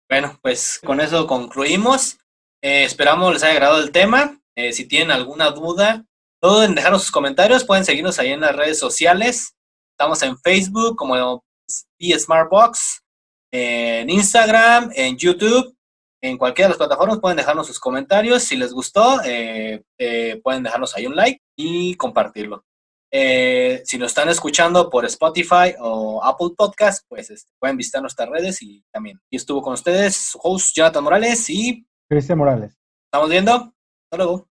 Bueno, 0.09 0.37
pues 0.41 0.79
con 0.79 1.01
eso 1.01 1.25
concluimos. 1.25 2.17
Eh, 2.61 2.83
esperamos 2.83 3.33
les 3.33 3.43
haya 3.43 3.53
agradado 3.53 3.81
el 3.81 3.91
tema. 3.91 4.39
Eh, 4.55 4.71
si 4.71 4.87
tienen 4.87 5.11
alguna 5.11 5.49
duda, 5.49 6.05
pueden 6.39 6.75
dejarnos 6.75 7.01
sus 7.01 7.11
comentarios, 7.11 7.65
pueden 7.65 7.83
seguirnos 7.83 8.19
ahí 8.19 8.31
en 8.31 8.41
las 8.41 8.55
redes 8.55 8.77
sociales. 8.77 9.55
Estamos 9.97 10.21
en 10.21 10.37
Facebook 10.37 10.95
como 10.95 11.43
Smartbox, 11.99 13.01
en 13.51 14.09
Instagram, 14.09 14.91
en 14.95 15.17
YouTube, 15.17 15.75
en 16.21 16.37
cualquiera 16.37 16.67
de 16.67 16.71
las 16.71 16.77
plataformas 16.77 17.19
pueden 17.19 17.37
dejarnos 17.37 17.67
sus 17.67 17.79
comentarios. 17.79 18.43
Si 18.43 18.55
les 18.55 18.73
gustó, 18.73 19.19
eh, 19.25 19.83
pueden 20.43 20.63
dejarnos 20.63 20.95
ahí 20.95 21.07
un 21.07 21.15
like 21.15 21.41
y 21.55 21.95
compartirlo. 21.95 22.63
Eh, 23.13 23.81
si 23.83 23.97
nos 23.97 24.11
están 24.11 24.29
escuchando 24.29 24.89
por 24.89 25.03
Spotify 25.05 25.75
o 25.79 26.23
Apple 26.23 26.51
Podcast, 26.55 27.05
pues 27.09 27.29
este, 27.29 27.51
pueden 27.59 27.75
visitar 27.75 28.01
nuestras 28.01 28.29
redes 28.29 28.61
y 28.61 28.83
también. 28.91 29.19
Y 29.29 29.35
estuvo 29.35 29.61
con 29.61 29.73
ustedes 29.73 30.15
su 30.15 30.39
host 30.41 30.73
Jonathan 30.73 31.03
Morales 31.03 31.49
y 31.49 31.85
Cristian 32.09 32.37
Morales. 32.37 32.77
¿Estamos 33.11 33.29
viendo? 33.29 33.53
Hasta 33.53 34.17
luego. 34.17 34.50